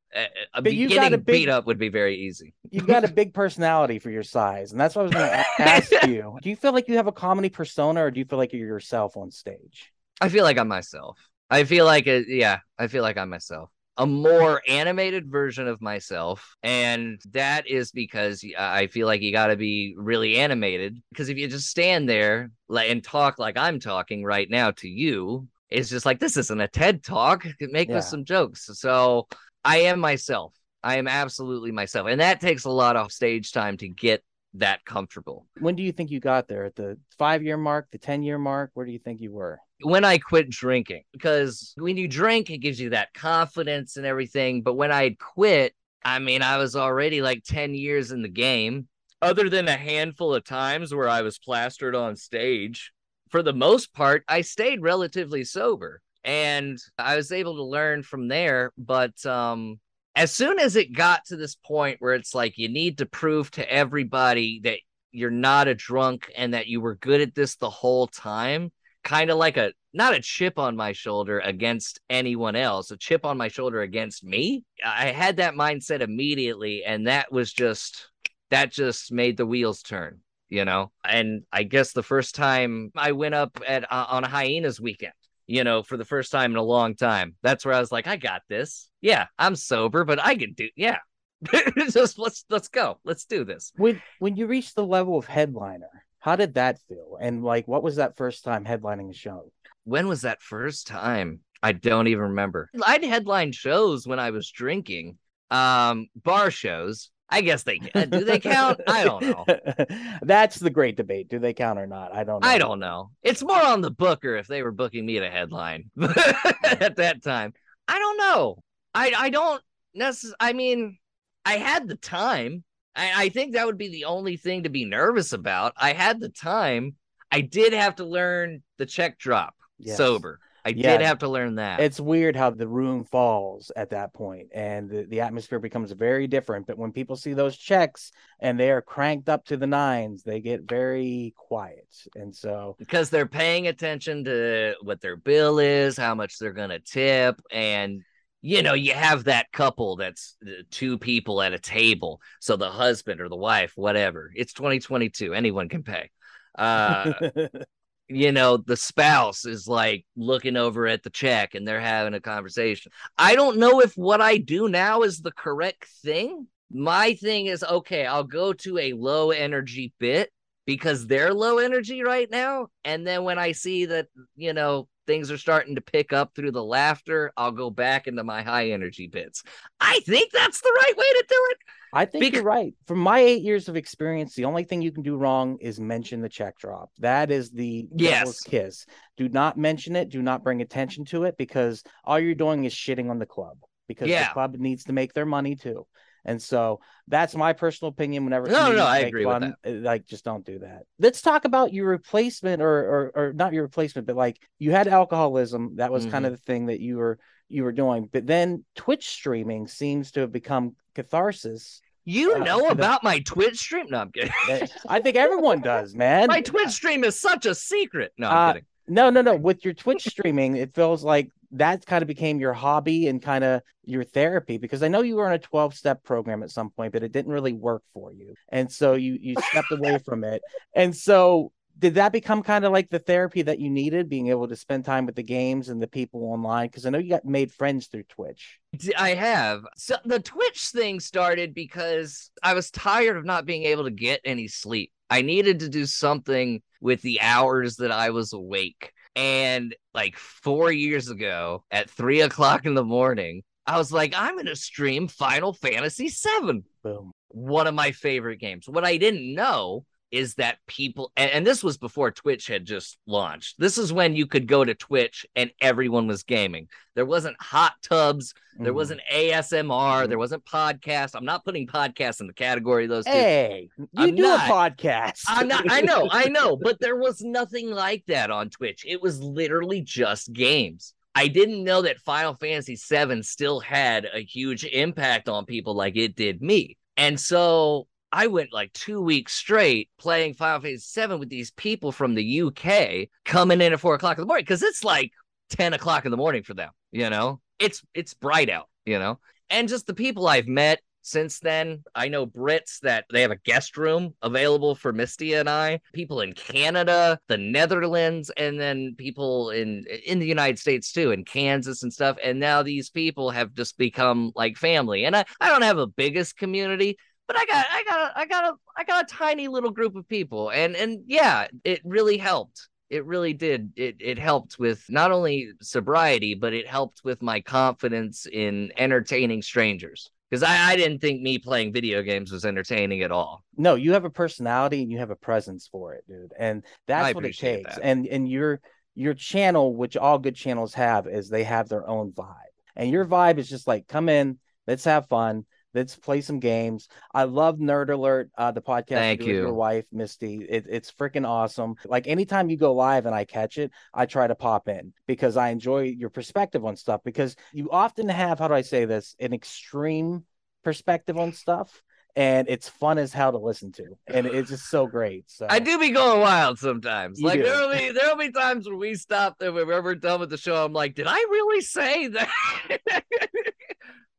uh, 0.54 0.60
But 0.62 0.74
you 0.74 0.88
got 0.88 0.94
getting 0.94 1.14
a 1.14 1.18
big- 1.18 1.34
beat 1.34 1.48
up 1.48 1.66
would 1.66 1.78
be 1.78 1.88
very 1.88 2.16
easy. 2.16 2.54
You've 2.70 2.86
got 2.86 3.04
a 3.04 3.08
big 3.08 3.34
personality 3.42 3.98
for 3.98 4.10
your 4.10 4.22
size, 4.22 4.72
and 4.72 4.80
that's 4.80 4.94
what 4.94 5.02
I 5.02 5.04
was 5.04 5.12
going 5.12 5.28
to 5.58 5.62
ask 5.62 5.92
you. 6.06 6.38
Do 6.42 6.48
you 6.50 6.56
feel 6.56 6.72
like 6.72 6.88
you 6.88 6.96
have 6.96 7.06
a 7.06 7.12
comedy 7.12 7.48
persona, 7.48 8.04
or 8.04 8.10
do 8.10 8.18
you 8.20 8.24
feel 8.26 8.38
like 8.38 8.52
you're 8.52 8.66
yourself 8.66 9.16
on 9.16 9.30
stage? 9.30 9.92
I 10.20 10.28
feel 10.28 10.44
like 10.44 10.58
I'm 10.58 10.68
myself. 10.68 11.18
I 11.50 11.64
feel 11.64 11.84
like 11.84 12.06
it, 12.06 12.26
yeah, 12.28 12.58
I 12.78 12.86
feel 12.88 13.02
like 13.02 13.16
I'm 13.16 13.28
myself. 13.30 13.70
A 13.98 14.06
more 14.06 14.60
animated 14.68 15.30
version 15.30 15.66
of 15.68 15.80
myself. 15.80 16.54
And 16.62 17.18
that 17.30 17.66
is 17.66 17.92
because 17.92 18.44
I 18.58 18.88
feel 18.88 19.06
like 19.06 19.22
you 19.22 19.32
got 19.32 19.46
to 19.46 19.56
be 19.56 19.94
really 19.96 20.36
animated. 20.36 21.00
Because 21.10 21.30
if 21.30 21.38
you 21.38 21.48
just 21.48 21.68
stand 21.68 22.06
there 22.06 22.50
and 22.68 23.02
talk 23.02 23.38
like 23.38 23.56
I'm 23.56 23.80
talking 23.80 24.22
right 24.22 24.50
now 24.50 24.72
to 24.72 24.88
you, 24.88 25.48
it's 25.70 25.88
just 25.88 26.04
like, 26.04 26.20
this 26.20 26.36
isn't 26.36 26.60
a 26.60 26.68
TED 26.68 27.02
talk. 27.04 27.46
Make 27.60 27.88
Yeah. 27.88 27.96
us 27.98 28.10
some 28.10 28.24
jokes. 28.26 28.68
So 28.74 29.28
I 29.66 29.78
am 29.78 30.00
myself. 30.00 30.54
I 30.82 30.96
am 30.96 31.08
absolutely 31.08 31.72
myself. 31.72 32.06
And 32.08 32.20
that 32.20 32.40
takes 32.40 32.64
a 32.64 32.70
lot 32.70 32.96
of 32.96 33.12
stage 33.12 33.52
time 33.52 33.76
to 33.78 33.88
get 33.88 34.22
that 34.54 34.84
comfortable. 34.84 35.46
When 35.58 35.74
do 35.74 35.82
you 35.82 35.92
think 35.92 36.10
you 36.10 36.20
got 36.20 36.48
there? 36.48 36.64
At 36.64 36.76
the 36.76 36.96
five 37.18 37.42
year 37.42 37.56
mark, 37.56 37.88
the 37.90 37.98
10 37.98 38.22
year 38.22 38.38
mark? 38.38 38.70
Where 38.74 38.86
do 38.86 38.92
you 38.92 38.98
think 38.98 39.20
you 39.20 39.32
were? 39.32 39.60
when 39.82 40.04
I 40.04 40.18
quit 40.18 40.48
drinking 40.48 41.02
because 41.12 41.74
when 41.76 41.96
you 41.96 42.08
drink, 42.08 42.50
it 42.50 42.58
gives 42.58 42.80
you 42.80 42.90
that 42.90 43.12
confidence 43.14 43.96
and 43.96 44.06
everything. 44.06 44.62
But 44.62 44.74
when 44.74 44.90
I 44.90 45.16
quit, 45.20 45.74
I 46.04 46.18
mean, 46.18 46.42
I 46.42 46.58
was 46.58 46.76
already 46.76 47.20
like 47.20 47.42
10 47.44 47.74
years 47.74 48.12
in 48.12 48.22
the 48.22 48.28
game, 48.28 48.88
other 49.20 49.48
than 49.48 49.68
a 49.68 49.76
handful 49.76 50.34
of 50.34 50.44
times 50.44 50.94
where 50.94 51.08
I 51.08 51.22
was 51.22 51.38
plastered 51.38 51.94
on 51.94 52.16
stage. 52.16 52.92
For 53.30 53.42
the 53.42 53.52
most 53.52 53.92
part, 53.92 54.24
I 54.28 54.42
stayed 54.42 54.82
relatively 54.82 55.42
sober 55.44 56.00
and 56.26 56.78
I 56.98 57.16
was 57.16 57.32
able 57.32 57.54
to 57.54 57.62
learn 57.62 58.02
from 58.02 58.28
there. 58.28 58.72
But 58.76 59.24
um, 59.24 59.78
as 60.16 60.32
soon 60.32 60.58
as 60.58 60.76
it 60.76 60.92
got 60.92 61.24
to 61.26 61.36
this 61.36 61.54
point 61.54 61.96
where 62.00 62.14
it's 62.14 62.34
like 62.34 62.58
you 62.58 62.68
need 62.68 62.98
to 62.98 63.06
prove 63.06 63.50
to 63.52 63.72
everybody 63.72 64.60
that 64.64 64.78
you're 65.12 65.30
not 65.30 65.68
a 65.68 65.74
drunk 65.74 66.30
and 66.36 66.52
that 66.52 66.66
you 66.66 66.80
were 66.80 66.96
good 66.96 67.20
at 67.20 67.34
this 67.34 67.56
the 67.56 67.70
whole 67.70 68.08
time, 68.08 68.72
kind 69.04 69.30
of 69.30 69.38
like 69.38 69.56
a 69.56 69.72
not 69.94 70.14
a 70.14 70.20
chip 70.20 70.58
on 70.58 70.76
my 70.76 70.92
shoulder 70.92 71.38
against 71.38 72.00
anyone 72.10 72.54
else, 72.56 72.90
a 72.90 72.98
chip 72.98 73.24
on 73.24 73.38
my 73.38 73.48
shoulder 73.48 73.80
against 73.80 74.22
me. 74.22 74.64
I 74.84 75.06
had 75.06 75.36
that 75.38 75.54
mindset 75.54 76.00
immediately, 76.00 76.84
and 76.84 77.06
that 77.06 77.32
was 77.32 77.52
just 77.52 78.10
that 78.50 78.72
just 78.72 79.12
made 79.12 79.36
the 79.36 79.46
wheels 79.46 79.80
turn, 79.80 80.20
you 80.48 80.64
know. 80.64 80.92
And 81.04 81.44
I 81.52 81.62
guess 81.62 81.92
the 81.92 82.02
first 82.02 82.34
time 82.34 82.90
I 82.96 83.12
went 83.12 83.34
up 83.34 83.58
at 83.66 83.90
uh, 83.90 84.06
on 84.08 84.24
a 84.24 84.28
hyenas 84.28 84.80
weekend, 84.80 85.14
you 85.46 85.64
know, 85.64 85.82
for 85.82 85.96
the 85.96 86.04
first 86.04 86.32
time 86.32 86.52
in 86.52 86.56
a 86.56 86.62
long 86.62 86.94
time, 86.94 87.34
that's 87.42 87.64
where 87.64 87.74
I 87.74 87.80
was 87.80 87.92
like, 87.92 88.06
I 88.06 88.16
got 88.16 88.42
this. 88.48 88.88
Yeah, 89.00 89.26
I'm 89.38 89.56
sober, 89.56 90.04
but 90.04 90.18
I 90.18 90.34
can 90.34 90.52
do. 90.52 90.68
Yeah, 90.76 90.98
just 91.90 92.18
let's 92.18 92.44
let's 92.50 92.68
go. 92.68 92.98
Let's 93.04 93.24
do 93.24 93.44
this. 93.44 93.72
When 93.76 94.02
when 94.18 94.36
you 94.36 94.46
reached 94.46 94.74
the 94.74 94.86
level 94.86 95.18
of 95.18 95.26
headliner, 95.26 96.04
how 96.18 96.36
did 96.36 96.54
that 96.54 96.78
feel? 96.88 97.18
And 97.20 97.44
like, 97.44 97.68
what 97.68 97.82
was 97.82 97.96
that 97.96 98.16
first 98.16 98.44
time 98.44 98.64
headlining 98.64 99.10
a 99.10 99.14
show? 99.14 99.52
when 99.86 100.08
was 100.08 100.22
that 100.22 100.42
first 100.42 100.88
time? 100.88 101.40
I 101.62 101.72
don't 101.72 102.08
even 102.08 102.24
remember. 102.24 102.68
I'd 102.84 103.02
headline 103.04 103.52
shows 103.52 104.06
when 104.06 104.18
I 104.18 104.30
was 104.30 104.50
drinking. 104.50 105.16
Um, 105.50 106.08
bar 106.16 106.50
shows. 106.50 107.10
I 107.28 107.40
guess 107.40 107.64
they 107.64 107.80
uh, 107.94 108.04
do 108.04 108.24
they 108.24 108.38
count? 108.38 108.80
I 108.86 109.02
don't 109.04 109.22
know. 109.22 109.44
That's 110.22 110.56
the 110.56 110.70
great 110.70 110.96
debate. 110.96 111.28
Do 111.28 111.38
they 111.38 111.52
count 111.54 111.78
or 111.78 111.86
not? 111.86 112.14
I 112.14 112.22
don't 112.24 112.42
know. 112.42 112.48
I 112.48 112.58
don't 112.58 112.78
know. 112.78 113.10
It's 113.22 113.42
more 113.42 113.60
on 113.62 113.80
the 113.80 113.90
booker 113.90 114.36
if 114.36 114.46
they 114.46 114.62
were 114.62 114.70
booking 114.72 115.04
me 115.04 115.18
to 115.18 115.28
headline 115.30 115.90
at 116.00 116.96
that 116.96 117.22
time. 117.24 117.52
I 117.88 117.98
don't 117.98 118.16
know. 118.18 118.58
I 118.94 119.12
I 119.16 119.30
don't 119.30 119.60
necess- 119.96 120.32
I 120.38 120.52
mean, 120.52 120.98
I 121.44 121.54
had 121.54 121.88
the 121.88 121.96
time. 121.96 122.62
I, 122.94 123.24
I 123.24 123.28
think 123.28 123.52
that 123.54 123.66
would 123.66 123.78
be 123.78 123.88
the 123.88 124.04
only 124.06 124.36
thing 124.36 124.62
to 124.62 124.68
be 124.70 124.84
nervous 124.84 125.32
about. 125.32 125.72
I 125.76 125.92
had 125.92 126.20
the 126.20 126.28
time. 126.30 126.94
I 127.30 127.40
did 127.40 127.72
have 127.72 127.96
to 127.96 128.04
learn 128.04 128.62
the 128.78 128.86
check 128.86 129.18
drop 129.18 129.54
Yes. 129.78 129.96
sober. 129.96 130.38
I 130.66 130.70
Yeah. 130.70 130.98
did 130.98 131.06
have 131.06 131.18
to 131.20 131.28
learn 131.28 131.54
that. 131.54 131.80
it's 131.80 132.00
weird 132.00 132.34
how 132.36 132.50
the 132.50 132.66
room 132.66 133.04
falls 133.04 133.70
at 133.76 133.90
that 133.90 134.12
point 134.12 134.48
and 134.52 134.90
the, 134.90 135.04
the 135.04 135.20
atmosphere 135.20 135.60
becomes 135.60 135.92
very 135.92 136.26
different 136.26 136.66
but 136.66 136.76
when 136.76 136.90
people 136.92 137.14
see 137.16 137.32
those 137.34 137.56
checks 137.56 138.10
and 138.40 138.58
they 138.58 138.70
are 138.70 138.82
cranked 138.82 139.28
up 139.28 139.44
to 139.46 139.56
the 139.56 139.66
nines 139.66 140.22
they 140.24 140.40
get 140.40 140.62
very 140.68 141.32
quiet 141.36 141.86
and 142.16 142.34
so 142.34 142.74
because 142.78 143.10
they're 143.10 143.26
paying 143.26 143.68
attention 143.68 144.24
to 144.24 144.74
what 144.82 145.00
their 145.00 145.16
bill 145.16 145.58
is, 145.60 145.96
how 145.96 146.14
much 146.14 146.38
they're 146.38 146.52
going 146.52 146.70
to 146.70 146.80
tip, 146.80 147.40
and 147.52 148.02
you 148.42 148.62
know, 148.62 148.74
you 148.74 148.92
have 148.92 149.24
that 149.24 149.50
couple 149.52 149.96
that's 149.96 150.36
uh, 150.46 150.50
two 150.70 150.98
people 150.98 151.42
at 151.42 151.52
a 151.52 151.58
table. 151.58 152.20
So 152.40 152.56
the 152.56 152.70
husband 152.70 153.20
or 153.20 153.28
the 153.28 153.36
wife, 153.36 153.72
whatever. 153.76 154.30
It's 154.36 154.52
2022. 154.52 155.34
Anyone 155.34 155.68
can 155.68 155.82
pay. 155.82 156.10
Uh, 156.56 157.12
you 158.08 158.32
know, 158.32 158.56
the 158.56 158.76
spouse 158.76 159.44
is 159.44 159.66
like 159.66 160.04
looking 160.16 160.56
over 160.56 160.86
at 160.86 161.02
the 161.02 161.10
check 161.10 161.54
and 161.54 161.66
they're 161.66 161.80
having 161.80 162.14
a 162.14 162.20
conversation. 162.20 162.92
I 163.18 163.34
don't 163.34 163.58
know 163.58 163.80
if 163.80 163.94
what 163.94 164.20
I 164.20 164.36
do 164.36 164.68
now 164.68 165.02
is 165.02 165.20
the 165.20 165.32
correct 165.32 165.86
thing. 166.02 166.46
My 166.70 167.14
thing 167.14 167.46
is 167.46 167.62
okay, 167.62 168.06
I'll 168.06 168.24
go 168.24 168.52
to 168.52 168.78
a 168.78 168.92
low 168.92 169.30
energy 169.30 169.92
bit 169.98 170.30
because 170.66 171.06
they're 171.06 171.32
low 171.32 171.58
energy 171.58 172.02
right 172.02 172.28
now. 172.30 172.68
And 172.84 173.06
then 173.06 173.24
when 173.24 173.38
I 173.38 173.52
see 173.52 173.86
that, 173.86 174.08
you 174.34 174.52
know, 174.52 174.88
things 175.06 175.30
are 175.30 175.38
starting 175.38 175.76
to 175.76 175.80
pick 175.80 176.12
up 176.12 176.32
through 176.34 176.50
the 176.50 176.64
laughter, 176.64 177.32
I'll 177.36 177.52
go 177.52 177.70
back 177.70 178.06
into 178.08 178.24
my 178.24 178.42
high 178.42 178.70
energy 178.70 179.06
bits. 179.06 179.42
I 179.80 180.00
think 180.00 180.32
that's 180.32 180.60
the 180.60 180.76
right 180.76 180.96
way 180.96 181.04
to 181.04 181.24
do 181.28 181.46
it. 181.50 181.58
I 181.92 182.04
think 182.04 182.24
Bec- 182.24 182.32
you're 182.34 182.42
right. 182.42 182.74
From 182.86 182.98
my 182.98 183.20
eight 183.20 183.42
years 183.42 183.68
of 183.68 183.76
experience, 183.76 184.34
the 184.34 184.44
only 184.44 184.64
thing 184.64 184.82
you 184.82 184.92
can 184.92 185.02
do 185.02 185.16
wrong 185.16 185.58
is 185.60 185.78
mention 185.80 186.20
the 186.20 186.28
check 186.28 186.58
drop. 186.58 186.90
That 186.98 187.30
is 187.30 187.50
the 187.50 187.88
Yes. 187.96 188.40
kiss. 188.40 188.86
Do 189.16 189.28
not 189.28 189.56
mention 189.56 189.96
it. 189.96 190.08
Do 190.10 190.22
not 190.22 190.42
bring 190.44 190.60
attention 190.62 191.04
to 191.06 191.24
it 191.24 191.36
because 191.36 191.82
all 192.04 192.18
you're 192.18 192.34
doing 192.34 192.64
is 192.64 192.74
shitting 192.74 193.10
on 193.10 193.18
the 193.18 193.26
club 193.26 193.58
because 193.88 194.08
Yeah. 194.08 194.28
the 194.28 194.32
club 194.34 194.56
needs 194.56 194.84
to 194.84 194.92
make 194.92 195.12
their 195.14 195.26
money 195.26 195.54
too. 195.56 195.86
And 196.24 196.42
so 196.42 196.80
that's 197.06 197.36
my 197.36 197.52
personal 197.52 197.90
opinion. 197.90 198.24
Whenever 198.24 198.48
No, 198.48 198.72
no, 198.72 198.84
I 198.84 198.98
agree 198.98 199.24
with 199.24 199.32
fun, 199.42 199.54
uh, 199.64 199.70
like 199.70 200.06
just 200.06 200.24
don't 200.24 200.44
do 200.44 200.58
that. 200.58 200.82
Let's 200.98 201.22
talk 201.22 201.44
about 201.44 201.72
your 201.72 201.86
replacement, 201.88 202.60
or 202.60 202.68
or, 202.68 203.12
or 203.14 203.32
not 203.32 203.52
your 203.52 203.62
replacement, 203.62 204.08
but 204.08 204.16
like 204.16 204.36
you 204.58 204.72
had 204.72 204.88
alcoholism. 204.88 205.76
That 205.76 205.92
was 205.92 206.02
kind 206.04 206.24
Mm-hmm. 206.24 206.24
of 206.24 206.32
the 206.32 206.44
thing 206.44 206.66
that 206.66 206.80
you 206.80 206.96
were 206.96 207.20
you 207.48 207.64
were 207.64 207.72
doing. 207.72 208.08
But 208.12 208.26
then 208.26 208.64
Twitch 208.74 209.08
streaming 209.08 209.66
seems 209.68 210.10
to 210.12 210.20
have 210.20 210.32
become 210.32 210.76
catharsis. 210.94 211.80
You 212.04 212.34
Uh, 212.36 212.38
know 212.38 212.60
the- 212.66 212.72
about 212.72 213.02
my 213.02 213.20
Twitch 213.20 213.58
stream? 213.58 213.86
No, 213.90 213.98
I'm 213.98 214.12
kidding. 214.12 214.32
I 214.88 215.00
think 215.00 215.16
everyone 215.16 215.60
does, 215.60 215.94
man. 215.94 216.28
my 216.28 216.40
Twitch 216.40 216.68
stream 216.70 217.04
is 217.04 217.20
such 217.20 217.46
a 217.46 217.54
secret. 217.54 218.12
No, 218.18 218.28
I'm 218.28 218.36
Uh, 218.36 218.52
kidding. 218.52 218.66
No, 218.88 219.10
no, 219.10 219.20
no. 219.22 219.34
With 219.34 219.64
your 219.64 219.74
Twitch 219.74 220.04
streaming, 220.04 220.56
it 220.56 220.72
feels 220.74 221.02
like 221.02 221.30
that 221.52 221.84
kind 221.86 222.02
of 222.02 222.08
became 222.08 222.38
your 222.38 222.52
hobby 222.52 223.08
and 223.08 223.20
kind 223.22 223.42
of 223.42 223.62
your 223.84 224.04
therapy 224.04 224.58
because 224.58 224.82
I 224.82 224.88
know 224.88 225.00
you 225.02 225.16
were 225.16 225.26
on 225.26 225.32
a 225.32 225.38
12 225.38 225.74
step 225.74 226.02
program 226.04 226.42
at 226.44 226.50
some 226.50 226.70
point, 226.70 226.92
but 226.92 227.02
it 227.02 227.10
didn't 227.12 227.32
really 227.32 227.52
work 227.52 227.82
for 227.94 228.12
you. 228.12 228.34
And 228.50 228.70
so 228.70 228.94
you 228.94 229.16
you 229.20 229.34
stepped 229.50 229.72
away 229.72 229.98
from 230.04 230.22
it. 230.22 230.42
And 230.74 230.94
so 230.94 231.50
did 231.78 231.94
that 231.94 232.12
become 232.12 232.42
kind 232.42 232.64
of 232.64 232.72
like 232.72 232.88
the 232.88 232.98
therapy 232.98 233.42
that 233.42 233.58
you 233.58 233.68
needed, 233.68 234.08
being 234.08 234.28
able 234.28 234.48
to 234.48 234.56
spend 234.56 234.84
time 234.84 235.04
with 235.04 235.14
the 235.14 235.22
games 235.22 235.68
and 235.68 235.80
the 235.80 235.86
people 235.86 236.24
online? 236.24 236.68
Because 236.68 236.86
I 236.86 236.90
know 236.90 236.98
you 236.98 237.10
got 237.10 237.24
made 237.24 237.52
friends 237.52 237.86
through 237.86 238.04
Twitch. 238.04 238.58
i 238.96 239.10
have. 239.10 239.62
So 239.76 239.96
the 240.04 240.20
Twitch 240.20 240.68
thing 240.68 241.00
started 241.00 241.54
because 241.54 242.30
I 242.42 242.54
was 242.54 242.70
tired 242.70 243.16
of 243.16 243.24
not 243.24 243.44
being 243.44 243.64
able 243.64 243.84
to 243.84 243.90
get 243.90 244.20
any 244.24 244.48
sleep. 244.48 244.90
I 245.10 245.22
needed 245.22 245.60
to 245.60 245.68
do 245.68 245.86
something 245.86 246.62
with 246.80 247.02
the 247.02 247.20
hours 247.20 247.76
that 247.76 247.92
I 247.92 248.10
was 248.10 248.32
awake. 248.32 248.92
And 249.14 249.74
like 249.94 250.16
four 250.16 250.72
years 250.72 251.08
ago 251.10 251.64
at 251.70 251.90
three 251.90 252.22
o'clock 252.22 252.64
in 252.64 252.74
the 252.74 252.84
morning, 252.84 253.42
I 253.66 253.78
was 253.78 253.92
like, 253.92 254.14
I'm 254.16 254.38
to 254.38 254.56
stream 254.56 255.08
Final 255.08 255.52
Fantasy 255.52 256.08
VII. 256.08 256.62
Boom. 256.82 257.12
one 257.28 257.66
of 257.66 257.74
my 257.74 257.90
favorite 257.90 258.38
games. 258.38 258.68
What 258.68 258.84
I 258.84 258.96
didn't 258.96 259.34
know 259.34 259.84
is 260.12 260.34
that 260.36 260.58
people, 260.66 261.10
and, 261.16 261.30
and 261.30 261.46
this 261.46 261.64
was 261.64 261.78
before 261.78 262.10
Twitch 262.10 262.46
had 262.46 262.64
just 262.64 262.96
launched. 263.06 263.58
This 263.58 263.76
is 263.76 263.92
when 263.92 264.14
you 264.14 264.26
could 264.26 264.46
go 264.46 264.64
to 264.64 264.74
Twitch 264.74 265.26
and 265.34 265.50
everyone 265.60 266.06
was 266.06 266.22
gaming. 266.22 266.68
There 266.94 267.04
wasn't 267.04 267.36
hot 267.40 267.74
tubs, 267.82 268.32
there 268.58 268.72
Mhm. 268.72 268.76
wasn't 268.76 269.00
ASMR, 269.12 270.04
Mhm. 270.04 270.08
there 270.08 270.18
wasn't 270.18 270.44
podcast. 270.44 271.14
I'm 271.14 271.24
not 271.24 271.44
putting 271.44 271.66
podcasts 271.66 272.20
in 272.20 272.26
the 272.28 272.32
category 272.32 272.84
of 272.84 272.90
those 272.90 273.04
two. 273.04 273.10
Hey, 273.10 273.68
you 273.78 273.88
I'm 273.96 274.14
do 274.14 274.22
not. 274.22 274.48
a 274.48 274.52
podcast. 274.52 275.24
I'm 275.26 275.48
not, 275.48 275.64
I 275.70 275.80
know, 275.80 276.08
I 276.10 276.28
know, 276.28 276.56
but 276.62 276.80
there 276.80 276.96
was 276.96 277.20
nothing 277.22 277.70
like 277.70 278.04
that 278.06 278.30
on 278.30 278.48
Twitch. 278.48 278.84
It 278.86 279.02
was 279.02 279.20
literally 279.20 279.80
just 279.82 280.32
games. 280.32 280.94
I 281.14 281.28
didn't 281.28 281.64
know 281.64 281.82
that 281.82 281.98
Final 282.00 282.34
Fantasy 282.34 282.76
VII 282.76 283.22
still 283.22 283.58
had 283.60 284.06
a 284.12 284.20
huge 284.22 284.64
impact 284.64 285.28
on 285.28 285.46
people 285.46 285.74
like 285.74 285.96
it 285.96 286.14
did 286.14 286.42
me. 286.42 286.76
And 286.98 287.18
so 287.18 287.88
I 288.12 288.28
went 288.28 288.52
like 288.52 288.72
two 288.72 289.00
weeks 289.00 289.34
straight 289.34 289.90
playing 289.98 290.34
Final 290.34 290.60
Fantasy 290.60 291.06
VII 291.06 291.16
with 291.16 291.28
these 291.28 291.50
people 291.52 291.92
from 291.92 292.14
the 292.14 292.42
UK 292.42 293.08
coming 293.24 293.60
in 293.60 293.72
at 293.72 293.80
four 293.80 293.94
o'clock 293.94 294.18
in 294.18 294.22
the 294.22 294.26
morning 294.26 294.44
because 294.44 294.62
it's 294.62 294.84
like 294.84 295.12
10 295.50 295.74
o'clock 295.74 296.04
in 296.04 296.10
the 296.10 296.16
morning 296.16 296.42
for 296.42 296.54
them, 296.54 296.70
you 296.92 297.10
know? 297.10 297.40
It's 297.58 297.82
it's 297.94 298.14
bright 298.14 298.50
out, 298.50 298.68
you 298.84 298.98
know? 298.98 299.18
And 299.50 299.68
just 299.68 299.86
the 299.86 299.94
people 299.94 300.26
I've 300.26 300.48
met 300.48 300.80
since 301.06 301.38
then. 301.38 301.84
I 301.94 302.08
know 302.08 302.26
Brits 302.26 302.80
that 302.80 303.04
they 303.12 303.22
have 303.22 303.30
a 303.30 303.36
guest 303.36 303.76
room 303.76 304.14
available 304.22 304.74
for 304.74 304.92
Misty 304.92 305.34
and 305.34 305.48
I, 305.48 305.80
people 305.94 306.20
in 306.20 306.32
Canada, 306.32 307.18
the 307.28 307.38
Netherlands, 307.38 308.30
and 308.36 308.60
then 308.60 308.94
people 308.98 309.50
in 309.50 309.84
in 310.04 310.18
the 310.18 310.26
United 310.26 310.58
States 310.58 310.90
too, 310.92 311.12
in 311.12 311.24
Kansas 311.24 311.82
and 311.82 311.92
stuff. 311.92 312.16
And 312.22 312.40
now 312.40 312.62
these 312.62 312.90
people 312.90 313.30
have 313.30 313.54
just 313.54 313.78
become 313.78 314.32
like 314.34 314.56
family. 314.56 315.04
And 315.04 315.16
I, 315.16 315.24
I 315.40 315.48
don't 315.48 315.62
have 315.62 315.78
a 315.78 315.86
biggest 315.86 316.36
community, 316.36 316.98
but 317.26 317.36
I 317.36 317.44
got 317.46 317.66
I 317.70 317.84
got 317.84 318.00
a, 318.00 318.18
I 318.18 318.26
got 318.26 318.44
a 318.44 318.56
I 318.76 318.84
got 318.84 319.04
a 319.04 319.14
tiny 319.14 319.48
little 319.48 319.70
group 319.70 319.96
of 319.96 320.08
people. 320.08 320.50
And 320.50 320.76
and 320.76 321.02
yeah, 321.06 321.48
it 321.64 321.80
really 321.84 322.18
helped. 322.18 322.68
It 322.88 323.04
really 323.04 323.32
did. 323.32 323.72
It 323.76 323.96
it 324.00 324.18
helped 324.18 324.58
with 324.58 324.84
not 324.88 325.10
only 325.10 325.50
sobriety, 325.60 326.34
but 326.34 326.52
it 326.52 326.66
helped 326.66 327.02
with 327.04 327.22
my 327.22 327.40
confidence 327.40 328.26
in 328.30 328.72
entertaining 328.76 329.42
strangers 329.42 330.10
because 330.30 330.42
I, 330.42 330.72
I 330.72 330.76
didn't 330.76 331.00
think 331.00 331.20
me 331.20 331.38
playing 331.38 331.72
video 331.72 332.02
games 332.02 332.30
was 332.30 332.44
entertaining 332.44 333.02
at 333.02 333.12
all. 333.12 333.44
No, 333.56 333.74
you 333.74 333.92
have 333.92 334.04
a 334.04 334.10
personality 334.10 334.82
and 334.82 334.90
you 334.90 334.98
have 334.98 335.10
a 335.10 335.16
presence 335.16 335.68
for 335.70 335.94
it, 335.94 336.04
dude. 336.08 336.32
And 336.38 336.64
that's 336.86 337.08
I 337.08 337.12
what 337.12 337.24
it 337.24 337.36
takes. 337.36 337.74
that. 337.74 337.82
And 337.82 338.06
and 338.06 338.28
your 338.28 338.60
your 338.94 339.14
channel, 339.14 339.74
which 339.74 339.96
all 339.96 340.18
good 340.18 340.36
channels 340.36 340.74
have, 340.74 341.06
is 341.06 341.28
they 341.28 341.44
have 341.44 341.68
their 341.68 341.88
own 341.88 342.12
vibe. 342.12 342.34
And 342.76 342.90
your 342.90 343.04
vibe 343.04 343.38
is 343.38 343.48
just 343.48 343.66
like, 343.66 343.88
come 343.88 344.08
in, 344.08 344.38
let's 344.66 344.84
have 344.84 345.08
fun, 345.08 345.44
let's 345.76 345.94
play 345.94 346.22
some 346.22 346.40
games. 346.40 346.88
I 347.12 347.24
love 347.24 347.58
Nerd 347.58 347.90
Alert, 347.90 348.30
uh, 348.36 348.50
the 348.50 348.62
podcast 348.62 348.88
Thank 348.88 349.20
with 349.20 349.28
your 349.28 349.52
wife, 349.52 349.84
Misty. 349.92 350.44
It, 350.48 350.64
it's 350.68 350.90
freaking 350.90 351.28
awesome. 351.28 351.74
Like 351.84 352.08
anytime 352.08 352.48
you 352.48 352.56
go 352.56 352.72
live 352.72 353.06
and 353.06 353.14
I 353.14 353.24
catch 353.24 353.58
it, 353.58 353.70
I 353.92 354.06
try 354.06 354.26
to 354.26 354.34
pop 354.34 354.68
in 354.68 354.94
because 355.06 355.36
I 355.36 355.50
enjoy 355.50 355.82
your 355.82 356.10
perspective 356.10 356.64
on 356.64 356.76
stuff. 356.76 357.02
Because 357.04 357.36
you 357.52 357.70
often 357.70 358.08
have, 358.08 358.38
how 358.38 358.48
do 358.48 358.54
I 358.54 358.62
say 358.62 358.86
this, 358.86 359.14
an 359.20 359.34
extreme 359.34 360.24
perspective 360.64 361.18
on 361.18 361.32
stuff. 361.32 361.82
And 362.16 362.48
it's 362.48 362.66
fun 362.66 362.96
as 362.96 363.12
hell 363.12 363.32
to 363.32 363.36
listen 363.36 363.72
to, 363.72 363.84
and 364.06 364.24
it's 364.26 364.48
just 364.48 364.70
so 364.70 364.86
great. 364.86 365.24
So 365.26 365.46
I 365.50 365.58
do 365.58 365.78
be 365.78 365.90
going 365.90 366.18
wild 366.18 366.58
sometimes. 366.58 367.20
You 367.20 367.26
like 367.26 367.40
do. 367.40 367.42
there'll 367.42 367.70
be 367.70 367.90
there'll 367.90 368.16
be 368.16 368.32
times 368.32 368.66
when 368.66 368.78
we 368.78 368.94
stop 368.94 369.36
and 369.42 369.54
we're 369.54 369.94
done 369.96 370.20
with 370.20 370.30
the 370.30 370.38
show. 370.38 370.64
I'm 370.64 370.72
like, 370.72 370.94
did 370.94 371.06
I 371.06 371.12
really 371.12 371.60
say 371.60 372.08
that? 372.08 372.30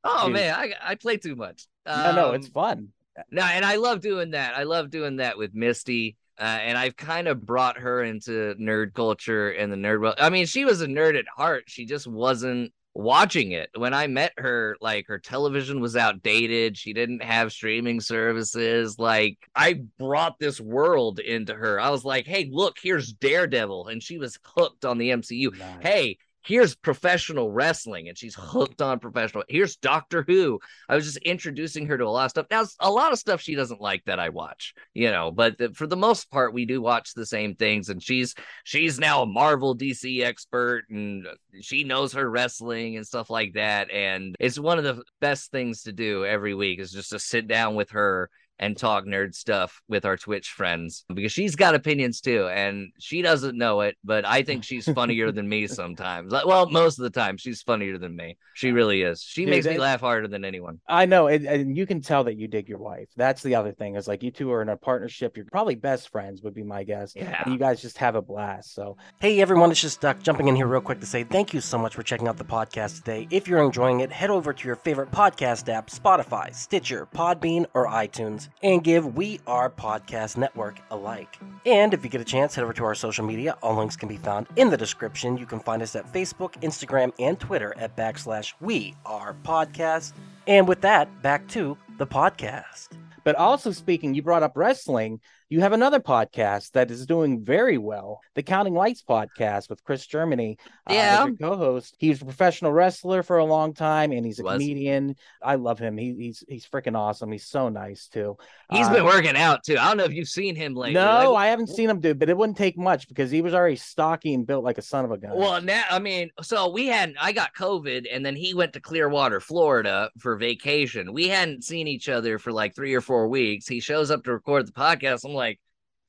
oh 0.08 0.26
Dude. 0.28 0.34
man, 0.34 0.56
I 0.56 0.74
I 0.82 0.96
play 0.96 1.18
too 1.18 1.36
much. 1.36 1.68
No, 1.86 2.16
no, 2.16 2.32
it's 2.32 2.48
Um, 2.48 2.52
fun. 2.54 2.88
No, 3.32 3.42
and 3.44 3.66
I 3.66 3.78
love 3.78 4.02
doing 4.02 4.32
that. 4.32 4.56
I 4.56 4.64
love 4.64 4.90
doing 4.90 5.18
that 5.18 5.38
with 5.38 5.54
Misty. 5.56 6.18
Uh, 6.40 6.44
and 6.44 6.78
I've 6.78 6.96
kind 6.96 7.28
of 7.28 7.44
brought 7.44 7.80
her 7.80 8.04
into 8.04 8.54
nerd 8.62 8.94
culture 8.94 9.50
and 9.50 9.72
the 9.72 9.76
nerd 9.78 10.02
world. 10.02 10.16
I 10.20 10.30
mean, 10.30 10.46
she 10.46 10.66
was 10.66 10.82
a 10.82 10.88
nerd 10.88 11.18
at 11.18 11.26
heart. 11.36 11.64
She 11.66 11.86
just 11.88 12.06
wasn't 12.06 12.72
watching 12.94 13.54
it. 13.54 13.72
When 13.76 13.94
I 13.96 14.06
met 14.06 14.34
her, 14.38 14.78
like 14.80 15.08
her 15.08 15.18
television 15.18 15.80
was 15.82 15.96
outdated. 15.96 16.78
She 16.78 16.94
didn't 16.94 17.24
have 17.24 17.52
streaming 17.52 18.02
services. 18.02 19.00
Like 19.00 19.38
I 19.56 19.82
brought 19.98 20.38
this 20.40 20.62
world 20.62 21.18
into 21.20 21.56
her. 21.56 21.80
I 21.80 21.90
was 21.90 22.06
like, 22.06 22.28
hey, 22.28 22.50
look, 22.52 22.78
here's 22.82 23.14
Daredevil. 23.14 23.88
And 23.88 24.04
she 24.04 24.20
was 24.20 24.38
hooked 24.44 24.86
on 24.86 25.00
the 25.00 25.10
MCU 25.10 25.58
Nice. 25.58 25.78
hey 25.82 26.18
here's 26.48 26.76
professional 26.76 27.52
wrestling 27.52 28.08
and 28.08 28.18
she's 28.18 28.36
hooked 28.36 28.82
on 28.82 29.00
professional 29.00 29.44
here's 29.50 29.76
doctor 29.76 30.24
who. 30.26 30.60
I 30.88 30.96
was 30.96 31.06
just 31.06 31.18
introducing 31.18 31.86
her 31.88 31.98
to 31.98 32.06
a 32.06 32.10
lot 32.10 32.26
of 32.26 32.32
stuff. 32.32 32.48
Now 32.50 32.64
a 32.80 32.90
lot 32.90 33.12
of 33.12 33.20
stuff 33.20 33.42
she 33.42 33.56
doesn't 33.56 33.82
like 33.82 34.04
that 34.06 34.20
i 34.20 34.30
watch 34.30 34.74
you 34.94 35.12
know 35.12 35.32
but 35.32 35.58
the, 35.58 35.74
for 35.74 35.88
the 35.88 35.96
most 35.96 36.30
part 36.32 36.54
we 36.54 36.66
do 36.66 36.82
watch 36.82 37.14
the 37.14 37.26
same 37.26 37.56
things 37.56 37.90
and 37.90 38.02
she's 38.02 38.36
she's 38.64 39.00
now 39.00 39.24
a 39.24 39.26
marvel 39.26 39.76
dc 39.76 40.24
expert 40.24 40.86
and 40.90 41.28
uh, 41.28 41.32
she 41.62 41.84
knows 41.84 42.14
her 42.14 42.30
wrestling 42.30 42.96
and 42.96 43.06
stuff 43.06 43.30
like 43.30 43.54
that 43.54 43.92
and 43.92 44.36
it's 44.40 44.60
one 44.60 44.78
of 44.78 44.84
the 44.84 45.02
best 45.20 45.52
things 45.52 45.84
to 45.84 45.92
do 45.92 46.26
every 46.26 46.54
week 46.54 46.80
is 46.80 46.92
just 46.92 47.12
to 47.12 47.20
sit 47.20 47.48
down 47.48 47.76
with 47.76 47.92
her 47.92 48.30
and 48.60 48.78
talk 48.78 49.06
nerd 49.06 49.36
stuff 49.36 49.82
with 49.88 50.06
our 50.06 50.18
Twitch 50.18 50.50
friends 50.50 51.06
because 51.14 51.32
she's 51.32 51.56
got 51.56 51.76
opinions 51.76 52.22
too, 52.22 52.48
and 52.48 52.92
she 53.00 53.22
doesn't 53.22 53.58
know 53.58 53.82
it, 53.82 53.98
but 54.04 54.26
I 54.26 54.44
think 54.44 54.64
she's 54.64 54.86
funnier 54.94 55.32
than 55.32 55.48
me 55.48 55.68
sometimes. 55.68 56.32
Like, 56.32 56.46
well, 56.46 56.70
most 56.70 57.00
of 57.00 57.04
the 57.04 57.10
time, 57.10 57.38
she's 57.38 57.62
funnier 57.62 57.98
than 57.98 58.16
me. 58.16 58.38
She 58.54 58.72
really 58.72 59.02
is. 59.02 59.22
She 59.22 59.42
Dude, 59.42 59.52
makes 59.52 59.66
me 59.66 59.78
laugh 59.78 60.02
harder 60.02 60.28
than 60.28 60.44
anyone. 60.44 60.80
I 60.88 61.06
know, 61.06 61.28
and, 61.28 61.46
and 61.46 61.78
you 61.78 61.86
can 61.86 62.02
tell 62.02 62.24
that 62.26 62.36
you 62.36 62.48
dig 62.48 62.68
your 62.68 62.80
wife. 62.80 63.08
That's 63.16 63.44
the 63.44 63.56
other 63.56 63.72
thing 63.72 63.96
is 63.96 64.08
like 64.08 64.24
you 64.24 64.32
two 64.32 64.52
are 64.52 64.62
in 64.62 64.70
a 64.70 64.78
partnership. 64.78 65.38
You're 65.38 65.46
probably 65.46 65.76
best 65.76 66.10
friends, 66.10 66.42
would 66.42 66.54
be 66.54 66.64
my 66.64 66.84
guess. 66.84 67.14
Yeah. 67.16 67.44
And 67.44 67.54
you 67.54 67.60
guys 67.60 67.82
just 67.82 67.98
have 67.98 68.16
a 68.16 68.22
blast. 68.22 68.74
So 68.74 68.98
Hey 69.20 69.42
everyone, 69.42 69.72
it's 69.72 69.82
just 69.82 70.02
Duck 70.02 70.22
jumping 70.22 70.48
in 70.48 70.56
here 70.56 70.68
real 70.68 70.82
quick 70.82 71.00
to 71.00 71.06
say 71.06 71.24
thank 71.24 71.54
you 71.54 71.62
so 71.62 71.78
much 71.78 71.96
for 71.96 72.04
checking 72.04 72.28
out 72.28 72.38
the 72.38 72.46
podcast 72.46 72.98
today. 72.98 73.28
If 73.32 73.48
you're 73.48 73.64
enjoying 73.64 74.02
it, 74.02 74.12
head 74.12 74.30
over 74.30 74.54
to 74.54 74.68
your 74.68 74.76
favorite 74.76 75.12
podcast 75.12 75.70
app, 75.70 75.90
Spotify, 75.90 76.54
Stitcher, 76.54 77.08
Podbean, 77.14 77.66
or 77.74 77.88
iTunes, 77.88 78.47
and 78.64 78.84
give 78.84 79.16
We 79.16 79.40
Are 79.48 79.70
Podcast 79.70 80.38
Network 80.38 80.80
a 80.92 80.96
like. 80.96 81.38
And 81.66 81.94
if 81.94 82.04
you 82.04 82.10
get 82.10 82.22
a 82.22 82.26
chance, 82.26 82.56
head 82.56 82.64
over 82.64 82.74
to 82.74 82.86
our 82.86 82.96
social 82.96 83.26
media. 83.26 83.58
All 83.62 83.76
links 83.76 83.96
can 83.96 84.10
be 84.10 84.18
found 84.18 84.48
in 84.56 84.70
the 84.70 84.78
description. 84.78 85.38
You 85.38 85.46
can 85.46 85.60
find 85.60 85.82
us 85.82 85.96
at 85.96 86.12
Facebook, 86.12 86.54
Instagram, 86.62 87.12
and 87.20 87.40
Twitter 87.40 87.74
at 87.78 87.96
backslash 87.96 88.54
We 88.60 88.96
Are 89.06 89.36
Podcast. 89.44 90.14
And 90.48 90.68
with 90.68 90.82
that, 90.82 91.22
back 91.22 91.48
to 91.50 91.78
the 91.98 92.08
podcast. 92.08 92.90
But 93.24 93.36
also 93.36 93.72
speaking, 93.72 94.14
you 94.14 94.22
brought 94.22 94.44
up 94.44 94.56
wrestling. 94.56 95.20
You 95.50 95.62
have 95.62 95.72
another 95.72 96.02
podcast 96.02 96.72
that 96.72 96.92
is 96.92 97.06
doing 97.06 97.42
very 97.42 97.78
well, 97.78 98.20
the 98.36 98.44
Counting 98.44 98.74
Lights 98.74 99.02
podcast 99.02 99.70
with 99.70 99.82
Chris 99.82 100.06
Germany. 100.06 100.58
uh, 100.90 100.94
Yeah. 100.94 101.26
your 101.26 101.38
co-host. 101.38 101.96
He 102.00 102.10
was 102.10 102.22
a 102.22 102.26
professional 102.26 102.74
wrestler 102.74 103.24
for 103.24 103.38
a 103.38 103.46
long 103.46 103.74
time, 103.74 104.12
and 104.12 104.26
he's 104.26 104.40
a 104.40 104.44
comedian. 104.44 105.16
I 105.42 105.56
love 105.56 105.80
him. 105.80 105.96
He, 105.98 106.14
he's 106.18 106.44
he's 106.50 106.66
freaking 106.68 106.98
awesome. 106.98 107.32
He's 107.32 107.46
so 107.46 107.70
nice 107.70 108.10
too. 108.10 108.36
He's 108.70 108.88
Uh, 108.88 108.94
been 108.96 109.06
working 109.06 109.38
out 109.38 109.64
too. 109.64 109.78
I 109.78 109.88
don't 109.88 109.96
know 109.96 110.04
if 110.04 110.12
you've 110.12 110.28
seen 110.28 110.54
him 110.58 110.76
lately. 110.76 110.96
No, 110.96 111.32
Like, 111.32 111.46
I 111.46 111.48
haven't 111.48 111.68
seen 111.70 111.90
him 111.90 112.02
do, 112.02 112.14
but 112.14 112.28
it 112.30 112.36
wouldn't 112.36 112.58
take 112.58 112.78
much 112.78 113.08
because 113.08 113.32
he 113.32 113.42
was 113.42 113.54
already 113.54 113.78
stocky 113.78 114.34
and 114.34 114.46
built 114.46 114.66
like 114.66 114.78
a 114.78 114.82
son 114.82 115.06
of 115.06 115.12
a 115.12 115.18
gun. 115.18 115.32
Well, 115.34 115.62
now 115.62 115.84
I 115.90 116.00
mean, 116.00 116.30
so 116.42 116.70
we 116.70 116.88
had 116.88 117.14
I 117.22 117.32
got 117.32 117.56
COVID, 117.56 118.06
and 118.12 118.26
then 118.26 118.36
he 118.36 118.54
went 118.54 118.74
to 118.74 118.82
Clearwater, 118.82 119.40
Florida, 119.40 120.10
for 120.20 120.36
vacation. 120.36 121.14
We 121.14 121.30
hadn't 121.30 121.64
seen 121.64 121.88
each 121.88 122.10
other 122.10 122.38
for 122.38 122.52
like 122.52 122.76
three 122.76 122.94
or 122.94 123.02
four 123.02 123.30
weeks. 123.30 123.66
He 123.66 123.80
shows 123.80 124.12
up 124.12 124.26
to 124.26 124.34
record 124.34 124.68
the 124.68 124.74
podcast. 124.74 125.24
I'm 125.24 125.37
like, 125.38 125.60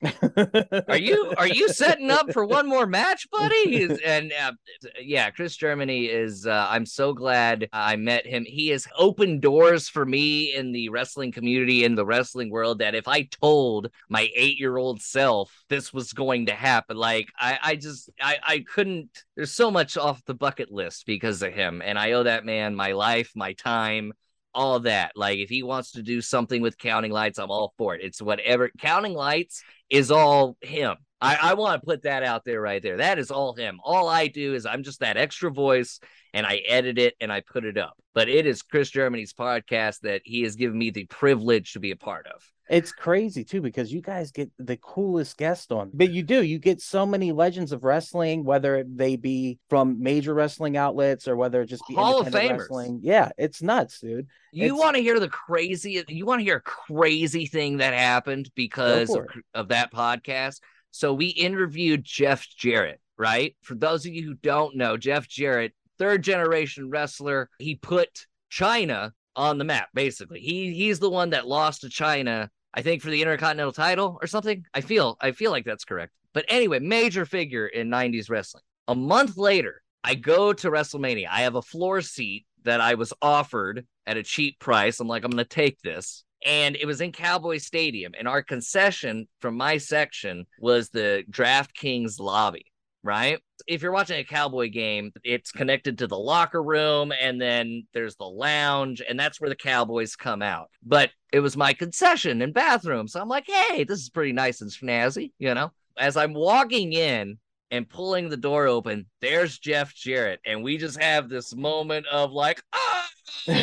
"Are 0.87 0.97
you 0.97 1.33
are 1.37 1.47
you 1.47 1.69
setting 1.69 2.09
up 2.09 2.31
for 2.31 2.45
one 2.45 2.67
more 2.67 2.87
match, 2.87 3.29
buddy?" 3.31 3.63
He's- 3.69 3.99
and 4.05 4.31
uh, 4.31 4.53
yeah, 5.01 5.29
Chris 5.31 5.57
Germany 5.57 6.05
is. 6.05 6.45
Uh, 6.45 6.67
I'm 6.69 6.85
so 6.85 7.13
glad 7.13 7.67
I 7.73 7.97
met 7.97 8.25
him. 8.25 8.45
He 8.45 8.69
has 8.69 8.87
opened 8.97 9.41
doors 9.41 9.89
for 9.89 10.05
me 10.05 10.55
in 10.55 10.71
the 10.71 10.89
wrestling 10.89 11.33
community, 11.33 11.83
in 11.83 11.95
the 11.95 12.05
wrestling 12.05 12.49
world. 12.49 12.79
That 12.79 12.95
if 12.95 13.07
I 13.09 13.23
told 13.23 13.89
my 14.09 14.29
eight 14.35 14.57
year 14.59 14.77
old 14.77 15.01
self 15.01 15.53
this 15.69 15.93
was 15.93 16.13
going 16.13 16.45
to 16.47 16.53
happen, 16.53 16.97
like 16.97 17.29
I, 17.37 17.59
I 17.61 17.75
just 17.75 18.09
I, 18.21 18.37
I 18.43 18.59
couldn't. 18.59 19.23
There's 19.35 19.51
so 19.51 19.69
much 19.71 19.97
off 19.97 20.23
the 20.25 20.33
bucket 20.35 20.71
list 20.71 21.05
because 21.05 21.41
of 21.41 21.53
him, 21.53 21.81
and 21.83 21.99
I 21.99 22.13
owe 22.13 22.23
that 22.23 22.45
man 22.45 22.75
my 22.75 22.93
life, 22.93 23.31
my 23.35 23.53
time. 23.53 24.13
All 24.59 24.81
that, 24.81 25.13
like, 25.15 25.39
if 25.39 25.47
he 25.47 25.63
wants 25.63 25.93
to 25.93 26.01
do 26.01 26.19
something 26.19 26.61
with 26.61 26.77
counting 26.77 27.13
lights, 27.13 27.39
I'm 27.39 27.49
all 27.49 27.73
for 27.77 27.95
it. 27.95 28.01
It's 28.03 28.21
whatever. 28.21 28.69
Counting 28.77 29.13
lights 29.13 29.63
is 29.89 30.11
all 30.11 30.57
him. 30.59 30.97
I, 31.21 31.37
I 31.41 31.53
want 31.55 31.81
to 31.81 31.85
put 31.85 32.03
that 32.03 32.23
out 32.23 32.45
there 32.45 32.61
right 32.61 32.81
there. 32.81 32.97
That 32.97 33.19
is 33.19 33.31
all 33.31 33.53
him. 33.53 33.79
All 33.83 34.07
I 34.07 34.27
do 34.27 34.53
is 34.53 34.65
I'm 34.65 34.83
just 34.83 35.01
that 35.01 35.17
extra 35.17 35.51
voice 35.51 35.99
and 36.33 36.45
I 36.45 36.57
edit 36.67 36.97
it 36.97 37.15
and 37.19 37.31
I 37.31 37.41
put 37.41 37.65
it 37.65 37.77
up. 37.77 37.97
But 38.13 38.29
it 38.29 38.45
is 38.45 38.61
Chris 38.61 38.89
Germany's 38.89 39.33
podcast 39.33 40.01
that 40.01 40.21
he 40.23 40.43
has 40.43 40.55
given 40.55 40.77
me 40.77 40.91
the 40.91 41.05
privilege 41.05 41.73
to 41.73 41.79
be 41.79 41.91
a 41.91 41.95
part 41.95 42.27
of. 42.27 42.41
It's 42.69 42.91
crazy 42.91 43.43
too 43.43 43.61
because 43.61 43.91
you 43.91 43.99
guys 43.99 44.31
get 44.31 44.51
the 44.59 44.77
coolest 44.77 45.37
guest 45.37 45.71
on. 45.71 45.89
But 45.91 46.11
you 46.11 46.21
do, 46.21 46.43
you 46.43 46.59
get 46.59 46.81
so 46.81 47.03
many 47.03 47.31
legends 47.31 47.71
of 47.71 47.83
wrestling, 47.83 48.43
whether 48.43 48.85
they 48.87 49.15
be 49.15 49.57
from 49.69 50.01
major 50.01 50.35
wrestling 50.35 50.77
outlets 50.77 51.27
or 51.27 51.35
whether 51.35 51.61
it 51.63 51.65
just 51.65 51.83
be 51.87 51.95
Hall 51.95 52.19
of 52.19 52.27
independent 52.27 52.59
Famers. 52.59 52.61
wrestling. 52.61 52.99
Yeah, 53.01 53.29
it's 53.39 53.63
nuts, 53.63 53.99
dude. 53.99 54.27
You 54.51 54.75
want 54.75 54.97
to 54.97 55.01
hear 55.01 55.19
the 55.19 55.29
crazy? 55.29 56.03
You 56.07 56.27
want 56.27 56.41
to 56.41 56.43
hear 56.43 56.57
a 56.57 56.61
crazy 56.61 57.47
thing 57.47 57.77
that 57.77 57.95
happened 57.95 58.51
because 58.55 59.09
of, 59.15 59.25
of 59.55 59.69
that 59.69 59.91
podcast? 59.91 60.59
So 60.91 61.13
we 61.13 61.27
interviewed 61.27 62.03
Jeff 62.03 62.47
Jarrett, 62.57 62.99
right? 63.17 63.55
For 63.61 63.75
those 63.75 64.05
of 64.05 64.13
you 64.13 64.23
who 64.23 64.33
don't 64.35 64.75
know, 64.75 64.97
Jeff 64.97 65.27
Jarrett, 65.27 65.73
third 65.97 66.23
generation 66.23 66.89
wrestler, 66.89 67.49
he 67.59 67.75
put 67.75 68.25
Chyna 68.51 69.11
on 69.35 69.57
the 69.57 69.65
map. 69.65 69.89
Basically, 69.93 70.39
he 70.39 70.73
he's 70.73 70.99
the 70.99 71.09
one 71.09 71.31
that 71.31 71.47
lost 71.47 71.81
to 71.81 71.87
Chyna. 71.87 72.49
I 72.73 72.81
think 72.81 73.01
for 73.01 73.09
the 73.09 73.21
Intercontinental 73.21 73.71
title 73.71 74.17
or 74.21 74.27
something. 74.27 74.65
I 74.73 74.81
feel 74.81 75.17
I 75.21 75.31
feel 75.31 75.51
like 75.51 75.65
that's 75.65 75.85
correct. 75.85 76.13
But 76.33 76.45
anyway, 76.47 76.79
major 76.79 77.25
figure 77.25 77.67
in 77.67 77.89
90s 77.89 78.29
wrestling. 78.29 78.63
A 78.87 78.95
month 78.95 79.37
later, 79.37 79.81
I 80.03 80.15
go 80.15 80.53
to 80.53 80.69
WrestleMania. 80.69 81.27
I 81.29 81.41
have 81.41 81.55
a 81.55 81.61
floor 81.61 82.01
seat 82.01 82.45
that 82.63 82.81
I 82.81 82.95
was 82.95 83.13
offered 83.21 83.85
at 84.05 84.17
a 84.17 84.23
cheap 84.23 84.59
price. 84.59 84.99
I'm 84.99 85.07
like, 85.07 85.23
I'm 85.23 85.31
to 85.31 85.45
take 85.45 85.81
this. 85.81 86.23
And 86.45 86.75
it 86.75 86.85
was 86.85 87.01
in 87.01 87.11
Cowboy 87.11 87.57
Stadium. 87.57 88.13
And 88.17 88.27
our 88.27 88.41
concession 88.41 89.27
from 89.39 89.57
my 89.57 89.77
section 89.77 90.45
was 90.59 90.89
the 90.89 91.23
DraftKings 91.29 92.19
lobby, 92.19 92.65
right? 93.03 93.39
If 93.67 93.81
you're 93.81 93.91
watching 93.91 94.19
a 94.19 94.23
Cowboy 94.23 94.69
game, 94.69 95.11
it's 95.23 95.51
connected 95.51 95.97
to 95.97 96.07
the 96.07 96.17
locker 96.17 96.63
room 96.63 97.11
and 97.11 97.41
then 97.41 97.83
there's 97.93 98.15
the 98.15 98.25
lounge, 98.25 99.01
and 99.07 99.19
that's 99.19 99.41
where 99.41 99.49
the 99.49 99.55
Cowboys 99.55 100.15
come 100.15 100.41
out. 100.41 100.69
But 100.81 101.11
it 101.33 101.41
was 101.41 101.57
my 101.57 101.73
concession 101.73 102.41
and 102.41 102.53
bathroom. 102.53 103.07
So 103.07 103.19
I'm 103.19 103.29
like, 103.29 103.45
hey, 103.47 103.83
this 103.83 103.99
is 103.99 104.09
pretty 104.09 104.31
nice 104.31 104.61
and 104.61 104.71
snazzy, 104.71 105.31
you 105.39 105.53
know? 105.53 105.71
As 105.97 106.15
I'm 106.15 106.33
walking 106.33 106.93
in, 106.93 107.37
and 107.71 107.89
pulling 107.89 108.29
the 108.29 108.37
door 108.37 108.67
open, 108.67 109.05
there's 109.21 109.59
Jeff 109.59 109.93
Jarrett. 109.93 110.39
And 110.45 110.63
we 110.63 110.77
just 110.77 111.01
have 111.01 111.29
this 111.29 111.55
moment 111.55 112.05
of 112.07 112.31
like, 112.31 112.61
ah, 112.73 113.08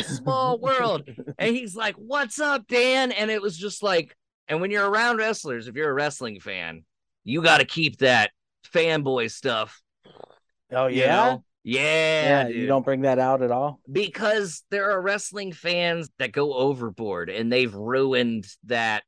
small 0.03 0.59
world. 0.59 1.07
And 1.37 1.55
he's 1.55 1.75
like, 1.75 1.95
What's 1.95 2.39
up, 2.39 2.67
Dan? 2.67 3.11
And 3.11 3.29
it 3.31 3.41
was 3.41 3.57
just 3.57 3.83
like, 3.83 4.15
and 4.47 4.61
when 4.61 4.71
you're 4.71 4.89
around 4.89 5.17
wrestlers, 5.17 5.67
if 5.67 5.75
you're 5.75 5.89
a 5.89 5.93
wrestling 5.93 6.39
fan, 6.39 6.83
you 7.23 7.41
got 7.41 7.57
to 7.59 7.65
keep 7.65 7.97
that 7.97 8.31
fanboy 8.73 9.29
stuff. 9.31 9.81
Oh 10.71 10.87
you 10.87 11.01
yeah. 11.01 11.15
know? 11.15 11.43
Yeah. 11.63 12.43
Yeah, 12.43 12.47
you 12.47 12.65
don't 12.65 12.85
bring 12.85 13.01
that 13.01 13.19
out 13.19 13.41
at 13.41 13.51
all. 13.51 13.81
because 13.91 14.63
there 14.71 14.91
are 14.91 15.01
wrestling 15.01 15.51
fans 15.51 16.09
that 16.17 16.31
go 16.31 16.53
overboard 16.53 17.29
and 17.29 17.51
they've 17.51 17.73
ruined 17.73 18.47
that 18.65 19.03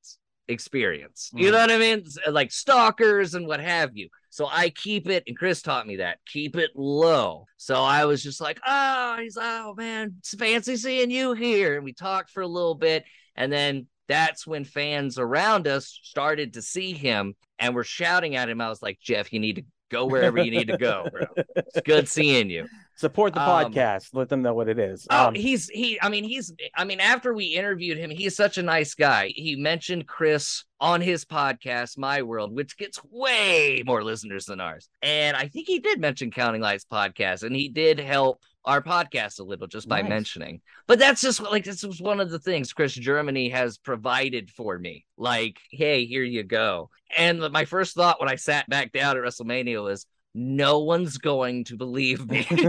experience. 0.50 1.30
You 1.34 1.50
Mm. 1.50 1.52
know 1.54 1.58
what 1.60 1.72
I 1.72 1.78
mean? 1.78 2.04
Like 2.30 2.52
stalkers 2.52 3.34
and 3.34 3.48
what 3.48 3.60
have 3.62 3.92
you. 3.96 4.10
So 4.30 4.48
I 4.50 4.70
keep 4.70 5.10
it, 5.10 5.24
and 5.28 5.38
Chris 5.38 5.62
taught 5.62 5.88
me 5.88 5.98
that 5.98 6.20
keep 6.28 6.56
it 6.56 6.72
low. 6.76 7.46
So 7.58 7.76
I 7.76 8.06
was 8.06 8.22
just 8.22 8.40
like, 8.40 8.60
oh, 8.66 9.18
he's 9.20 9.38
oh 9.40 9.74
man, 9.76 10.16
it's 10.20 10.36
fancy 10.36 10.76
seeing 10.76 11.12
you 11.12 11.34
here. 11.34 11.76
And 11.76 11.84
we 11.84 11.94
talked 11.94 12.30
for 12.30 12.42
a 12.42 12.48
little 12.48 12.76
bit, 12.76 13.06
and 13.36 13.52
then 13.52 13.88
that's 14.08 14.46
when 14.46 14.66
fans 14.66 15.18
around 15.20 15.68
us 15.68 16.00
started 16.04 16.54
to 16.54 16.62
see 16.62 16.94
him 16.94 17.36
and 17.60 17.76
were 17.76 17.84
shouting 17.84 18.36
at 18.36 18.50
him. 18.50 18.62
I 18.62 18.70
was 18.70 18.82
like, 18.82 19.00
Jeff, 19.00 19.32
you 19.32 19.40
need 19.40 19.58
to 19.58 19.66
go 19.90 20.06
wherever 20.06 20.40
you 20.40 20.52
need 20.52 20.68
to 20.70 20.78
go, 20.78 21.08
bro. 21.12 21.26
It's 21.56 21.82
good 21.82 22.08
seeing 22.10 22.50
you. 22.50 22.68
Support 23.00 23.34
the 23.34 23.42
Um, 23.42 23.72
podcast. 23.72 24.10
Let 24.12 24.28
them 24.28 24.42
know 24.42 24.54
what 24.54 24.68
it 24.68 24.78
is. 24.78 25.08
Oh, 25.10 25.28
Um, 25.28 25.34
he's 25.34 25.70
he. 25.70 25.98
I 26.02 26.10
mean, 26.10 26.26
he's. 26.26 26.52
I 26.76 26.84
mean, 26.84 27.00
after 27.00 27.34
we 27.34 27.46
interviewed 27.46 27.98
him, 27.98 28.10
he's 28.10 28.36
such 28.36 28.58
a 28.58 28.62
nice 28.62 28.94
guy. 28.94 29.32
He 29.34 29.56
mentioned 29.56 30.06
Chris 30.06 30.66
on 30.82 31.00
his 31.00 31.24
podcast, 31.24 31.98
My 31.98 32.22
World, 32.24 32.54
which 32.54 32.76
gets 32.78 33.00
way 33.10 33.84
more 33.86 34.04
listeners 34.04 34.46
than 34.48 34.60
ours. 34.60 34.90
And 35.02 35.38
I 35.38 35.48
think 35.48 35.68
he 35.68 35.80
did 35.80 36.02
mention 36.02 36.30
Counting 36.30 36.62
Lights 36.62 36.86
podcast, 36.92 37.44
and 37.44 37.56
he 37.56 37.70
did 37.70 38.00
help 38.02 38.42
our 38.66 38.82
podcast 38.82 39.40
a 39.40 39.44
little 39.44 39.68
just 39.68 39.88
by 39.88 40.02
Nice. 40.02 40.10
mentioning. 40.10 40.60
But 40.86 41.00
that's 41.00 41.22
just 41.22 41.40
like 41.42 41.64
this 41.64 41.84
was 41.84 42.02
one 42.02 42.20
of 42.20 42.30
the 42.30 42.40
things 42.40 42.74
Chris 42.74 42.94
Germany 42.94 43.48
has 43.48 43.78
provided 43.78 44.50
for 44.52 44.78
me. 44.78 45.06
Like, 45.18 45.58
hey, 45.72 46.06
here 46.06 46.24
you 46.26 46.44
go. 46.44 46.90
And 47.18 47.40
my 47.54 47.64
first 47.64 47.96
thought 47.96 48.20
when 48.20 48.28
I 48.30 48.36
sat 48.36 48.68
back 48.68 48.92
down 48.92 49.16
at 49.16 49.24
WrestleMania 49.24 49.82
was. 49.82 50.06
No 50.34 50.80
one's 50.80 51.18
going 51.18 51.66
to 51.66 51.76
believe 51.76 52.30
me. 52.30 52.46
but 52.50 52.60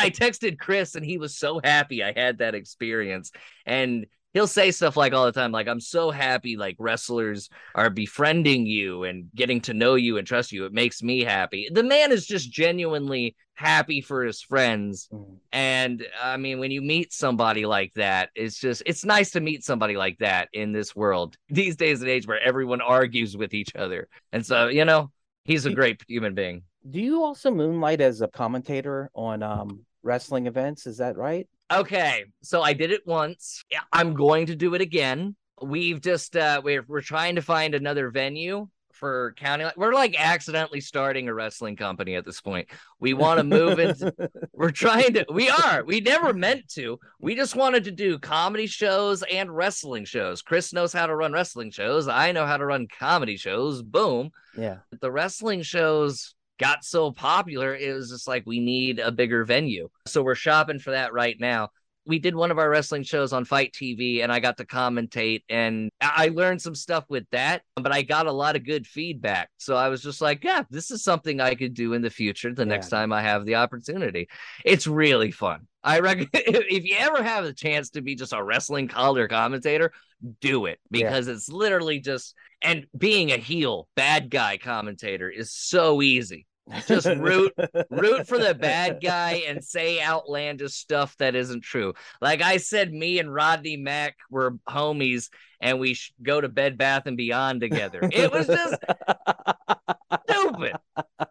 I 0.00 0.10
texted 0.10 0.58
Chris 0.58 0.94
and 0.94 1.04
he 1.04 1.18
was 1.18 1.36
so 1.36 1.60
happy 1.62 2.02
I 2.02 2.12
had 2.16 2.38
that 2.38 2.54
experience. 2.54 3.30
And 3.66 4.06
he'll 4.34 4.46
say 4.46 4.70
stuff 4.70 4.96
like 4.96 5.14
all 5.14 5.26
the 5.26 5.32
time, 5.32 5.52
like, 5.52 5.68
I'm 5.68 5.80
so 5.80 6.10
happy 6.10 6.56
like 6.56 6.76
wrestlers 6.78 7.48
are 7.74 7.88
befriending 7.88 8.66
you 8.66 9.04
and 9.04 9.30
getting 9.34 9.60
to 9.62 9.74
know 9.74 9.94
you 9.94 10.18
and 10.18 10.26
trust 10.26 10.52
you. 10.52 10.66
It 10.66 10.72
makes 10.72 11.02
me 11.02 11.22
happy. 11.22 11.70
The 11.72 11.84
man 11.84 12.12
is 12.12 12.26
just 12.26 12.50
genuinely 12.50 13.36
happy 13.54 14.00
for 14.00 14.24
his 14.24 14.42
friends. 14.42 15.08
Mm. 15.12 15.36
And 15.52 16.06
I 16.20 16.36
mean, 16.36 16.58
when 16.58 16.72
you 16.72 16.82
meet 16.82 17.12
somebody 17.12 17.64
like 17.64 17.92
that, 17.94 18.30
it's 18.34 18.58
just 18.58 18.82
it's 18.84 19.04
nice 19.04 19.30
to 19.30 19.40
meet 19.40 19.64
somebody 19.64 19.96
like 19.96 20.18
that 20.18 20.48
in 20.52 20.72
this 20.72 20.94
world 20.94 21.36
these 21.48 21.76
days 21.76 22.00
and 22.00 22.10
age 22.10 22.26
where 22.26 22.40
everyone 22.40 22.80
argues 22.80 23.36
with 23.36 23.54
each 23.54 23.74
other. 23.76 24.08
And 24.32 24.44
so, 24.44 24.66
you 24.66 24.84
know, 24.84 25.12
he's 25.44 25.66
a 25.66 25.72
great 25.72 26.02
human 26.08 26.34
being. 26.34 26.62
Do 26.88 27.00
you 27.00 27.22
also 27.22 27.50
moonlight 27.50 28.00
as 28.00 28.20
a 28.20 28.28
commentator 28.28 29.10
on 29.14 29.42
um 29.42 29.84
wrestling 30.02 30.46
events? 30.46 30.86
Is 30.86 30.98
that 30.98 31.16
right? 31.16 31.48
Okay, 31.72 32.24
so 32.42 32.62
I 32.62 32.72
did 32.72 32.90
it 32.90 33.06
once. 33.06 33.64
I'm 33.92 34.14
going 34.14 34.46
to 34.46 34.56
do 34.56 34.74
it 34.74 34.80
again. 34.80 35.36
We've 35.62 36.00
just 36.00 36.36
uh 36.36 36.60
we're 36.62 36.84
we're 36.86 37.00
trying 37.00 37.36
to 37.36 37.42
find 37.42 37.74
another 37.74 38.10
venue 38.10 38.68
for 38.94 39.34
county. 39.36 39.66
We're 39.76 39.94
like 39.94 40.14
accidentally 40.18 40.80
starting 40.80 41.28
a 41.28 41.34
wrestling 41.34 41.76
company 41.76 42.14
at 42.14 42.24
this 42.24 42.40
point. 42.40 42.68
We 43.00 43.14
want 43.14 43.38
to 43.38 43.44
move 43.44 43.78
into. 43.78 44.14
we're 44.52 44.70
trying 44.70 45.14
to. 45.14 45.26
We 45.30 45.50
are. 45.50 45.84
We 45.84 46.00
never 46.00 46.32
meant 46.32 46.68
to. 46.74 46.98
We 47.20 47.34
just 47.34 47.56
wanted 47.56 47.84
to 47.84 47.90
do 47.90 48.18
comedy 48.18 48.66
shows 48.66 49.22
and 49.24 49.54
wrestling 49.54 50.04
shows. 50.04 50.42
Chris 50.42 50.72
knows 50.72 50.92
how 50.92 51.06
to 51.06 51.16
run 51.16 51.32
wrestling 51.32 51.70
shows. 51.70 52.08
I 52.08 52.32
know 52.32 52.46
how 52.46 52.56
to 52.56 52.66
run 52.66 52.88
comedy 52.98 53.36
shows. 53.36 53.82
Boom. 53.82 54.30
Yeah. 54.56 54.78
The 55.00 55.10
wrestling 55.10 55.62
shows 55.62 56.34
got 56.58 56.84
so 56.84 57.10
popular, 57.10 57.74
it 57.74 57.92
was 57.92 58.10
just 58.10 58.28
like 58.28 58.44
we 58.46 58.60
need 58.60 58.98
a 58.98 59.10
bigger 59.10 59.44
venue. 59.44 59.88
So 60.06 60.22
we're 60.22 60.34
shopping 60.34 60.78
for 60.78 60.92
that 60.92 61.12
right 61.12 61.36
now 61.38 61.70
we 62.06 62.18
did 62.18 62.34
one 62.34 62.50
of 62.50 62.58
our 62.58 62.68
wrestling 62.68 63.02
shows 63.02 63.32
on 63.32 63.44
FITE 63.44 63.72
TV 63.72 64.22
and 64.22 64.32
I 64.32 64.40
got 64.40 64.58
to 64.58 64.64
commentate 64.64 65.42
and 65.48 65.90
I 66.00 66.28
learned 66.28 66.60
some 66.60 66.74
stuff 66.74 67.04
with 67.08 67.24
that, 67.32 67.62
but 67.76 67.92
I 67.92 68.02
got 68.02 68.26
a 68.26 68.32
lot 68.32 68.56
of 68.56 68.64
good 68.64 68.86
feedback. 68.86 69.50
So 69.58 69.76
I 69.76 69.88
was 69.88 70.02
just 70.02 70.20
like, 70.20 70.44
yeah, 70.44 70.64
this 70.70 70.90
is 70.90 71.02
something 71.02 71.40
I 71.40 71.54
could 71.54 71.74
do 71.74 71.94
in 71.94 72.02
the 72.02 72.10
future 72.10 72.52
the 72.52 72.62
yeah. 72.62 72.68
next 72.68 72.88
time 72.88 73.12
I 73.12 73.22
have 73.22 73.44
the 73.44 73.56
opportunity. 73.56 74.28
It's 74.64 74.86
really 74.86 75.30
fun. 75.30 75.66
I 75.82 76.00
reckon 76.00 76.28
if 76.34 76.84
you 76.84 76.96
ever 76.98 77.22
have 77.22 77.44
a 77.44 77.52
chance 77.52 77.90
to 77.90 78.02
be 78.02 78.14
just 78.14 78.32
a 78.32 78.42
wrestling 78.42 78.88
color 78.88 79.28
commentator, 79.28 79.92
do 80.40 80.66
it 80.66 80.78
because 80.90 81.26
yeah. 81.26 81.34
it's 81.34 81.48
literally 81.48 82.00
just 82.00 82.34
and 82.62 82.86
being 82.96 83.32
a 83.32 83.36
heel 83.36 83.88
bad 83.94 84.30
guy 84.30 84.56
commentator 84.56 85.28
is 85.28 85.52
so 85.52 86.00
easy 86.00 86.46
just 86.86 87.06
root 87.06 87.52
root 87.90 88.26
for 88.26 88.38
the 88.38 88.54
bad 88.54 89.00
guy 89.02 89.42
and 89.46 89.62
say 89.62 90.00
outlandish 90.02 90.74
stuff 90.74 91.16
that 91.18 91.34
isn't 91.34 91.62
true. 91.62 91.94
Like 92.20 92.42
I 92.42 92.56
said, 92.56 92.92
me 92.92 93.18
and 93.18 93.32
Rodney 93.32 93.76
Mack 93.76 94.16
were 94.30 94.52
homies, 94.68 95.28
and 95.60 95.78
we 95.78 95.94
sh- 95.94 96.12
go 96.22 96.40
to 96.40 96.48
Bed 96.48 96.78
Bath 96.78 97.06
and 97.06 97.16
Beyond 97.16 97.60
together. 97.60 98.00
It 98.02 98.32
was 98.32 98.46
just 98.46 98.76
stupid, 100.28 100.76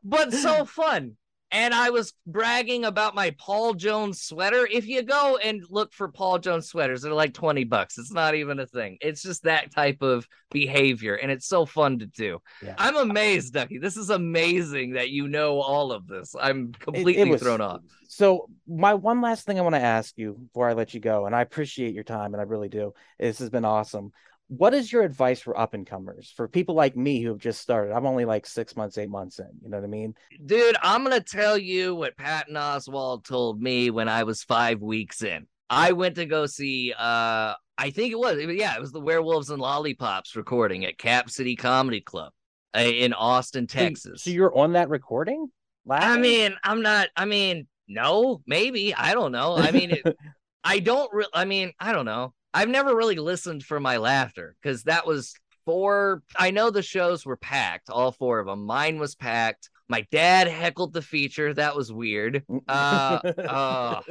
but 0.03 0.33
so 0.33 0.65
fun 0.65 1.17
and 1.53 1.71
I 1.71 1.91
was 1.91 2.13
bragging 2.25 2.83
about 2.83 3.13
my 3.13 3.29
Paul 3.37 3.75
Jones 3.75 4.23
sweater. 4.23 4.67
If 4.69 4.87
you 4.87 5.03
go 5.03 5.37
and 5.37 5.63
look 5.69 5.93
for 5.93 6.09
Paul 6.09 6.39
Jones 6.39 6.67
sweaters, 6.67 7.03
they're 7.03 7.13
like 7.13 7.35
20 7.35 7.63
bucks. 7.65 7.99
It's 7.99 8.11
not 8.11 8.33
even 8.33 8.59
a 8.59 8.65
thing. 8.65 8.97
It's 9.01 9.21
just 9.21 9.43
that 9.43 9.71
type 9.71 10.01
of 10.01 10.27
behavior, 10.51 11.13
and 11.13 11.31
it's 11.31 11.47
so 11.47 11.67
fun 11.67 11.99
to 11.99 12.07
do. 12.07 12.41
Yeah. 12.63 12.73
I'm 12.79 12.95
amazed, 12.95 13.53
Ducky. 13.53 13.77
This 13.77 13.97
is 13.97 14.09
amazing 14.09 14.93
that 14.93 15.11
you 15.11 15.27
know 15.27 15.61
all 15.61 15.91
of 15.91 16.07
this. 16.07 16.35
I'm 16.39 16.71
completely 16.73 17.17
it, 17.17 17.27
it 17.27 17.31
was, 17.31 17.41
thrown 17.41 17.61
off. 17.61 17.81
So, 18.07 18.49
my 18.67 18.95
one 18.95 19.21
last 19.21 19.45
thing 19.45 19.59
I 19.59 19.61
want 19.61 19.75
to 19.75 19.81
ask 19.81 20.17
you 20.17 20.33
before 20.33 20.67
I 20.67 20.73
let 20.73 20.95
you 20.95 20.99
go, 20.99 21.27
and 21.27 21.35
I 21.35 21.41
appreciate 21.41 21.93
your 21.93 22.03
time, 22.03 22.33
and 22.33 22.41
I 22.41 22.45
really 22.45 22.69
do. 22.69 22.95
This 23.19 23.37
has 23.37 23.51
been 23.51 23.65
awesome 23.65 24.11
what 24.57 24.73
is 24.73 24.91
your 24.91 25.03
advice 25.03 25.41
for 25.41 25.59
up 25.59 25.73
and 25.73 25.87
comers 25.87 26.31
for 26.35 26.47
people 26.47 26.75
like 26.75 26.95
me 26.95 27.21
who 27.21 27.29
have 27.29 27.39
just 27.39 27.61
started? 27.61 27.93
I'm 27.93 28.05
only 28.05 28.25
like 28.25 28.45
six 28.45 28.75
months 28.75 28.97
eight 28.97 29.09
months 29.09 29.39
in 29.39 29.47
you 29.61 29.69
know 29.69 29.77
what 29.77 29.83
i 29.83 29.87
mean? 29.87 30.13
Dude 30.45 30.75
i'm 30.81 31.03
gonna 31.03 31.21
tell 31.21 31.57
you 31.57 31.95
what 31.95 32.17
patton 32.17 32.55
oswalt 32.55 33.25
told 33.25 33.61
me 33.61 33.89
when 33.89 34.07
i 34.09 34.23
was 34.23 34.43
five 34.43 34.81
weeks 34.81 35.23
in. 35.23 35.47
I 35.69 35.93
went 35.93 36.15
to 36.15 36.25
go 36.25 36.45
see 36.45 36.93
uh 36.97 37.53
i 37.77 37.89
think 37.89 38.11
it 38.11 38.19
was 38.19 38.37
yeah 38.55 38.75
it 38.75 38.81
was 38.81 38.91
the 38.91 39.01
werewolves 39.01 39.49
and 39.49 39.59
lollipops 39.61 40.35
recording 40.35 40.85
at 40.85 40.97
cap 40.99 41.29
city 41.29 41.55
comedy 41.55 42.01
club 42.01 42.31
uh, 42.77 42.81
in 42.81 43.13
austin 43.13 43.65
texas. 43.65 44.23
so, 44.23 44.29
so 44.29 44.35
you're 44.35 44.55
on 44.55 44.73
that 44.73 44.89
recording 44.89 45.47
laughing? 45.85 46.09
i 46.09 46.17
mean 46.17 46.55
i'm 46.63 46.83
not 46.83 47.07
i 47.15 47.25
mean 47.25 47.65
no 47.87 48.41
maybe 48.45 48.93
i 48.93 49.13
don't 49.13 49.31
know. 49.31 49.57
I 49.57 49.71
mean 49.71 49.91
it, 49.91 50.03
i 50.63 50.79
don't 50.79 51.11
re- 51.11 51.25
i 51.33 51.45
mean 51.45 51.71
i 51.79 51.91
don't 51.91 52.05
know 52.05 52.33
I've 52.53 52.69
never 52.69 52.95
really 52.95 53.15
listened 53.15 53.63
for 53.63 53.79
my 53.79 53.97
laughter 53.97 54.55
because 54.61 54.83
that 54.83 55.07
was 55.07 55.33
four. 55.65 56.23
I 56.37 56.51
know 56.51 56.69
the 56.69 56.81
shows 56.81 57.25
were 57.25 57.37
packed, 57.37 57.89
all 57.89 58.11
four 58.11 58.39
of 58.39 58.47
them. 58.47 58.65
Mine 58.65 58.99
was 58.99 59.15
packed. 59.15 59.69
My 59.89 60.05
dad 60.11 60.47
heckled 60.47 60.93
the 60.93 61.01
feature. 61.01 61.53
That 61.53 61.75
was 61.75 61.91
weird. 61.91 62.43
Uh, 62.67 63.19
uh, 63.37 64.01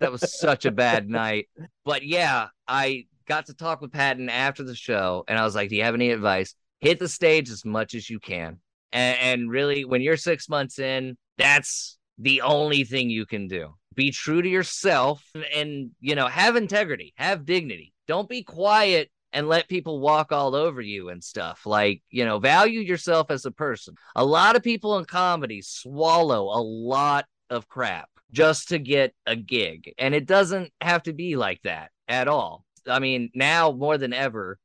that 0.00 0.12
was 0.12 0.38
such 0.38 0.64
a 0.64 0.70
bad 0.70 1.08
night. 1.08 1.48
But 1.84 2.04
yeah, 2.04 2.48
I 2.68 3.06
got 3.26 3.46
to 3.46 3.54
talk 3.54 3.80
with 3.80 3.92
Patton 3.92 4.28
after 4.28 4.62
the 4.62 4.74
show, 4.74 5.24
and 5.26 5.38
I 5.38 5.44
was 5.44 5.54
like, 5.54 5.70
"Do 5.70 5.76
you 5.76 5.82
have 5.82 5.94
any 5.94 6.10
advice? 6.10 6.54
Hit 6.80 6.98
the 6.98 7.08
stage 7.08 7.48
as 7.48 7.64
much 7.64 7.94
as 7.94 8.10
you 8.10 8.20
can, 8.20 8.58
and, 8.92 9.18
and 9.18 9.50
really, 9.50 9.84
when 9.84 10.02
you're 10.02 10.18
six 10.18 10.48
months 10.48 10.78
in, 10.78 11.16
that's 11.38 11.98
the 12.18 12.42
only 12.42 12.84
thing 12.84 13.10
you 13.10 13.26
can 13.26 13.48
do 13.48 13.74
be 13.94 14.10
true 14.10 14.42
to 14.42 14.48
yourself 14.48 15.22
and 15.54 15.90
you 16.00 16.14
know 16.14 16.26
have 16.26 16.56
integrity 16.56 17.12
have 17.16 17.44
dignity. 17.44 17.92
Don't 18.06 18.28
be 18.28 18.42
quiet 18.42 19.10
and 19.32 19.48
let 19.48 19.68
people 19.68 20.00
walk 20.00 20.30
all 20.30 20.54
over 20.54 20.80
you 20.80 21.08
and 21.08 21.22
stuff. 21.22 21.66
Like 21.66 22.02
you 22.10 22.24
know 22.24 22.38
value 22.38 22.80
yourself 22.80 23.30
as 23.30 23.44
a 23.44 23.50
person. 23.50 23.94
A 24.16 24.24
lot 24.24 24.56
of 24.56 24.62
people 24.62 24.98
in 24.98 25.04
comedy 25.04 25.62
swallow 25.62 26.44
a 26.44 26.62
lot 26.62 27.26
of 27.50 27.68
crap 27.68 28.08
just 28.32 28.68
to 28.70 28.78
get 28.78 29.14
a 29.26 29.36
gig 29.36 29.92
and 29.98 30.14
it 30.14 30.26
doesn't 30.26 30.72
have 30.80 31.02
to 31.04 31.12
be 31.12 31.36
like 31.36 31.62
that 31.62 31.90
at 32.08 32.28
all. 32.28 32.64
I 32.88 32.98
mean 32.98 33.30
now 33.34 33.72
more 33.72 33.98
than 33.98 34.12
ever 34.12 34.58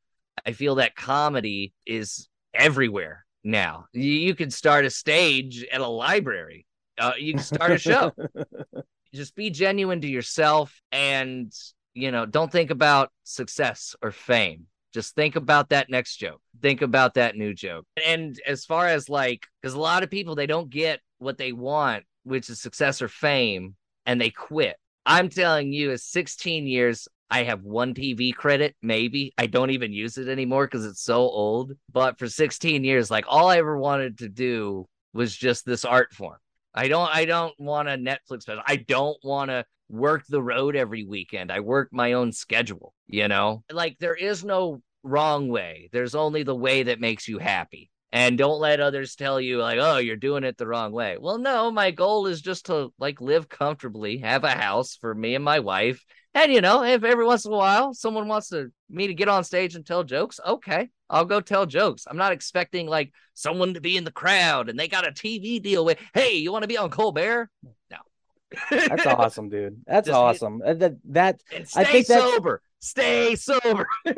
i 0.46 0.54
feel 0.54 0.76
that 0.76 0.96
comedy 0.96 1.74
is 1.86 2.30
everywhere 2.54 3.26
now. 3.44 3.86
You, 3.94 4.12
you 4.12 4.36
can 4.36 4.52
start 4.52 4.86
a 4.86 4.90
stage 4.90 5.66
at 5.72 5.82
a 5.82 5.88
library. 5.88 6.66
Uh, 6.98 7.14
you 7.18 7.34
can 7.34 7.44
start 7.44 7.72
a 7.72 7.78
show 7.78 8.12
just 9.14 9.36
be 9.36 9.50
genuine 9.50 10.02
to 10.02 10.08
yourself 10.08 10.82
and 10.92 11.52
you 11.94 12.12
know 12.12 12.26
don't 12.26 12.52
think 12.52 12.70
about 12.70 13.12
success 13.24 13.96
or 14.02 14.12
fame 14.12 14.66
just 14.94 15.16
think 15.16 15.36
about 15.36 15.70
that 15.70 15.90
next 15.90 16.18
joke 16.18 16.42
think 16.62 16.82
about 16.82 17.16
that 17.16 17.36
new 17.36 17.54
joke 17.54 17.86
and 18.06 18.40
as 18.48 18.66
far 18.66 18.88
as 18.88 19.10
like 19.10 19.46
because 19.62 19.74
a 19.74 19.80
lot 19.80 20.04
of 20.04 20.10
people 20.10 20.36
they 20.36 20.48
don't 20.48 20.70
get 20.70 21.00
what 21.18 21.38
they 21.38 21.52
want 21.52 22.04
which 22.24 22.50
is 22.50 22.62
success 22.62 23.02
or 23.02 23.08
fame 23.08 23.76
and 24.06 24.20
they 24.20 24.30
quit 24.30 24.78
i'm 25.06 25.30
telling 25.30 25.72
you 25.72 25.92
is 25.92 26.04
16 26.04 26.68
years 26.68 27.08
I 27.32 27.44
have 27.44 27.64
one 27.64 27.94
TV 27.94 28.34
credit, 28.34 28.76
maybe. 28.82 29.34
I 29.38 29.46
don't 29.46 29.70
even 29.70 29.94
use 29.94 30.18
it 30.18 30.28
anymore 30.28 30.66
because 30.66 30.86
it's 30.86 31.04
so 31.04 31.18
old. 31.18 31.74
But 31.92 32.18
for 32.18 32.28
16 32.28 32.84
years, 32.84 33.12
like 33.12 33.26
all 33.28 33.50
I 33.50 33.60
ever 33.60 33.78
wanted 33.78 34.18
to 34.20 34.30
do 34.30 34.88
was 35.14 35.36
just 35.36 35.66
this 35.66 35.86
art 35.86 36.14
form. 36.14 36.38
I 36.74 36.88
don't 36.88 37.10
I 37.10 37.26
don't 37.26 37.54
want 37.60 37.90
a 37.90 37.94
Netflix 37.94 38.44
special. 38.44 38.64
I 38.66 38.78
don't 38.78 39.18
want 39.24 39.50
to 39.50 39.66
work 39.90 40.24
the 40.28 40.42
road 40.42 40.76
every 40.76 41.04
weekend. 41.04 41.52
I 41.52 41.60
work 41.60 41.90
my 41.92 42.14
own 42.14 42.32
schedule, 42.32 42.94
you 43.08 43.28
know? 43.28 43.64
Like 43.72 43.98
there 44.00 44.16
is 44.16 44.44
no 44.44 44.82
wrong 45.04 45.50
way. 45.50 45.90
There's 45.92 46.16
only 46.16 46.44
the 46.44 46.56
way 46.56 46.84
that 46.84 47.00
makes 47.00 47.28
you 47.28 47.40
happy. 47.40 47.90
And 48.12 48.38
don't 48.38 48.60
let 48.60 48.80
others 48.80 49.16
tell 49.16 49.40
you 49.40 49.60
like, 49.60 49.78
"Oh, 49.80 49.98
you're 49.98 50.16
doing 50.16 50.44
it 50.44 50.58
the 50.58 50.66
wrong 50.66 50.92
way." 50.92 51.18
Well, 51.20 51.38
no, 51.38 51.70
my 51.70 51.92
goal 51.92 52.26
is 52.26 52.42
just 52.42 52.66
to 52.66 52.92
like 52.98 53.22
live 53.22 53.50
comfortably, 53.50 54.18
have 54.18 54.44
a 54.44 54.50
house 54.50 54.96
for 54.96 55.14
me 55.14 55.36
and 55.36 55.46
my 55.46 55.60
wife. 55.60 56.04
And 56.34 56.52
you 56.52 56.62
know, 56.62 56.84
if 56.84 57.04
every 57.04 57.26
once 57.26 57.46
in 57.46 57.54
a 57.54 57.58
while 57.58 57.94
someone 57.94 58.28
wants 58.28 58.50
to 58.50 58.72
me 58.90 59.08
to 59.08 59.14
get 59.14 59.28
on 59.28 59.44
stage 59.44 59.76
and 59.76 59.86
tell 59.86 60.04
jokes, 60.04 60.40
okay, 60.46 60.90
I'll 61.10 61.26
go 61.26 61.42
tell 61.42 61.66
jokes. 61.66 62.06
I'm 62.10 62.18
not 62.18 62.32
expecting 62.32 62.88
like 62.88 63.12
someone 63.34 63.74
to 63.76 63.82
be 63.82 63.98
in 63.98 64.04
the 64.04 64.12
crowd 64.12 64.70
and 64.70 64.80
they 64.80 64.88
got 64.88 65.08
a 65.08 65.12
TV 65.12 65.62
deal 65.62 65.86
with, 65.86 66.00
hey, 66.14 66.36
you 66.36 66.52
want 66.52 66.64
to 66.64 66.68
be 66.68 66.78
on 66.78 66.90
Colbert? 66.90 67.50
No. 67.92 67.98
That's 68.70 69.06
awesome, 69.06 69.50
dude. 69.50 69.82
That's 69.86 70.08
Just, 70.08 70.16
awesome. 70.16 70.62
Uh, 70.66 70.74
that 70.76 70.94
that 71.06 71.42
I 71.76 71.84
think 71.84 72.08
that's 72.08 72.24
sober. 72.24 72.62
Stay 72.82 73.36
sober. 73.36 73.88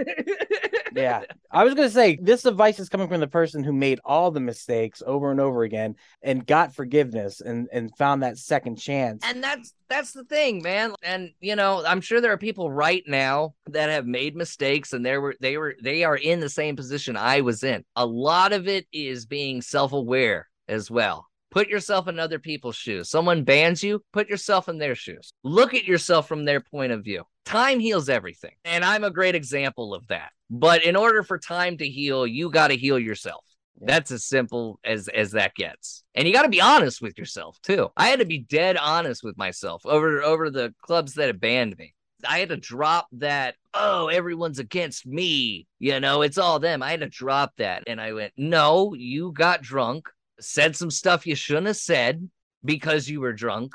yeah. 0.96 1.24
I 1.50 1.64
was 1.64 1.74
going 1.74 1.88
to 1.88 1.94
say 1.94 2.18
this 2.22 2.46
advice 2.46 2.80
is 2.80 2.90
coming 2.90 3.08
from 3.08 3.20
the 3.20 3.28
person 3.28 3.64
who 3.64 3.74
made 3.74 4.00
all 4.06 4.30
the 4.30 4.40
mistakes 4.40 5.02
over 5.06 5.32
and 5.32 5.40
over 5.40 5.64
again 5.64 5.96
and 6.22 6.46
got 6.46 6.76
forgiveness 6.76 7.42
and 7.42 7.68
and 7.72 7.96
found 7.98 8.22
that 8.22 8.38
second 8.38 8.76
chance. 8.76 9.24
And 9.26 9.44
that's 9.44 9.74
that's 9.90 10.12
the 10.12 10.24
thing, 10.26 10.62
man. 10.62 10.94
And 11.02 11.32
you 11.40 11.56
know, 11.56 11.84
I'm 11.86 12.02
sure 12.02 12.22
there 12.22 12.34
are 12.34 12.38
people 12.38 12.72
right 12.72 13.04
now 13.08 13.56
that 13.68 13.90
have 13.90 14.06
made 14.06 14.36
mistakes 14.36 14.94
and 14.94 15.04
they 15.04 15.18
were 15.18 15.36
they 15.42 15.58
were 15.58 15.76
they 15.82 16.04
are 16.04 16.18
in 16.18 16.40
the 16.40 16.50
same 16.50 16.76
position 16.76 17.18
I 17.18 17.42
was 17.42 17.64
in. 17.64 17.84
A 17.96 18.06
lot 18.06 18.54
of 18.54 18.68
it 18.68 18.86
is 18.94 19.26
being 19.26 19.62
self-aware 19.62 20.48
as 20.68 20.92
well. 20.92 21.28
Put 21.50 21.68
yourself 21.68 22.08
in 22.08 22.20
other 22.20 22.40
people's 22.40 22.78
shoes. 22.78 23.10
Someone 23.10 23.44
bans 23.44 23.84
you, 23.84 24.04
put 24.14 24.30
yourself 24.30 24.70
in 24.70 24.78
their 24.78 24.96
shoes. 24.96 25.34
Look 25.44 25.74
at 25.74 25.84
yourself 25.84 26.28
from 26.28 26.46
their 26.46 26.62
point 26.62 26.94
of 26.94 27.04
view. 27.04 27.26
Time 27.46 27.80
heals 27.80 28.10
everything. 28.10 28.56
And 28.66 28.86
I'm 28.86 29.04
a 29.04 29.12
great 29.12 29.36
example 29.36 29.94
of 29.94 30.08
that. 30.08 30.32
But 30.50 30.84
in 30.84 30.96
order 30.96 31.24
for 31.24 31.38
time 31.38 31.78
to 31.78 31.88
heal, 31.88 32.28
you 32.28 32.50
got 32.50 32.68
to 32.68 32.78
heal 32.78 33.00
yourself. 33.00 33.44
That's 33.80 34.12
as 34.12 34.26
simple 34.26 34.80
as 34.84 35.08
as 35.08 35.32
that 35.32 35.56
gets. 35.56 36.04
And 36.14 36.28
you 36.28 36.34
got 36.34 36.44
to 36.44 36.50
be 36.50 36.62
honest 36.62 37.02
with 37.02 37.18
yourself 37.18 37.58
too. 37.64 37.90
I 37.98 38.08
had 38.08 38.20
to 38.20 38.26
be 38.26 38.40
dead 38.40 38.78
honest 38.78 39.24
with 39.24 39.38
myself 39.38 39.86
over 39.86 40.22
over 40.22 40.50
the 40.50 40.74
clubs 40.84 41.16
that 41.16 41.28
have 41.28 41.40
banned 41.40 41.78
me. 41.78 41.96
I 42.28 42.38
had 42.38 42.50
to 42.50 42.58
drop 42.58 43.08
that, 43.14 43.56
oh, 43.74 44.08
everyone's 44.08 44.60
against 44.60 45.08
me. 45.08 45.68
You 45.80 46.00
know, 46.00 46.22
it's 46.22 46.38
all 46.38 46.60
them. 46.60 46.84
I 46.84 46.92
had 46.92 47.00
to 47.00 47.10
drop 47.10 47.54
that. 47.58 47.84
And 47.88 48.00
I 48.00 48.14
went, 48.14 48.34
no, 48.38 48.94
you 48.94 49.32
got 49.32 49.64
drunk, 49.64 50.08
said 50.40 50.76
some 50.76 50.92
stuff 50.92 51.26
you 51.26 51.36
shouldn't 51.36 51.68
have 51.68 51.78
said 51.78 52.30
because 52.64 53.10
you 53.10 53.22
were 53.22 53.34
drunk. 53.34 53.74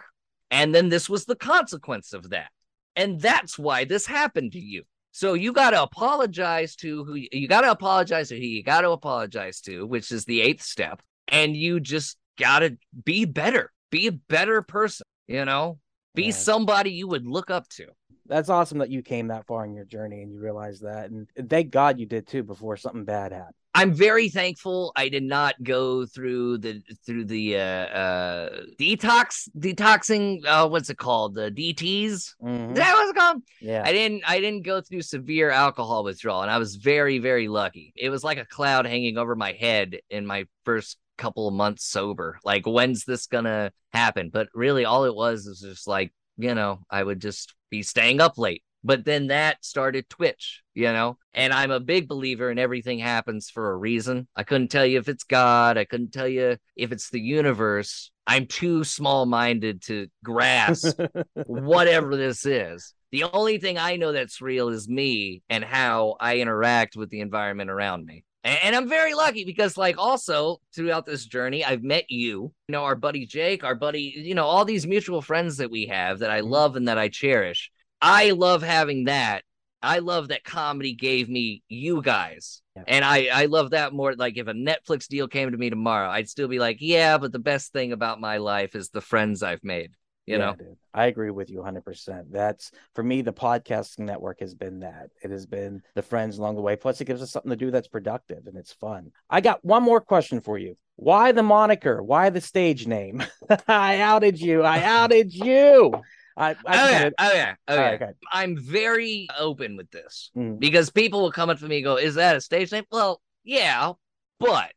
And 0.51 0.73
then 0.75 0.89
this 0.89 1.09
was 1.09 1.25
the 1.25 1.35
consequence 1.35 2.13
of 2.13 2.31
that. 2.31 2.51
And 2.97 3.21
that's 3.21 3.59
why 3.59 3.85
this 3.85 4.07
happened 4.07 4.53
to 4.53 4.59
you. 4.59 4.83
So 5.13 5.35
you 5.35 5.53
got 5.53 5.71
to 5.71 5.83
apologize 5.83 6.77
to 6.77 7.05
who 7.05 7.15
you, 7.15 7.49
got 7.49 7.63
to 7.63 7.71
apologize 7.71 8.29
to 8.29 8.37
who 8.37 8.45
you 8.45 8.63
got 8.63 8.83
to 8.83 8.91
apologize 8.91 9.61
to, 9.63 9.87
which 9.87 10.11
is 10.13 10.25
the 10.25 10.41
eighth 10.43 10.63
step. 10.63 11.01
And 11.29 11.57
you 11.57 11.81
just 11.81 12.17
got 12.39 12.61
to 12.61 12.77
be 13.05 13.25
better, 13.25 13.73
be 13.91 14.09
a 14.09 14.13
better 14.13 14.63
person, 14.63 15.07
you 15.27 15.45
know, 15.45 15.79
be 16.15 16.25
Yeah. 16.27 16.31
somebody 16.33 16.91
you 16.91 17.09
would 17.09 17.27
look 17.27 17.51
up 17.51 17.69
to. 17.71 17.87
That's 18.27 18.49
awesome 18.49 18.79
that 18.79 18.91
you 18.91 19.03
came 19.03 19.29
that 19.29 19.47
far 19.47 19.65
in 19.65 19.75
your 19.75 19.85
journey 19.85 20.23
and 20.23 20.33
you 20.33 20.41
realized 20.41 20.83
that. 20.83 21.11
And 21.11 21.29
thank 21.49 21.71
God 21.71 21.99
you 21.99 22.07
did 22.07 22.27
too 22.27 22.43
before 22.43 22.77
something 22.77 23.05
bad 23.05 23.33
happened. 23.33 23.55
I'm 23.77 23.93
very 23.95 24.29
thankful 24.29 24.93
I 24.97 25.09
did 25.09 25.23
not 25.23 25.55
go 25.63 26.07
through 26.07 26.59
the 26.59 26.83
through 27.05 27.27
the 27.27 27.57
uh 27.57 27.61
uh 27.61 28.61
detox 28.81 29.49
detoxing 29.59 30.45
uh 30.47 30.69
what's 30.69 30.91
it 30.91 30.99
called? 30.99 31.35
The 31.35 31.51
DTs 31.51 32.35
Mhm. 32.43 32.71
is 32.71 32.77
that 32.77 32.95
was 32.95 33.13
called? 33.17 33.43
Yeah. 33.61 33.83
I 33.85 33.93
didn't 33.93 34.23
I 34.27 34.41
didn't 34.41 34.65
go 34.65 34.81
through 34.81 35.03
severe 35.03 35.51
alcohol 35.51 36.05
withdrawal 36.05 36.43
and 36.43 36.51
I 36.51 36.59
was 36.59 36.77
very 36.77 37.19
very 37.19 37.49
lucky. 37.49 37.93
It 37.97 38.11
was 38.11 38.25
like 38.25 38.39
a 38.39 38.47
cloud 38.47 38.87
hanging 38.87 39.19
over 39.19 39.37
my 39.37 39.53
head 39.53 39.99
in 40.11 40.27
my 40.27 40.47
first 40.65 40.99
couple 41.19 41.49
of 41.49 41.55
months 41.55 41.85
sober 41.85 42.39
like 42.45 42.67
when's 42.67 43.05
this 43.05 43.27
gonna 43.27 43.73
happen? 43.93 44.31
But 44.33 44.49
really 44.55 44.85
all 44.85 45.05
it 45.05 45.15
was 45.15 45.47
is 45.47 45.61
just 45.61 45.87
like 45.87 46.13
you 46.39 46.55
know 46.55 46.81
I 46.91 47.03
would 47.03 47.21
just 47.21 47.55
be 47.71 47.83
staying 47.83 48.21
up 48.21 48.39
late 48.39 48.63
but 48.87 49.05
then 49.05 49.27
that 49.27 49.65
started 49.65 50.09
Twitch, 50.09 50.63
you 50.73 50.85
know, 50.85 51.19
and 51.35 51.53
I'm 51.53 51.73
a 51.73 51.81
big 51.81 52.07
believer 52.07 52.53
in 52.53 52.59
everything 52.59 53.01
happens 53.01 53.51
for 53.51 53.73
a 53.73 53.77
reason. 53.77 54.29
I 54.37 54.45
couldn't 54.45 54.69
tell 54.69 54.87
you 54.87 55.01
if 55.01 55.09
it's 55.09 55.25
God, 55.25 55.77
I 55.77 55.85
couldn't 55.85 56.13
tell 56.13 56.29
you 56.29 56.57
if 56.77 56.93
it's 56.93 57.11
the 57.11 57.21
universe. 57.21 58.13
I'm 58.29 58.47
too 58.47 58.85
small 58.85 59.27
minded 59.27 59.83
to 59.87 60.07
grasp 60.23 61.01
whatever 61.47 62.17
this 62.17 62.47
is. 62.47 62.95
The 63.11 63.25
only 63.25 63.59
thing 63.59 63.77
I 63.77 63.97
know 63.97 64.13
that's 64.13 64.41
real 64.41 64.69
is 64.69 64.89
me 64.89 65.43
and 65.51 65.65
how 65.65 66.15
I 66.21 66.39
interact 66.39 66.95
with 66.95 67.11
the 67.11 67.21
environment 67.21 67.71
around 67.71 68.07
me. 68.07 68.25
And, 68.45 68.59
and 68.63 68.77
I'm 68.77 68.89
very 68.89 69.15
lucky 69.15 69.45
because, 69.45 69.77
like, 69.77 69.99
also 69.99 70.61
throughout 70.75 71.07
this 71.07 71.27
journey, 71.27 71.65
I've 71.65 71.83
met 71.83 72.05
you, 72.09 72.53
you 72.69 72.73
know, 72.73 72.85
our 72.85 72.95
buddy 72.95 73.27
Jake, 73.27 73.65
our 73.65 73.75
buddy, 73.75 74.13
you 74.17 74.37
know, 74.37 74.45
all 74.45 74.65
these 74.65 74.87
mutual 74.87 75.23
friends 75.23 75.57
that 75.57 75.73
we 75.73 75.87
have 75.87 76.21
that 76.21 76.31
I 76.31 76.41
mm-hmm. 76.41 76.51
love 76.51 76.77
and 76.77 76.87
that 76.87 76.99
I 76.99 77.09
cherish. 77.09 77.73
I 78.01 78.31
love 78.31 78.63
having 78.63 79.05
that. 79.05 79.45
I 79.83 79.99
love 80.01 80.29
that 80.29 80.45
comedy 80.45 80.95
gave 80.95 81.29
me 81.29 81.63
you 81.69 82.03
guys. 82.03 82.63
Yeah. 82.75 82.85
And 82.87 83.05
I, 83.05 83.27
I 83.33 83.47
love 83.47 83.71
that 83.71 83.93
more. 83.93 84.15
Like 84.15 84.37
if 84.37 84.49
a 84.49 84.53
Netflix 84.53 85.07
deal 85.07 85.29
came 85.29 85.51
to 85.51 85.57
me 85.57 85.71
tomorrow, 85.71 86.09
I'd 86.09 86.29
still 86.29 86.49
be 86.49 86.59
like, 86.59 86.79
yeah, 86.81 87.19
but 87.19 87.33
the 87.33 87.39
best 87.39 87.73
thing 87.73 87.93
about 87.93 88.21
my 88.21 88.39
life 88.39 88.75
is 88.75 88.89
the 88.89 89.01
friends 89.01 89.43
I've 89.43 89.65
made. 89.65 89.93
You 90.27 90.39
Yeah, 90.39 90.39
know, 90.39 90.57
dude. 90.59 90.77
I 90.93 91.07
agree 91.07 91.31
with 91.31 91.51
you 91.51 91.61
100%. 91.61 92.33
That's 92.33 92.73
for 92.95 93.05
me, 93.05 93.23
the 93.23 93.33
podcasting 93.33 94.01
network 94.01 94.41
has 94.41 94.55
been 94.55 94.81
that. 94.81 95.11
It 95.23 95.31
has 95.31 95.47
been 95.47 95.83
the 95.95 96.03
friends 96.03 96.39
along 96.39 96.57
the 96.57 96.63
way. 96.63 96.75
Plus, 96.75 97.01
it 97.01 97.05
gives 97.05 97.23
us 97.23 97.31
something 97.31 97.51
to 97.51 97.57
do 97.57 97.71
that's 97.71 97.87
productive 97.87 98.47
and 98.47 98.57
it's 98.57 98.73
fun. 98.73 99.13
I 99.31 99.41
got 99.41 99.65
one 99.65 99.85
more 99.85 100.01
question 100.01 100.41
for 100.41 100.59
you. 100.59 100.77
Why 100.97 101.31
the 101.31 101.45
moniker? 101.45 102.03
Why 102.03 102.31
the 102.31 102.41
stage 102.41 102.87
name? 102.89 103.23
I 103.69 104.01
outed 104.01 104.41
you. 104.41 104.63
I 104.63 104.83
outed 104.83 105.33
you. 105.33 106.03
I, 106.37 106.51
I 106.51 106.55
oh 106.55 106.91
yeah, 106.91 107.11
oh 107.19 107.33
yeah, 107.33 107.55
oh 107.69 107.75
yeah. 107.75 107.81
right, 107.81 108.03
okay. 108.03 108.13
I'm 108.33 108.59
very 108.59 109.27
open 109.39 109.77
with 109.77 109.91
this 109.91 110.31
Mm. 110.37 110.59
because 110.59 110.91
people 110.91 111.23
will 111.23 111.33
come 111.33 111.49
up 111.51 111.59
to 111.61 111.67
me 111.67 111.77
and 111.77 111.85
go, 111.85 111.97
"Is 111.97 112.17
that 112.17 112.37
a 112.37 112.41
stage 112.41 112.73
name?" 112.73 112.85
Well, 112.91 113.21
yeah, 113.45 113.93
but 114.39 114.73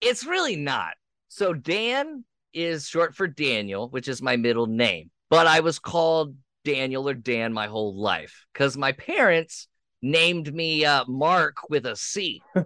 it's 0.00 0.24
really 0.24 0.56
not. 0.56 0.94
So 1.28 1.52
Dan 1.52 2.24
is 2.54 2.86
short 2.88 3.14
for 3.14 3.26
Daniel, 3.26 3.88
which 3.90 4.08
is 4.08 4.22
my 4.22 4.36
middle 4.36 4.66
name. 4.66 5.10
But 5.30 5.46
I 5.46 5.60
was 5.60 5.78
called 5.78 6.36
Daniel 6.64 7.08
or 7.08 7.14
Dan 7.14 7.52
my 7.52 7.66
whole 7.66 7.94
life 7.94 8.46
because 8.52 8.76
my 8.76 8.92
parents 8.92 9.68
named 10.02 10.52
me 10.54 10.84
uh, 10.84 11.04
Mark 11.08 11.56
with 11.68 11.86
a 11.86 11.96
C. 11.96 12.42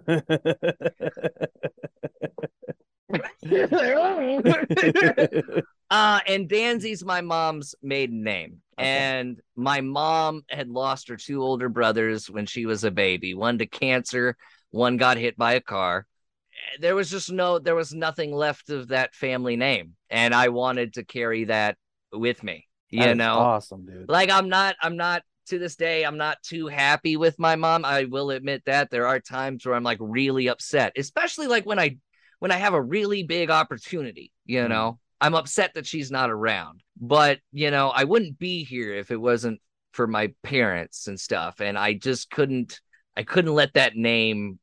Uh, 5.89 6.19
and 6.27 6.49
Danzy's 6.49 7.05
my 7.05 7.21
mom's 7.21 7.73
maiden 7.81 8.21
name. 8.21 8.57
Okay. 8.77 8.89
And 8.89 9.39
my 9.55 9.79
mom 9.79 10.43
had 10.49 10.67
lost 10.67 11.07
her 11.07 11.15
two 11.15 11.41
older 11.41 11.69
brothers 11.69 12.29
when 12.29 12.45
she 12.45 12.65
was 12.65 12.83
a 12.83 12.91
baby. 12.91 13.33
One 13.33 13.57
to 13.59 13.65
cancer, 13.65 14.35
one 14.71 14.97
got 14.97 15.15
hit 15.15 15.37
by 15.37 15.53
a 15.53 15.61
car. 15.61 16.05
There 16.81 16.93
was 16.93 17.09
just 17.09 17.31
no, 17.31 17.57
there 17.57 17.73
was 17.73 17.93
nothing 17.93 18.33
left 18.33 18.69
of 18.69 18.89
that 18.89 19.15
family 19.15 19.55
name. 19.55 19.93
And 20.09 20.35
I 20.35 20.49
wanted 20.49 20.95
to 20.95 21.05
carry 21.05 21.45
that 21.45 21.77
with 22.11 22.43
me, 22.43 22.67
you 22.89 23.03
That 23.03 23.15
know? 23.15 23.39
awesome, 23.39 23.85
dude. 23.85 24.09
like 24.09 24.29
I'm 24.29 24.49
not, 24.49 24.75
I'm 24.81 24.97
not 24.97 25.23
to 25.47 25.57
this 25.57 25.77
day, 25.77 26.03
I'm 26.03 26.17
not 26.17 26.43
too 26.43 26.67
happy 26.67 27.15
with 27.15 27.39
my 27.39 27.55
mom. 27.55 27.85
I 27.85 28.03
will 28.03 28.31
admit 28.31 28.63
that 28.65 28.89
there 28.89 29.07
are 29.07 29.21
times 29.21 29.65
where 29.65 29.75
I'm 29.75 29.83
like 29.83 29.99
really 30.01 30.49
upset, 30.49 30.91
especially 30.97 31.47
like 31.47 31.65
when 31.65 31.79
I, 31.79 31.95
when 32.39 32.51
I 32.51 32.57
have 32.57 32.73
a 32.73 32.81
really 32.81 33.23
big 33.23 33.49
opportunity, 33.49 34.31
you 34.45 34.61
Mm. 34.61 34.69
know, 34.69 34.99
I'm 35.19 35.33
upset 35.35 35.73
that 35.73 35.85
she's 35.87 36.11
not 36.11 36.29
around. 36.29 36.81
But, 36.99 37.39
you 37.51 37.71
know, 37.71 37.89
I 37.89 38.03
wouldn't 38.03 38.37
be 38.39 38.63
here 38.63 38.93
if 38.93 39.11
it 39.11 39.17
wasn't 39.17 39.59
for 39.93 40.05
my 40.07 40.33
parents 40.43 41.07
and 41.07 41.19
stuff. 41.19 41.59
And 41.59 41.77
I 41.77 41.93
just 41.93 42.29
couldn't, 42.29 42.79
I 43.15 43.23
couldn't 43.23 43.53
let 43.53 43.73
that 43.73 43.95
name 43.95 44.59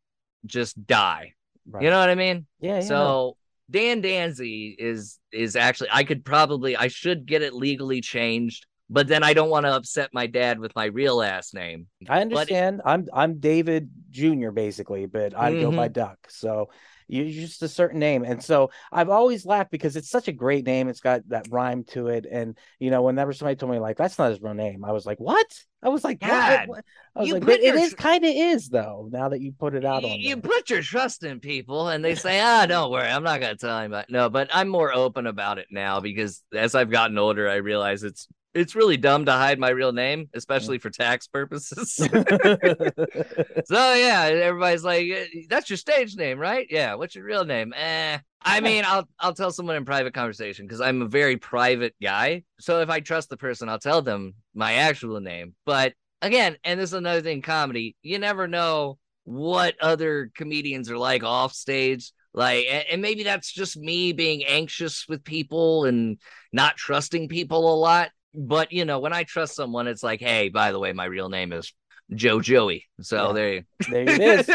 just 0.47 0.87
die. 0.87 1.33
Right. 1.68 1.83
You 1.85 1.91
know 1.91 1.99
what 1.99 2.11
I 2.11 2.14
mean? 2.14 2.47
yeah, 2.61 2.75
yeah. 2.75 2.81
So 2.81 3.37
Dan 3.70 4.03
Danzy 4.03 4.75
is 4.79 5.18
is 5.33 5.57
actually 5.57 5.89
I 5.91 6.05
could 6.05 6.25
probably 6.25 6.77
I 6.77 6.89
should 6.89 7.25
get 7.25 7.41
it 7.41 7.55
legally 7.55 8.03
changed, 8.03 8.66
but 8.91 9.09
then 9.09 9.22
I 9.25 9.33
don't 9.33 9.49
want 9.49 9.64
to 9.64 9.75
upset 9.75 10.11
my 10.12 10.27
dad 10.27 10.59
with 10.61 10.77
my 10.77 10.85
real 10.85 11.16
last 11.16 11.55
name. 11.55 11.87
I 12.09 12.20
understand. 12.20 12.83
I'm 12.85 13.07
I'm 13.12 13.41
David 13.41 13.89
Jr. 14.11 14.51
basically, 14.51 15.07
but 15.07 15.35
I 15.37 15.53
go 15.55 15.68
Mm-hmm. 15.68 15.77
by 15.77 15.89
Duck. 15.89 16.18
So 16.29 16.68
you 17.09 17.23
you're 17.25 17.47
just 17.47 17.63
a 17.63 17.69
certain 17.69 17.99
name. 17.99 18.25
And 18.25 18.43
so 18.43 18.71
I've 18.93 19.11
always 19.11 19.45
laughed 19.47 19.71
because 19.71 19.97
it's 19.97 20.11
such 20.11 20.29
a 20.29 20.33
great 20.33 20.65
name. 20.67 20.89
It's 20.89 21.01
got 21.01 21.29
that 21.29 21.47
rhyme 21.51 21.85
to 21.89 22.09
it. 22.09 22.27
And 22.31 22.57
you 22.79 22.91
know, 22.91 23.03
whenever 23.03 23.33
somebody 23.33 23.57
told 23.57 23.73
me 23.73 23.79
like 23.79 23.97
that's 23.97 24.19
not 24.19 24.31
his 24.31 24.41
real 24.43 24.55
name, 24.55 24.85
I 24.85 24.93
was 24.93 25.07
like, 25.07 25.19
What? 25.21 25.47
I 25.83 25.89
was 25.91 26.03
like, 26.05 26.21
God, 26.21 26.69
what? 26.69 26.85
I 27.15 27.21
was 27.21 27.29
you 27.29 27.35
like, 27.35 27.43
put 27.43 27.61
but 27.61 27.63
your 27.63 27.77
is 27.77 27.91
tr- 27.91 27.97
kind 27.97 28.25
of 28.25 28.31
is 28.35 28.69
though, 28.69 29.09
now 29.13 29.29
that 29.29 29.41
you 29.41 29.53
put 29.53 29.75
it 29.75 29.85
out 29.85 30.03
You, 30.03 30.09
on 30.09 30.21
you 30.21 30.37
there. 30.37 30.43
put 30.43 30.71
your 30.71 30.83
trust 30.83 31.25
in 31.25 31.41
people 31.41 31.89
and 31.89 32.05
they 32.05 32.15
say, 32.15 32.41
ah, 32.41 32.67
don't 32.67 32.91
worry, 32.91 33.09
I'm 33.09 33.23
not 33.23 33.41
gonna 33.41 33.57
tell 33.57 33.79
anybody. 33.79 34.13
No, 34.13 34.31
but 34.31 34.49
I'm 34.53 34.69
more 34.69 34.93
open 34.95 35.27
about 35.27 35.59
it 35.59 35.67
now 35.71 36.01
because 36.01 36.43
as 36.55 36.75
I've 36.75 36.91
gotten 36.91 37.19
older, 37.19 37.49
I 37.49 37.57
realize 37.57 38.03
it's 38.03 38.27
it's 38.55 38.75
really 38.75 38.97
dumb 38.97 39.27
to 39.27 39.33
hide 39.33 39.59
my 39.59 39.71
real 39.71 39.93
name, 39.93 40.29
especially 40.35 40.79
for 40.79 40.91
tax 40.91 41.27
purposes. 41.27 42.01
So 43.67 43.95
yeah, 43.95 44.23
everybody's 44.25 44.85
like, 44.85 45.07
"Eh, 45.09 45.27
"That's 45.49 45.71
your 45.71 45.77
stage 45.77 46.17
name, 46.17 46.39
right? 46.39 46.67
Yeah. 46.71 46.95
What's 46.95 47.15
your 47.15 47.25
real 47.25 47.45
name?" 47.45 47.73
Eh. 47.75 48.19
I 48.43 48.61
mean, 48.61 48.85
I'll 48.87 49.09
I'll 49.19 49.35
tell 49.35 49.51
someone 49.51 49.77
in 49.77 49.85
private 49.85 50.15
conversation 50.15 50.67
because 50.67 50.81
I'm 50.81 51.03
a 51.03 51.09
very 51.09 51.37
private 51.37 51.95
guy. 52.03 52.45
So 52.61 52.81
if 52.81 52.91
I 52.91 53.01
trust 53.01 53.31
the 53.31 53.37
person, 53.37 53.69
I'll 53.69 53.79
tell 53.79 54.03
them 54.03 54.35
my 54.55 54.75
actual 54.75 55.21
name. 55.21 55.55
But 55.65 55.95
again, 56.23 56.57
and 56.65 56.79
this 56.79 56.91
is 56.91 56.95
another 56.95 57.23
thing, 57.23 57.43
comedy. 57.43 57.97
You 58.03 58.19
never 58.19 58.47
know 58.47 58.99
what 59.25 59.75
other 59.81 60.31
comedians 60.35 60.91
are 60.91 60.99
like 60.99 61.25
off 61.25 61.53
stage. 61.55 62.13
Like, 62.35 62.67
and 62.91 63.01
maybe 63.01 63.23
that's 63.23 63.53
just 63.53 63.77
me 63.77 64.13
being 64.13 64.45
anxious 64.45 65.07
with 65.09 65.23
people 65.25 65.85
and 65.85 66.19
not 66.53 66.77
trusting 66.77 67.29
people 67.29 67.73
a 67.73 67.77
lot. 67.79 68.11
But 68.35 68.72
you 68.72 68.85
know, 68.85 68.99
when 68.99 69.12
I 69.12 69.24
trust 69.24 69.55
someone, 69.55 69.87
it's 69.87 70.03
like, 70.03 70.20
hey, 70.20 70.49
by 70.49 70.72
the 70.72 70.78
way, 70.78 70.93
my 70.93 71.05
real 71.05 71.28
name 71.28 71.53
is 71.53 71.72
Joe 72.14 72.41
Joey. 72.41 72.87
So 73.01 73.28
Yeah. 73.28 73.32
there 73.32 73.53
you 73.55 73.62
there 73.87 74.09
it 74.09 74.20
is. 74.20 74.51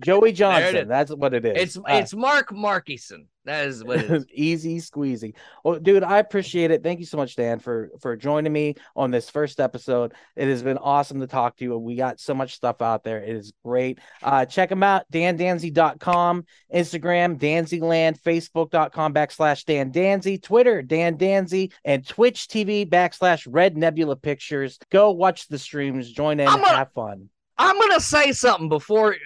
Joey 0.00 0.32
Johnson. 0.32 0.88
That's 0.88 1.12
what 1.14 1.34
it 1.34 1.44
is. 1.44 1.56
It's 1.56 1.76
Uh, 1.76 1.82
it's 1.88 2.14
Mark 2.14 2.50
Markison. 2.50 3.26
That 3.44 3.66
is 3.66 3.82
what 3.82 4.00
it 4.00 4.10
is. 4.10 4.26
easy 4.34 4.76
squeezy 4.78 5.32
well 5.64 5.78
dude 5.78 6.02
i 6.04 6.18
appreciate 6.18 6.70
it 6.70 6.82
thank 6.82 7.00
you 7.00 7.06
so 7.06 7.16
much 7.16 7.34
dan 7.34 7.58
for 7.60 7.88
for 7.98 8.14
joining 8.14 8.52
me 8.52 8.74
on 8.94 9.10
this 9.10 9.30
first 9.30 9.58
episode 9.58 10.12
it 10.36 10.48
has 10.48 10.62
been 10.62 10.76
awesome 10.76 11.18
to 11.20 11.26
talk 11.26 11.56
to 11.56 11.64
you 11.64 11.78
we 11.78 11.96
got 11.96 12.20
so 12.20 12.34
much 12.34 12.54
stuff 12.54 12.82
out 12.82 13.04
there 13.04 13.22
it 13.22 13.34
is 13.34 13.54
great 13.64 14.00
uh 14.22 14.44
check 14.44 14.68
them 14.68 14.82
out 14.82 15.10
dandanzy.com 15.10 16.44
instagram 16.74 17.38
danzyland 17.38 18.20
facebook.com 18.20 19.14
backslash 19.14 19.64
dan 19.64 19.90
danzy 19.90 20.40
twitter 20.42 20.82
dan 20.82 21.16
danzy 21.16 21.72
and 21.86 22.06
twitch 22.06 22.48
tv 22.48 22.86
backslash 22.86 23.46
red 23.48 23.78
nebula 23.78 24.14
pictures 24.16 24.78
go 24.90 25.10
watch 25.10 25.48
the 25.48 25.58
streams 25.58 26.10
join 26.12 26.38
in 26.38 26.46
gonna- 26.46 26.68
have 26.68 26.92
fun 26.92 27.30
I'm 27.60 27.76
gonna 27.80 27.98
say 27.98 28.30
something 28.30 28.68
before. 28.68 29.16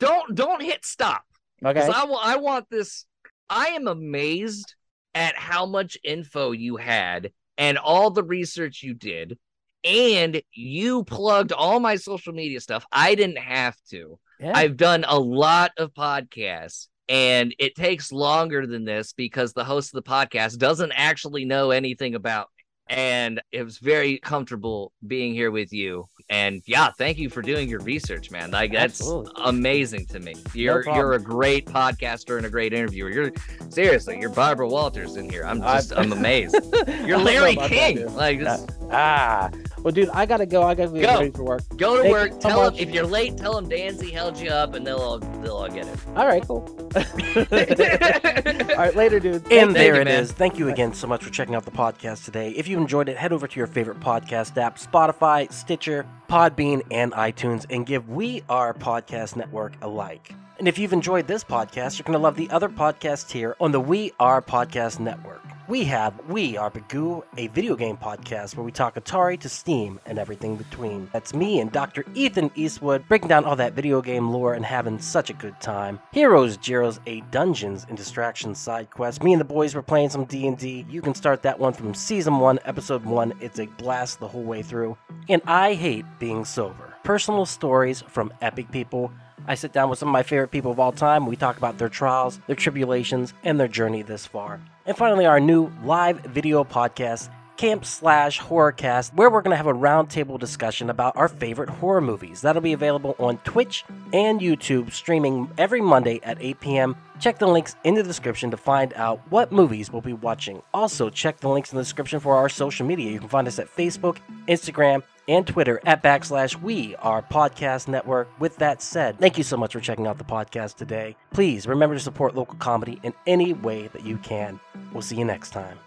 Don't 0.00 0.34
don't 0.34 0.62
hit 0.62 0.84
stop. 0.84 1.22
okay 1.64 1.82
I 1.82 2.02
I 2.22 2.36
want 2.36 2.66
this. 2.70 3.06
I 3.48 3.68
am 3.68 3.86
amazed 3.86 4.74
at 5.14 5.36
how 5.36 5.66
much 5.66 5.98
info 6.04 6.52
you 6.52 6.76
had 6.76 7.32
and 7.58 7.78
all 7.78 8.10
the 8.10 8.22
research 8.24 8.82
you 8.82 8.94
did, 8.94 9.38
and 9.84 10.40
you 10.52 11.04
plugged 11.04 11.52
all 11.52 11.80
my 11.80 11.96
social 11.96 12.32
media 12.32 12.60
stuff. 12.60 12.84
I 12.90 13.14
didn't 13.14 13.38
have 13.38 13.76
to. 13.90 14.18
yeah. 14.40 14.52
I've 14.54 14.76
done 14.76 15.04
a 15.06 15.18
lot 15.18 15.72
of 15.76 15.92
podcasts 15.92 16.88
and 17.08 17.54
it 17.58 17.74
takes 17.74 18.12
longer 18.12 18.66
than 18.66 18.84
this 18.84 19.12
because 19.12 19.52
the 19.52 19.64
host 19.64 19.92
of 19.92 20.02
the 20.02 20.08
podcast 20.10 20.58
doesn't 20.58 20.92
actually 20.92 21.44
know 21.44 21.72
anything 21.72 22.14
about 22.14 22.48
me. 22.56 22.96
and 22.96 23.42
it 23.50 23.64
was 23.64 23.78
very 23.78 24.18
comfortable 24.18 24.92
being 25.06 25.34
here 25.34 25.50
with 25.50 25.72
you. 25.72 26.08
And 26.30 26.62
yeah, 26.64 26.90
thank 26.92 27.18
you 27.18 27.28
for 27.28 27.42
doing 27.42 27.68
your 27.68 27.80
research, 27.80 28.30
man. 28.30 28.52
Like 28.52 28.70
that's 28.72 29.00
Absolutely. 29.00 29.32
amazing 29.44 30.06
to 30.06 30.20
me. 30.20 30.36
You're 30.54 30.84
problem. 30.84 30.96
you're 31.04 31.12
a 31.14 31.18
great 31.20 31.66
podcaster 31.66 32.36
and 32.36 32.46
a 32.46 32.50
great 32.50 32.72
interviewer. 32.72 33.10
You're 33.10 33.32
seriously, 33.68 34.18
you're 34.20 34.30
Barbara 34.30 34.68
Walters 34.68 35.16
in 35.16 35.28
here. 35.28 35.42
I'm 35.44 35.60
just 35.60 35.92
I'm 35.92 36.12
amazed. 36.20 36.56
You're 37.04 37.18
Larry 37.18 37.56
that, 37.56 37.68
King. 37.68 38.14
Like 38.14 38.38
this, 38.38 38.64
Ah, 38.92 39.50
well, 39.82 39.92
dude, 39.92 40.08
I 40.10 40.26
gotta 40.26 40.46
go. 40.46 40.62
I 40.62 40.74
gotta 40.74 40.92
get 40.92 41.02
Go. 41.02 41.18
ready 41.18 41.30
for 41.30 41.44
work. 41.44 41.62
go 41.76 41.96
to 41.96 42.02
Thank 42.02 42.12
work. 42.12 42.32
you 42.32 42.38
Tell 42.40 42.70
them 42.70 42.74
if 42.78 42.90
you're 42.90 43.06
late. 43.06 43.36
Tell 43.36 43.54
them 43.54 43.68
Danzy 43.68 44.12
held 44.12 44.38
you 44.38 44.50
up, 44.50 44.74
and 44.74 44.86
they'll 44.86 44.98
all 44.98 45.18
they'll 45.18 45.56
all 45.56 45.68
get 45.68 45.86
it. 45.86 45.98
All 46.16 46.26
right, 46.26 46.42
cool. 46.46 46.64
All 46.96 48.76
right, 48.76 48.94
later, 48.96 49.20
dude. 49.20 49.34
And 49.34 49.44
Thank 49.44 49.72
there 49.74 49.94
you, 49.96 50.00
it 50.02 50.08
is. 50.08 50.28
man. 50.30 50.36
Thank 50.36 50.58
you 50.58 50.68
again 50.68 50.92
so 50.92 51.06
much 51.06 51.22
for 51.24 51.30
checking 51.30 51.54
out 51.54 51.64
the 51.64 51.70
podcast 51.70 52.24
today. 52.24 52.50
If 52.50 52.68
you 52.68 52.78
enjoyed 52.78 53.08
it, 53.08 53.16
head 53.16 53.32
over 53.32 53.46
to 53.46 53.56
your 53.56 53.66
favorite 53.66 54.00
podcast 54.00 54.56
app 54.56 54.78
Spotify, 54.78 55.50
Stitcher, 55.52 56.06
Podbean, 56.28 56.82
and 56.90 57.12
iTunes 57.12 57.66
and 57.70 57.86
give 57.86 58.08
We 58.08 58.42
Are 58.48 58.74
Podcast 58.74 59.36
Network 59.36 59.74
a 59.82 59.88
like. 59.88 60.34
And 60.60 60.68
if 60.68 60.78
you've 60.78 60.92
enjoyed 60.92 61.26
this 61.26 61.42
podcast, 61.42 61.98
you're 61.98 62.04
going 62.04 62.18
to 62.18 62.22
love 62.22 62.36
the 62.36 62.50
other 62.50 62.68
podcasts 62.68 63.30
here 63.30 63.56
on 63.62 63.72
the 63.72 63.80
We 63.80 64.12
Are 64.20 64.42
Podcast 64.42 65.00
Network. 65.00 65.40
We 65.68 65.84
have 65.84 66.20
We 66.28 66.58
Are 66.58 66.70
Bagoo, 66.70 67.22
a 67.38 67.46
video 67.46 67.74
game 67.76 67.96
podcast 67.96 68.54
where 68.56 68.64
we 68.64 68.70
talk 68.70 68.96
Atari 68.96 69.40
to 69.40 69.48
Steam 69.48 69.98
and 70.04 70.18
everything 70.18 70.56
between. 70.56 71.08
That's 71.14 71.32
me 71.32 71.60
and 71.60 71.72
Dr. 71.72 72.04
Ethan 72.12 72.50
Eastwood 72.56 73.08
breaking 73.08 73.28
down 73.28 73.46
all 73.46 73.56
that 73.56 73.72
video 73.72 74.02
game 74.02 74.32
lore 74.32 74.52
and 74.52 74.62
having 74.62 74.98
such 74.98 75.30
a 75.30 75.32
good 75.32 75.58
time. 75.62 75.98
Heroes, 76.12 76.58
Zeros, 76.62 77.00
a 77.06 77.22
Dungeons 77.30 77.86
and 77.88 77.96
Distractions 77.96 78.58
side 78.58 78.90
quest. 78.90 79.22
Me 79.22 79.32
and 79.32 79.40
the 79.40 79.46
boys 79.46 79.74
were 79.74 79.80
playing 79.80 80.10
some 80.10 80.26
D&D. 80.26 80.84
You 80.90 81.00
can 81.00 81.14
start 81.14 81.40
that 81.40 81.58
one 81.58 81.72
from 81.72 81.94
season 81.94 82.38
1, 82.38 82.58
episode 82.66 83.06
1. 83.06 83.32
It's 83.40 83.60
a 83.60 83.66
blast 83.66 84.20
the 84.20 84.28
whole 84.28 84.42
way 84.42 84.60
through. 84.60 84.98
And 85.30 85.40
I 85.46 85.72
hate 85.72 86.04
being 86.18 86.44
sober. 86.44 86.92
Personal 87.02 87.46
stories 87.46 88.02
from 88.02 88.30
epic 88.42 88.70
people 88.70 89.10
I 89.46 89.54
sit 89.54 89.72
down 89.72 89.90
with 89.90 89.98
some 89.98 90.08
of 90.08 90.12
my 90.12 90.22
favorite 90.22 90.50
people 90.50 90.70
of 90.70 90.78
all 90.78 90.92
time. 90.92 91.26
We 91.26 91.36
talk 91.36 91.56
about 91.56 91.78
their 91.78 91.88
trials, 91.88 92.40
their 92.46 92.56
tribulations, 92.56 93.34
and 93.44 93.58
their 93.58 93.68
journey 93.68 94.02
this 94.02 94.26
far. 94.26 94.60
And 94.86 94.96
finally, 94.96 95.26
our 95.26 95.40
new 95.40 95.70
live 95.84 96.20
video 96.20 96.64
podcast, 96.64 97.30
Camp 97.56 97.84
Slash 97.84 98.40
Horrorcast, 98.40 99.14
where 99.14 99.28
we're 99.28 99.42
going 99.42 99.50
to 99.50 99.56
have 99.56 99.66
a 99.66 99.74
roundtable 99.74 100.38
discussion 100.38 100.88
about 100.88 101.14
our 101.16 101.28
favorite 101.28 101.68
horror 101.68 102.00
movies. 102.00 102.40
That'll 102.40 102.62
be 102.62 102.72
available 102.72 103.14
on 103.18 103.36
Twitch 103.38 103.84
and 104.14 104.40
YouTube, 104.40 104.92
streaming 104.92 105.50
every 105.58 105.82
Monday 105.82 106.20
at 106.22 106.38
8 106.40 106.60
p.m. 106.60 106.96
Check 107.20 107.38
the 107.38 107.46
links 107.46 107.76
in 107.84 107.94
the 107.94 108.02
description 108.02 108.50
to 108.50 108.56
find 108.56 108.94
out 108.94 109.20
what 109.30 109.52
movies 109.52 109.92
we'll 109.92 110.00
be 110.00 110.14
watching. 110.14 110.62
Also, 110.72 111.10
check 111.10 111.40
the 111.40 111.50
links 111.50 111.70
in 111.70 111.76
the 111.76 111.82
description 111.82 112.18
for 112.18 112.34
our 112.34 112.48
social 112.48 112.86
media. 112.86 113.10
You 113.10 113.18
can 113.18 113.28
find 113.28 113.46
us 113.46 113.58
at 113.58 113.68
Facebook, 113.68 114.16
Instagram, 114.48 115.02
and 115.30 115.46
Twitter 115.46 115.80
at 115.86 116.02
backslash 116.02 116.60
we 116.60 116.96
are 116.96 117.22
podcast 117.22 117.86
network. 117.86 118.28
With 118.40 118.56
that 118.56 118.82
said, 118.82 119.18
thank 119.18 119.38
you 119.38 119.44
so 119.44 119.56
much 119.56 119.72
for 119.72 119.80
checking 119.80 120.06
out 120.08 120.18
the 120.18 120.24
podcast 120.24 120.74
today. 120.74 121.16
Please 121.32 121.66
remember 121.66 121.94
to 121.94 122.00
support 122.00 122.34
local 122.34 122.58
comedy 122.58 122.98
in 123.04 123.14
any 123.26 123.52
way 123.52 123.86
that 123.88 124.04
you 124.04 124.18
can. 124.18 124.58
We'll 124.92 125.02
see 125.02 125.16
you 125.16 125.24
next 125.24 125.50
time. 125.50 125.78